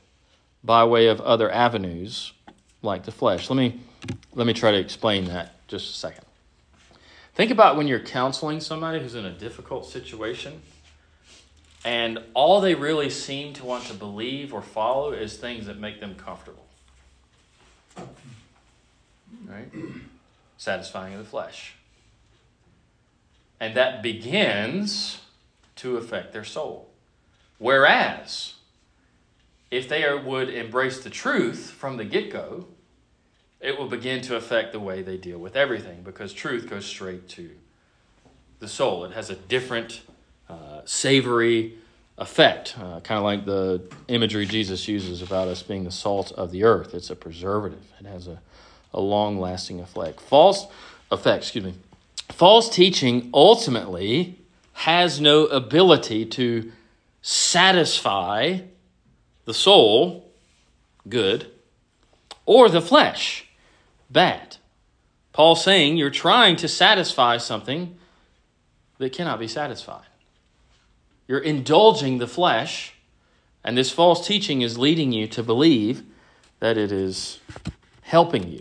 by 0.62 0.84
way 0.84 1.08
of 1.08 1.22
other 1.22 1.50
avenues 1.50 2.34
like 2.82 3.06
the 3.06 3.14
flesh. 3.14 3.50
Let 3.50 3.56
me, 3.56 3.80
let 4.34 4.46
me 4.46 4.52
try 4.52 4.72
to 4.72 4.78
explain 4.78 5.24
that 5.28 5.66
just 5.70 5.90
a 5.90 5.94
second. 5.94 6.25
Think 7.36 7.52
about 7.52 7.78
when 7.78 7.88
you're 7.88 8.00
counseling 8.00 8.60
somebody 8.60 9.00
who's 9.00 9.16
in 9.16 9.26
a 9.26 9.32
difficult 9.32 9.86
situation 9.86 10.62
and 11.84 12.20
all 12.34 12.62
they 12.62 12.74
really 12.74 13.12
seem 13.12 13.54
to 13.54 13.66
want 13.66 13.84
to 13.86 13.94
believe 13.94 14.54
or 14.54 14.62
follow 14.62 15.12
is 15.12 15.38
things 15.38 15.68
that 15.68 15.78
make 15.78 16.00
them 16.00 16.16
comfortable. 16.16 16.66
Right? 19.48 19.72
satisfying 20.58 21.14
of 21.14 21.20
the 21.20 21.30
flesh. 21.30 21.76
And 23.60 23.76
that 23.76 24.02
begins 24.02 25.20
to 25.78 25.98
affect 25.98 26.34
their 26.34 26.44
soul. 26.44 26.90
Whereas, 27.58 28.56
if 29.72 29.88
they 29.88 30.04
are, 30.04 30.18
would 30.18 30.50
embrace 30.50 31.04
the 31.04 31.10
truth 31.10 31.72
from 31.72 31.98
the 31.98 32.06
get 32.06 32.32
go, 32.32 32.68
it 33.62 33.78
will 33.78 33.88
begin 33.88 34.22
to 34.22 34.36
affect 34.36 34.72
the 34.74 34.80
way 34.80 35.02
they 35.02 35.18
deal 35.18 35.38
with 35.38 35.56
everything 35.56 36.02
because 36.04 36.34
truth 36.34 36.70
goes 36.70 36.86
straight 36.86 37.28
to 37.30 37.50
the 38.60 38.68
soul. 38.68 39.06
It 39.06 39.14
has 39.14 39.30
a 39.30 39.36
different, 39.36 40.02
uh, 40.50 40.82
savory 40.86 41.76
effect, 42.18 42.76
uh, 42.80 43.00
kind 43.02 43.18
of 43.18 43.24
like 43.24 43.46
the 43.46 43.82
imagery 44.08 44.46
Jesus 44.46 44.88
uses 44.88 45.22
about 45.22 45.48
us 45.48 45.62
being 45.64 45.84
the 45.84 45.92
salt 45.92 46.32
of 46.34 46.52
the 46.52 46.64
earth. 46.64 46.94
It's 46.94 47.10
a 47.10 47.16
preservative, 47.16 47.84
it 48.00 48.06
has 48.06 48.28
a 48.28 48.40
a 48.96 49.02
long 49.02 49.40
lasting 49.40 49.80
effect. 49.82 50.20
False 50.20 50.66
effect, 51.12 51.44
excuse 51.44 51.66
me. 51.66 51.76
False 52.32 52.70
teaching 52.70 53.30
ultimately 53.34 54.40
has 54.74 55.22
no 55.22 55.46
ability 55.46 56.26
to 56.26 56.72
satisfy 57.22 58.60
the 59.44 59.54
soul, 59.54 60.32
good, 61.08 61.52
or 62.46 62.70
the 62.70 62.82
flesh, 62.82 63.45
bad. 64.10 64.58
Paul 65.34 65.56
saying 65.56 65.98
you're 65.98 66.10
trying 66.10 66.56
to 66.58 66.68
satisfy 66.68 67.38
something 67.38 67.98
that 68.98 69.12
cannot 69.12 69.40
be 69.40 69.48
satisfied. 69.48 70.06
You're 71.28 71.40
indulging 71.40 72.20
the 72.20 72.28
flesh, 72.28 72.94
and 73.64 73.78
this 73.78 73.92
false 73.92 74.26
teaching 74.26 74.62
is 74.62 74.78
leading 74.78 75.12
you 75.12 75.28
to 75.28 75.44
believe 75.44 76.04
that 76.60 76.78
it 76.78 76.92
is 76.92 77.40
helping 78.02 78.48
you. 78.48 78.60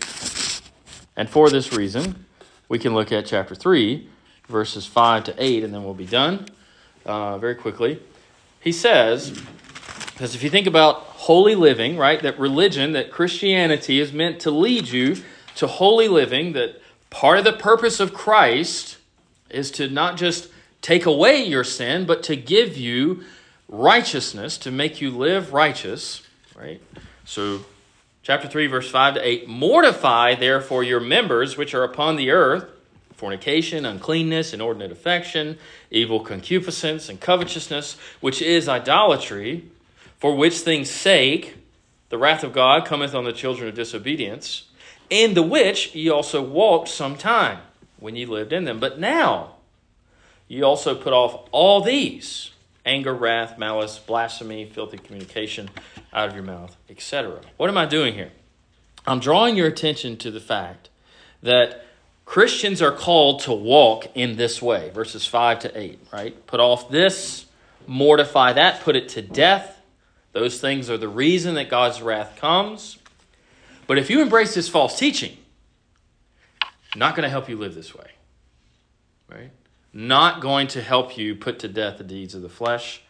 And 1.17 1.29
for 1.29 1.51
this 1.51 1.73
reason, 1.73 2.27
we 2.69 2.79
can 2.79 2.95
look 2.95 3.13
at 3.13 3.27
chapter 3.27 3.55
3, 3.55 4.09
verses 4.49 4.87
5 4.87 5.25
to 5.25 5.35
8, 5.39 5.65
and 5.65 5.73
then 5.73 5.85
we'll 5.85 5.95
be 5.95 6.07
done 6.07 6.47
uh, 7.05 7.39
very 7.39 7.55
quickly. 7.55 8.03
He 8.59 8.73
says, 8.73 9.41
because 10.07 10.35
if 10.35 10.43
you 10.43 10.51
think 10.51 10.67
about 10.67 10.97
holy 10.97 11.55
living, 11.55 11.97
right, 11.97 12.21
that 12.23 12.39
religion, 12.39 12.93
that 12.93 13.11
Christianity 13.11 14.01
is 14.01 14.13
meant 14.13 14.41
to 14.41 14.51
lead 14.51 14.89
you 14.89 15.17
to 15.57 15.67
holy 15.67 16.09
living, 16.09 16.53
that 16.53 16.81
part 17.11 17.39
of 17.39 17.45
the 17.45 17.53
purpose 17.53 18.01
of 18.01 18.13
Christ 18.13 18.97
is 19.51 19.71
to 19.73 19.89
not 19.89 20.17
just 20.17 20.49
take 20.81 21.07
away 21.07 21.45
your 21.45 21.65
sin, 21.65 22.07
but 22.07 22.23
to 22.25 22.37
give 22.37 22.77
you 22.77 23.23
righteousness, 23.69 24.59
to 24.59 24.71
make 24.71 25.01
you 25.01 25.11
live 25.11 25.53
righteous, 25.53 26.23
right? 26.57 26.81
So 27.25 27.65
chapter 28.23 28.49
3, 28.49 28.67
verse 28.67 28.91
5 28.91 29.15
to 29.15 29.27
8 29.27 29.49
Mortify 29.49 30.35
therefore 30.35 30.83
your 30.83 31.01
members 31.01 31.57
which 31.57 31.75
are 31.75 31.85
upon 31.85 32.17
the 32.17 32.31
earth 32.31 32.67
fornication, 33.15 33.87
uncleanness, 33.87 34.53
inordinate 34.53 34.93
affection, 34.93 35.57
evil 35.91 36.21
concupiscence, 36.21 37.09
and 37.09 37.21
covetousness, 37.21 37.97
which 38.21 38.43
is 38.43 38.69
idolatry, 38.69 39.65
for 40.19 40.35
which 40.35 40.59
things' 40.59 40.91
sake 40.91 41.57
the 42.11 42.19
wrath 42.19 42.45
of 42.45 42.53
God 42.53 42.85
cometh 42.85 43.15
on 43.15 43.25
the 43.25 43.33
children 43.33 43.69
of 43.69 43.75
disobedience, 43.75 44.65
in 45.11 45.35
the 45.35 45.43
which 45.43 45.95
ye 45.95 46.09
also 46.09 46.43
walked 46.43 46.89
some 46.89 47.17
time 47.17 47.59
when 47.99 48.17
ye 48.17 48.27
lived 48.27 48.53
in 48.53 48.65
them. 48.65 48.81
But 48.81 48.99
now 48.99 49.57
ye 50.49 50.63
also 50.63 50.95
put 50.95 51.13
off 51.13 51.49
all 51.53 51.81
these 51.81 52.51
anger, 52.87 53.15
wrath, 53.15 53.59
malice, 53.59 53.99
blasphemy, 53.99 54.67
filthy 54.67 54.99
communication 54.99 55.71
out 56.13 56.29
of 56.29 56.35
your 56.35 56.45
mouth, 56.45 56.77
etc. 56.89 57.41
What 57.57 57.71
am 57.71 57.79
I 57.79 57.87
doing 57.87 58.15
here? 58.15 58.33
I'm 59.07 59.21
drawing 59.21 59.57
your 59.57 59.67
attention 59.67 60.17
to 60.19 60.31
the 60.31 60.41
fact 60.41 60.89
that 61.43 61.85
Christians 62.25 62.81
are 62.81 62.93
called 62.93 63.41
to 63.41 63.53
walk 63.53 64.07
in 64.15 64.37
this 64.37 64.63
way, 64.63 64.91
verses 64.91 65.27
5 65.27 65.59
to 65.61 65.79
8, 65.79 65.99
right? 66.13 66.47
Put 66.47 66.61
off 66.61 66.91
this, 66.91 67.47
mortify 67.87 68.55
that, 68.55 68.81
put 68.81 68.97
it 68.97 69.11
to 69.11 69.23
death. 69.23 69.81
Those 70.33 70.61
things 70.61 70.89
are 70.89 70.97
the 70.97 71.09
reason 71.09 71.55
that 71.57 71.69
God's 71.69 72.01
wrath 72.01 72.37
comes. 72.37 72.99
But 73.87 73.99
if 73.99 74.11
you 74.11 74.23
embrace 74.23 74.55
this 74.55 74.69
false 74.69 74.99
teaching, 74.99 75.37
not 76.97 77.15
going 77.17 77.25
to 77.25 77.31
help 77.31 77.49
you 77.49 77.57
live 77.57 77.75
this 77.75 77.95
way, 77.95 78.11
right? 79.31 79.51
Not 79.93 80.41
going 80.41 80.69
to 80.69 80.83
help 80.83 81.17
you 81.17 81.35
put 81.35 81.59
to 81.61 81.69
death 81.69 81.99
the 81.99 82.05
deeds 82.05 82.35
of 82.35 82.43
the 82.43 82.49
flesh, 82.49 83.03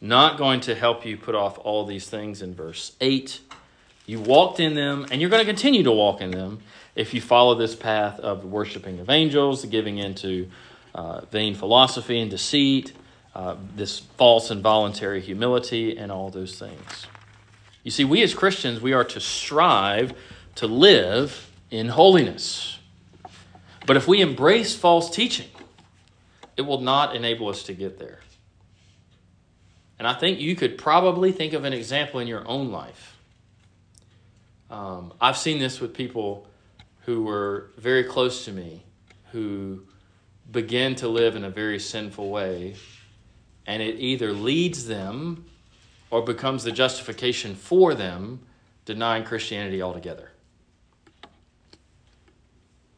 not 0.00 0.36
going 0.36 0.60
to 0.60 0.74
help 0.74 1.06
you 1.06 1.16
put 1.16 1.34
off 1.34 1.58
all 1.58 1.84
these 1.84 2.08
things 2.08 2.42
in 2.42 2.54
verse 2.54 2.96
8. 3.00 3.40
You 4.06 4.20
walked 4.20 4.60
in 4.60 4.74
them, 4.74 5.06
and 5.10 5.20
you're 5.20 5.30
going 5.30 5.44
to 5.44 5.50
continue 5.50 5.82
to 5.84 5.92
walk 5.92 6.20
in 6.20 6.30
them 6.30 6.60
if 6.94 7.14
you 7.14 7.20
follow 7.20 7.54
this 7.54 7.74
path 7.74 8.18
of 8.20 8.44
worshiping 8.44 8.98
of 9.00 9.08
angels, 9.08 9.64
giving 9.64 9.98
into 9.98 10.48
uh, 10.94 11.22
vain 11.26 11.54
philosophy 11.54 12.18
and 12.20 12.30
deceit, 12.30 12.92
uh, 13.34 13.56
this 13.76 14.00
false 14.00 14.50
and 14.50 14.62
voluntary 14.62 15.20
humility, 15.20 15.96
and 15.96 16.12
all 16.12 16.28
those 16.30 16.58
things. 16.58 17.06
You 17.82 17.90
see, 17.90 18.04
we 18.04 18.22
as 18.22 18.34
Christians, 18.34 18.80
we 18.80 18.92
are 18.92 19.04
to 19.04 19.20
strive 19.20 20.14
to 20.56 20.66
live 20.66 21.50
in 21.70 21.88
holiness. 21.88 22.78
But 23.86 23.96
if 23.96 24.06
we 24.06 24.20
embrace 24.20 24.76
false 24.76 25.10
teaching, 25.10 25.48
it 26.56 26.62
will 26.62 26.80
not 26.80 27.16
enable 27.16 27.48
us 27.48 27.64
to 27.64 27.72
get 27.72 27.98
there. 27.98 28.20
And 29.98 30.06
I 30.06 30.14
think 30.14 30.40
you 30.40 30.54
could 30.56 30.78
probably 30.78 31.32
think 31.32 31.52
of 31.52 31.64
an 31.64 31.72
example 31.72 32.20
in 32.20 32.26
your 32.26 32.46
own 32.46 32.70
life. 32.70 33.16
Um, 34.70 35.12
I've 35.20 35.36
seen 35.36 35.58
this 35.58 35.80
with 35.80 35.94
people 35.94 36.46
who 37.04 37.24
were 37.24 37.70
very 37.76 38.04
close 38.04 38.44
to 38.46 38.52
me 38.52 38.84
who 39.32 39.82
begin 40.50 40.94
to 40.96 41.08
live 41.08 41.36
in 41.36 41.44
a 41.44 41.50
very 41.50 41.78
sinful 41.78 42.30
way, 42.30 42.74
and 43.66 43.82
it 43.82 43.96
either 43.98 44.32
leads 44.32 44.86
them 44.86 45.46
or 46.12 46.20
becomes 46.20 46.62
the 46.62 46.70
justification 46.70 47.54
for 47.54 47.94
them 47.94 48.38
denying 48.84 49.24
Christianity 49.24 49.80
altogether. 49.80 50.30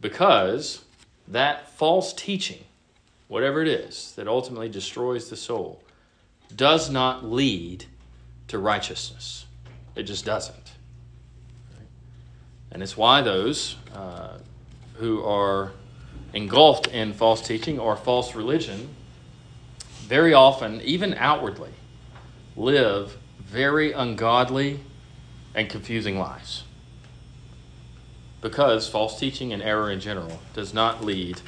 Because 0.01 0.85
that 1.29 1.71
false 1.71 2.13
teaching, 2.13 2.65
whatever 3.29 3.63
it 3.63 3.69
is 3.69 4.13
that 4.17 4.27
ultimately 4.27 4.69
destroys 4.69 5.31
the 5.31 5.37
soul, 5.37 5.81
does 6.55 6.91
not 6.91 7.25
lead 7.25 7.85
to 8.49 8.59
righteousness. 8.59 9.47
It 9.95 10.03
just 10.03 10.25
doesn't. 10.25 10.73
And 12.73 12.83
it's 12.83 12.97
why 12.97 13.23
those 13.23 13.77
uh, 13.95 14.39
who 14.95 15.23
are 15.23 15.71
engulfed 16.33 16.89
in 16.89 17.13
false 17.13 17.47
teaching 17.47 17.79
or 17.79 17.95
false 17.95 18.35
religion 18.35 18.89
very 20.03 20.35
often, 20.35 20.81
even 20.81 21.15
outwardly, 21.15 21.71
live 22.57 23.17
very 23.39 23.93
ungodly 23.93 24.81
and 25.55 25.69
confusing 25.69 26.19
lives. 26.19 26.65
Because 28.41 28.89
false 28.89 29.19
teaching 29.19 29.53
and 29.53 29.63
error 29.63 29.91
in 29.91 30.01
general 30.01 30.41
does 30.53 30.75
not 30.75 31.05
lead 31.05 31.41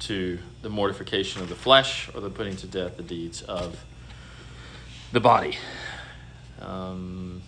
to 0.00 0.38
the 0.62 0.68
mortification 0.68 1.42
of 1.42 1.48
the 1.48 1.54
flesh 1.54 2.08
or 2.14 2.20
the 2.20 2.30
putting 2.30 2.56
to 2.56 2.66
death 2.66 2.96
the 2.96 3.02
deeds 3.02 3.42
of 3.42 3.84
the 5.12 5.20
body. 5.20 5.56
Um, 6.60 7.42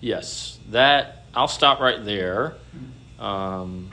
yes, 0.00 0.58
that 0.70 1.24
I'll 1.34 1.48
stop 1.48 1.80
right 1.80 2.04
there. 2.04 2.54
Um, 3.18 3.90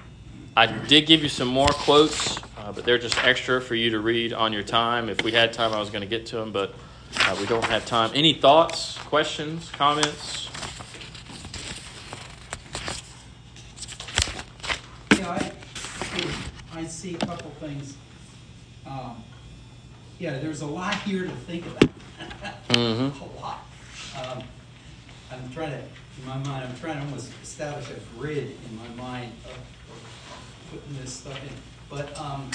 I 0.56 0.68
did 0.68 1.08
give 1.08 1.24
you 1.24 1.30
some 1.30 1.48
more 1.48 1.68
quotes, 1.68 2.38
uh, 2.58 2.72
but 2.72 2.86
they're 2.86 3.00
just 3.00 3.18
extra 3.24 3.60
for 3.60 3.76
you 3.76 3.92
to 3.92 4.00
read 4.00 4.34
on 4.34 4.54
your 4.54 4.64
time. 4.64 5.10
If 5.10 5.24
we 5.24 5.32
had 5.32 5.52
time, 5.52 5.74
I 5.74 5.80
was 5.80 5.90
going 5.90 6.02
to 6.02 6.08
get 6.08 6.28
to 6.28 6.38
them, 6.38 6.52
but 6.52 6.74
uh, 7.20 7.36
we 7.40 7.46
don't 7.46 7.64
have 7.66 7.86
time. 7.86 8.12
Any 8.14 8.34
thoughts, 8.34 8.98
questions, 8.98 9.70
comments? 9.72 10.50
Yeah, 15.18 15.30
I, 15.30 15.52
I 16.74 16.86
see 16.86 17.16
a 17.16 17.20
couple 17.20 17.52
things. 17.60 17.96
Um, 18.86 19.24
yeah, 20.20 20.40
there's 20.40 20.62
a 20.62 20.66
lot 20.66 20.96
here 20.96 21.24
to 21.24 21.30
think 21.30 21.66
about. 21.66 21.90
Mm-hmm. 22.70 23.24
A 23.24 23.42
lot. 23.42 23.66
Um, 24.18 24.44
I'm 25.32 25.50
trying 25.52 25.72
to, 25.72 25.80
in 25.80 26.26
my 26.28 26.38
mind, 26.38 26.68
I'm 26.70 26.76
trying 26.78 26.98
to 26.98 27.06
almost 27.06 27.32
establish 27.42 27.90
a 27.90 28.00
grid 28.18 28.58
in 28.70 28.78
my 28.78 29.04
mind 29.04 29.32
of, 29.46 29.52
of 29.52 30.72
putting 30.72 31.02
this 31.02 31.14
stuff 31.14 31.42
in. 31.44 31.50
But, 31.90 32.18
um, 32.20 32.50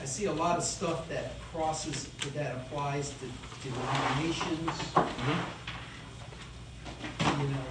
I 0.00 0.06
see 0.06 0.24
a 0.24 0.32
lot 0.32 0.56
of 0.56 0.64
stuff 0.64 1.06
that 1.10 1.32
crosses, 1.52 2.08
that 2.34 2.56
applies 2.56 3.10
to 3.10 3.68
denominations, 3.68 4.94
you 7.20 7.48
know, 7.48 7.64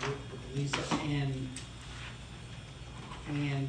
with, 0.00 0.16
with 0.54 1.02
and, 1.04 1.48
and, 3.30 3.68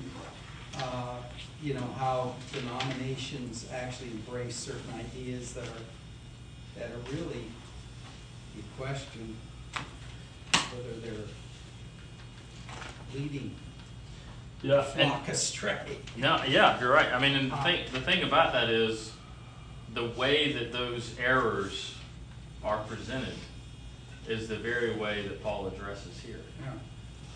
uh, 0.77 1.15
you 1.63 1.73
know, 1.73 1.87
how 1.97 2.35
denominations 2.51 3.67
actually 3.73 4.11
embrace 4.11 4.57
certain 4.57 4.93
ideas 4.99 5.53
that 5.53 5.63
are, 5.63 6.77
that 6.77 6.91
are 6.91 7.11
really, 7.11 7.45
you 8.55 8.63
question 8.77 9.35
whether 10.53 10.99
they're 11.01 11.25
leading 13.15 13.55
Yeah. 14.63 14.81
flock 14.81 15.27
astray. 15.27 15.97
No, 16.15 16.41
yeah, 16.47 16.79
you're 16.79 16.91
right. 16.91 17.11
I 17.13 17.19
mean, 17.19 17.35
and 17.35 17.51
the 17.51 17.57
thing, 17.57 17.85
the 17.91 17.99
thing 17.99 18.23
about 18.23 18.53
that 18.53 18.69
is 18.69 19.11
the 19.93 20.09
way 20.11 20.53
that 20.53 20.71
those 20.71 21.13
errors 21.19 21.95
are 22.63 22.79
presented 22.87 23.35
is 24.27 24.47
the 24.47 24.55
very 24.55 24.95
way 24.95 25.27
that 25.27 25.43
Paul 25.43 25.67
addresses 25.67 26.17
here. 26.19 26.39
Yeah. 26.61 26.71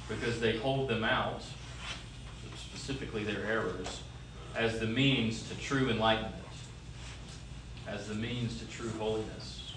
Because 0.07 0.39
they 0.39 0.57
hold 0.57 0.87
them 0.87 1.03
out, 1.03 1.41
specifically 2.55 3.25
their 3.25 3.45
errors, 3.45 4.01
as 4.55 4.79
the 4.79 4.87
means 4.87 5.47
to 5.49 5.55
true 5.55 5.89
enlightenment, 5.89 6.33
as 7.87 8.07
the 8.07 8.15
means 8.15 8.57
to 8.59 8.65
true 8.67 8.91
holiness. 8.97 9.73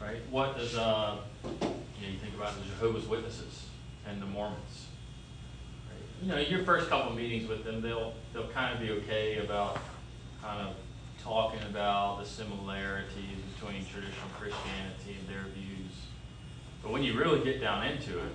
Right? 0.00 0.20
What 0.30 0.56
does, 0.56 0.74
uh, 0.74 1.18
you 1.44 1.50
know, 1.60 1.74
you 2.00 2.18
think 2.18 2.34
about 2.34 2.54
the 2.54 2.64
Jehovah's 2.64 3.06
Witnesses 3.06 3.66
and 4.08 4.22
the 4.22 4.26
Mormons. 4.26 4.69
You 6.22 6.28
know, 6.28 6.38
your 6.38 6.64
first 6.64 6.90
couple 6.90 7.14
meetings 7.14 7.48
with 7.48 7.64
them, 7.64 7.80
they'll, 7.80 8.12
they'll 8.34 8.48
kind 8.48 8.74
of 8.74 8.80
be 8.80 8.90
okay 8.90 9.38
about 9.38 9.78
kind 10.42 10.66
of 10.68 10.74
talking 11.22 11.60
about 11.70 12.18
the 12.18 12.26
similarities 12.26 13.38
between 13.54 13.84
traditional 13.86 14.28
Christianity 14.38 15.16
and 15.18 15.28
their 15.28 15.44
views. 15.54 15.92
But 16.82 16.92
when 16.92 17.02
you 17.02 17.18
really 17.18 17.42
get 17.42 17.60
down 17.60 17.86
into 17.86 18.18
it, 18.18 18.32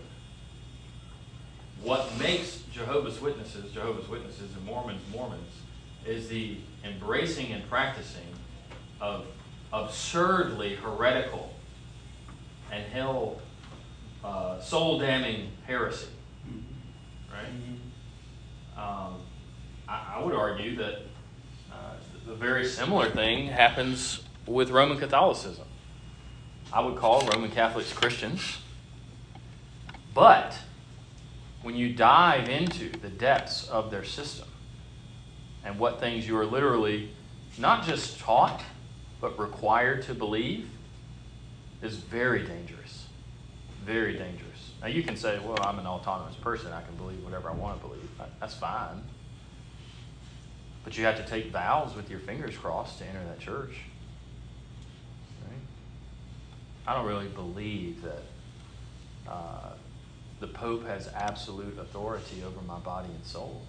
what 1.84 2.12
makes 2.18 2.64
Jehovah's 2.72 3.22
Witnesses, 3.22 3.72
Jehovah's 3.72 4.08
Witnesses, 4.08 4.56
and 4.56 4.66
Mormons, 4.66 5.02
Mormons, 5.12 5.52
is 6.06 6.28
the 6.28 6.58
embracing 6.84 7.52
and 7.52 7.68
practicing 7.70 8.28
of 9.00 9.26
absurdly 9.72 10.76
heretical 10.76 11.54
and 12.72 12.84
hell, 12.86 13.42
uh, 14.24 14.60
soul 14.60 15.00
damning 15.00 15.52
heresy, 15.68 16.08
right? 17.36 18.78
Um, 18.78 19.16
I, 19.88 20.16
I 20.16 20.24
would 20.24 20.36
argue 20.36 20.76
that 20.78 21.02
uh, 21.72 21.96
the 22.28 22.36
very 22.36 22.66
similar 22.66 23.10
thing 23.10 23.48
happens 23.48 24.24
with 24.46 24.70
Roman 24.70 24.98
Catholicism. 24.98 25.66
I 26.74 26.82
would 26.82 26.96
call 26.98 27.22
Roman 27.28 27.52
Catholics 27.52 27.94
Christians, 27.94 28.58
but 30.14 30.58
when 31.62 31.76
you 31.76 31.94
dive 31.94 32.50
into 32.50 32.90
the 33.00 33.10
depths 33.10 33.68
of 33.70 33.92
their 33.92 34.04
system 34.04 34.48
and 35.64 35.80
what 35.80 36.00
things 36.00 36.28
you 36.28 36.38
are 36.38 36.46
literally 36.46 37.10
not 37.58 37.86
just 37.86 38.20
taught, 38.20 38.62
but 39.22 39.40
required 39.40 40.04
to 40.04 40.14
believe, 40.14 40.70
is 41.82 41.96
very 41.98 42.46
dangerous. 42.46 43.08
Very 43.84 44.14
dangerous. 44.18 44.45
Now, 44.86 44.92
you 44.92 45.02
can 45.02 45.18
say, 45.18 45.40
well, 45.40 45.58
I'm 45.64 45.80
an 45.80 45.88
autonomous 45.88 46.36
person. 46.36 46.72
I 46.72 46.84
can 46.84 46.96
believe 46.96 47.24
whatever 47.24 47.50
I 47.50 47.54
want 47.54 47.82
to 47.82 47.88
believe. 47.88 48.08
That's 48.40 48.54
fine. 48.54 49.02
But 50.84 50.96
you 50.96 51.06
have 51.06 51.18
to 51.18 51.26
take 51.26 51.52
vows 51.52 51.96
with 51.96 52.08
your 52.08 52.20
fingers 52.20 52.56
crossed 52.56 53.00
to 53.00 53.06
enter 53.08 53.24
that 53.24 53.40
church. 53.40 53.72
Right? 55.42 55.58
I 56.86 56.94
don't 56.94 57.08
really 57.08 57.30
believe 57.30 58.04
that 58.04 58.22
uh, 59.28 59.72
the 60.40 60.50
Pope 60.50 60.86
has 60.86 61.10
absolute 61.16 61.80
authority 61.80 62.44
over 62.46 62.62
my 62.62 62.78
body 62.78 63.10
and 63.10 63.26
soul. 63.26 63.64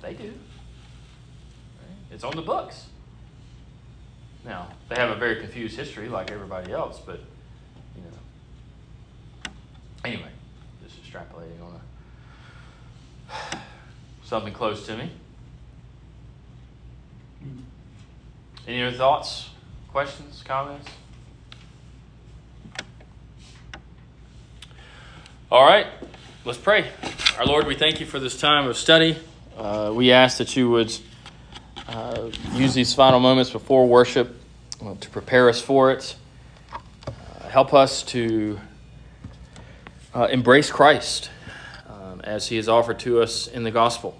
They 0.00 0.14
do. 0.14 0.28
Right? 0.28 1.96
It's 2.12 2.22
on 2.22 2.36
the 2.36 2.42
books. 2.42 2.86
Now, 4.44 4.68
they 4.88 4.94
have 4.94 5.10
a 5.10 5.16
very 5.16 5.40
confused 5.40 5.76
history 5.76 6.08
like 6.08 6.30
everybody 6.30 6.70
else, 6.70 7.00
but. 7.04 7.18
Anyway, 10.06 10.28
just 10.84 11.02
extrapolating 11.02 11.60
on 11.60 11.80
a. 13.34 13.58
something 14.24 14.52
close 14.52 14.86
to 14.86 14.96
me. 14.96 15.10
Any 18.68 18.84
other 18.84 18.96
thoughts, 18.96 19.50
questions, 19.90 20.44
comments? 20.46 20.88
All 25.50 25.66
right, 25.66 25.88
let's 26.44 26.58
pray. 26.58 26.88
Our 27.36 27.46
Lord, 27.46 27.66
we 27.66 27.74
thank 27.74 27.98
you 27.98 28.06
for 28.06 28.20
this 28.20 28.38
time 28.38 28.68
of 28.68 28.76
study. 28.76 29.18
Uh, 29.58 29.90
we 29.92 30.12
ask 30.12 30.38
that 30.38 30.54
you 30.54 30.70
would 30.70 30.96
uh, 31.88 32.30
use 32.52 32.74
these 32.74 32.94
final 32.94 33.18
moments 33.18 33.50
before 33.50 33.88
worship 33.88 34.40
uh, 34.84 34.94
to 35.00 35.10
prepare 35.10 35.48
us 35.48 35.60
for 35.60 35.90
it. 35.90 36.14
Uh, 36.72 37.48
help 37.48 37.74
us 37.74 38.04
to 38.04 38.60
uh, 40.16 40.28
embrace 40.28 40.70
Christ 40.70 41.28
um, 41.90 42.22
as 42.22 42.48
he 42.48 42.56
is 42.56 42.70
offered 42.70 42.98
to 43.00 43.20
us 43.20 43.48
in 43.48 43.64
the 43.64 43.70
gospel. 43.70 44.16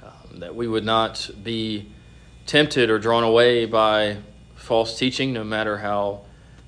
Um, 0.00 0.38
that 0.38 0.54
we 0.54 0.68
would 0.68 0.84
not 0.84 1.28
be 1.42 1.88
tempted 2.46 2.88
or 2.88 3.00
drawn 3.00 3.24
away 3.24 3.66
by 3.66 4.18
false 4.54 4.96
teaching, 4.96 5.32
no 5.32 5.42
matter 5.42 5.78
how 5.78 6.20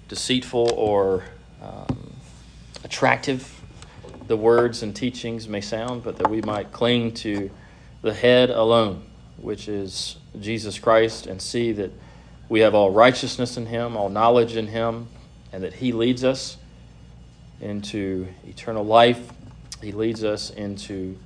deceitful 0.08 0.72
or 0.74 1.22
um, 1.62 2.12
attractive 2.82 3.54
the 4.26 4.36
words 4.36 4.82
and 4.82 4.96
teachings 4.96 5.48
may 5.48 5.60
sound, 5.60 6.02
but 6.02 6.16
that 6.16 6.28
we 6.28 6.42
might 6.42 6.72
cling 6.72 7.14
to 7.14 7.48
the 8.02 8.12
head 8.12 8.50
alone, 8.50 9.04
which 9.36 9.68
is 9.68 10.16
Jesus 10.40 10.76
Christ, 10.76 11.28
and 11.28 11.40
see 11.40 11.70
that 11.70 11.92
we 12.48 12.60
have 12.60 12.74
all 12.74 12.90
righteousness 12.90 13.56
in 13.56 13.66
Him, 13.66 13.96
all 13.96 14.08
knowledge 14.08 14.56
in 14.56 14.66
Him, 14.66 15.06
and 15.52 15.62
that 15.62 15.74
He 15.74 15.92
leads 15.92 16.24
us 16.24 16.56
into 17.60 18.26
eternal 18.46 18.84
life. 18.84 19.32
He 19.82 19.92
leads 19.92 20.24
us 20.24 20.50
into 20.50 21.18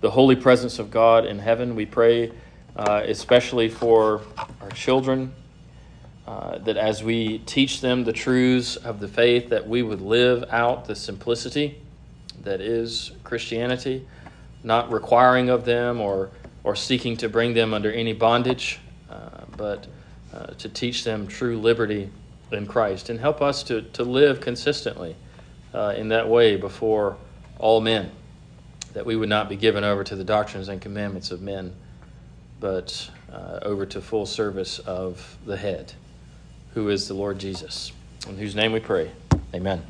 the 0.00 0.10
holy 0.10 0.36
presence 0.36 0.78
of 0.78 0.90
God 0.90 1.24
in 1.24 1.38
heaven. 1.38 1.74
We 1.74 1.86
pray, 1.86 2.32
uh, 2.76 3.02
especially 3.04 3.68
for 3.68 4.22
our 4.60 4.70
children, 4.70 5.32
uh, 6.26 6.58
that 6.58 6.76
as 6.76 7.02
we 7.02 7.38
teach 7.38 7.80
them 7.80 8.04
the 8.04 8.12
truths 8.12 8.76
of 8.76 9.00
the 9.00 9.08
faith, 9.08 9.48
that 9.48 9.66
we 9.66 9.82
would 9.82 10.00
live 10.00 10.44
out 10.50 10.84
the 10.84 10.94
simplicity 10.94 11.80
that 12.44 12.60
is 12.60 13.12
Christianity, 13.24 14.06
not 14.62 14.92
requiring 14.92 15.48
of 15.48 15.64
them 15.64 16.00
or, 16.00 16.30
or 16.64 16.76
seeking 16.76 17.16
to 17.18 17.28
bring 17.28 17.54
them 17.54 17.74
under 17.74 17.90
any 17.90 18.12
bondage, 18.12 18.78
uh, 19.10 19.44
but 19.56 19.86
uh, 20.32 20.46
to 20.58 20.68
teach 20.68 21.04
them 21.04 21.26
true 21.26 21.58
liberty 21.58 22.10
in 22.52 22.66
Christ 22.66 23.10
and 23.10 23.18
help 23.18 23.42
us 23.42 23.62
to, 23.64 23.82
to 23.82 24.02
live 24.02 24.40
consistently 24.40 25.16
uh, 25.74 25.94
in 25.96 26.08
that 26.08 26.28
way 26.28 26.56
before 26.56 27.16
all 27.58 27.80
men, 27.80 28.10
that 28.94 29.04
we 29.04 29.16
would 29.16 29.28
not 29.28 29.48
be 29.48 29.56
given 29.56 29.84
over 29.84 30.04
to 30.04 30.16
the 30.16 30.24
doctrines 30.24 30.68
and 30.68 30.80
commandments 30.80 31.30
of 31.30 31.40
men, 31.40 31.74
but 32.60 33.10
uh, 33.32 33.60
over 33.62 33.86
to 33.86 34.00
full 34.00 34.26
service 34.26 34.78
of 34.80 35.36
the 35.44 35.56
head, 35.56 35.92
who 36.74 36.88
is 36.88 37.08
the 37.08 37.14
Lord 37.14 37.38
Jesus, 37.38 37.92
in 38.28 38.36
whose 38.36 38.54
name 38.54 38.72
we 38.72 38.80
pray. 38.80 39.10
Amen. 39.54 39.84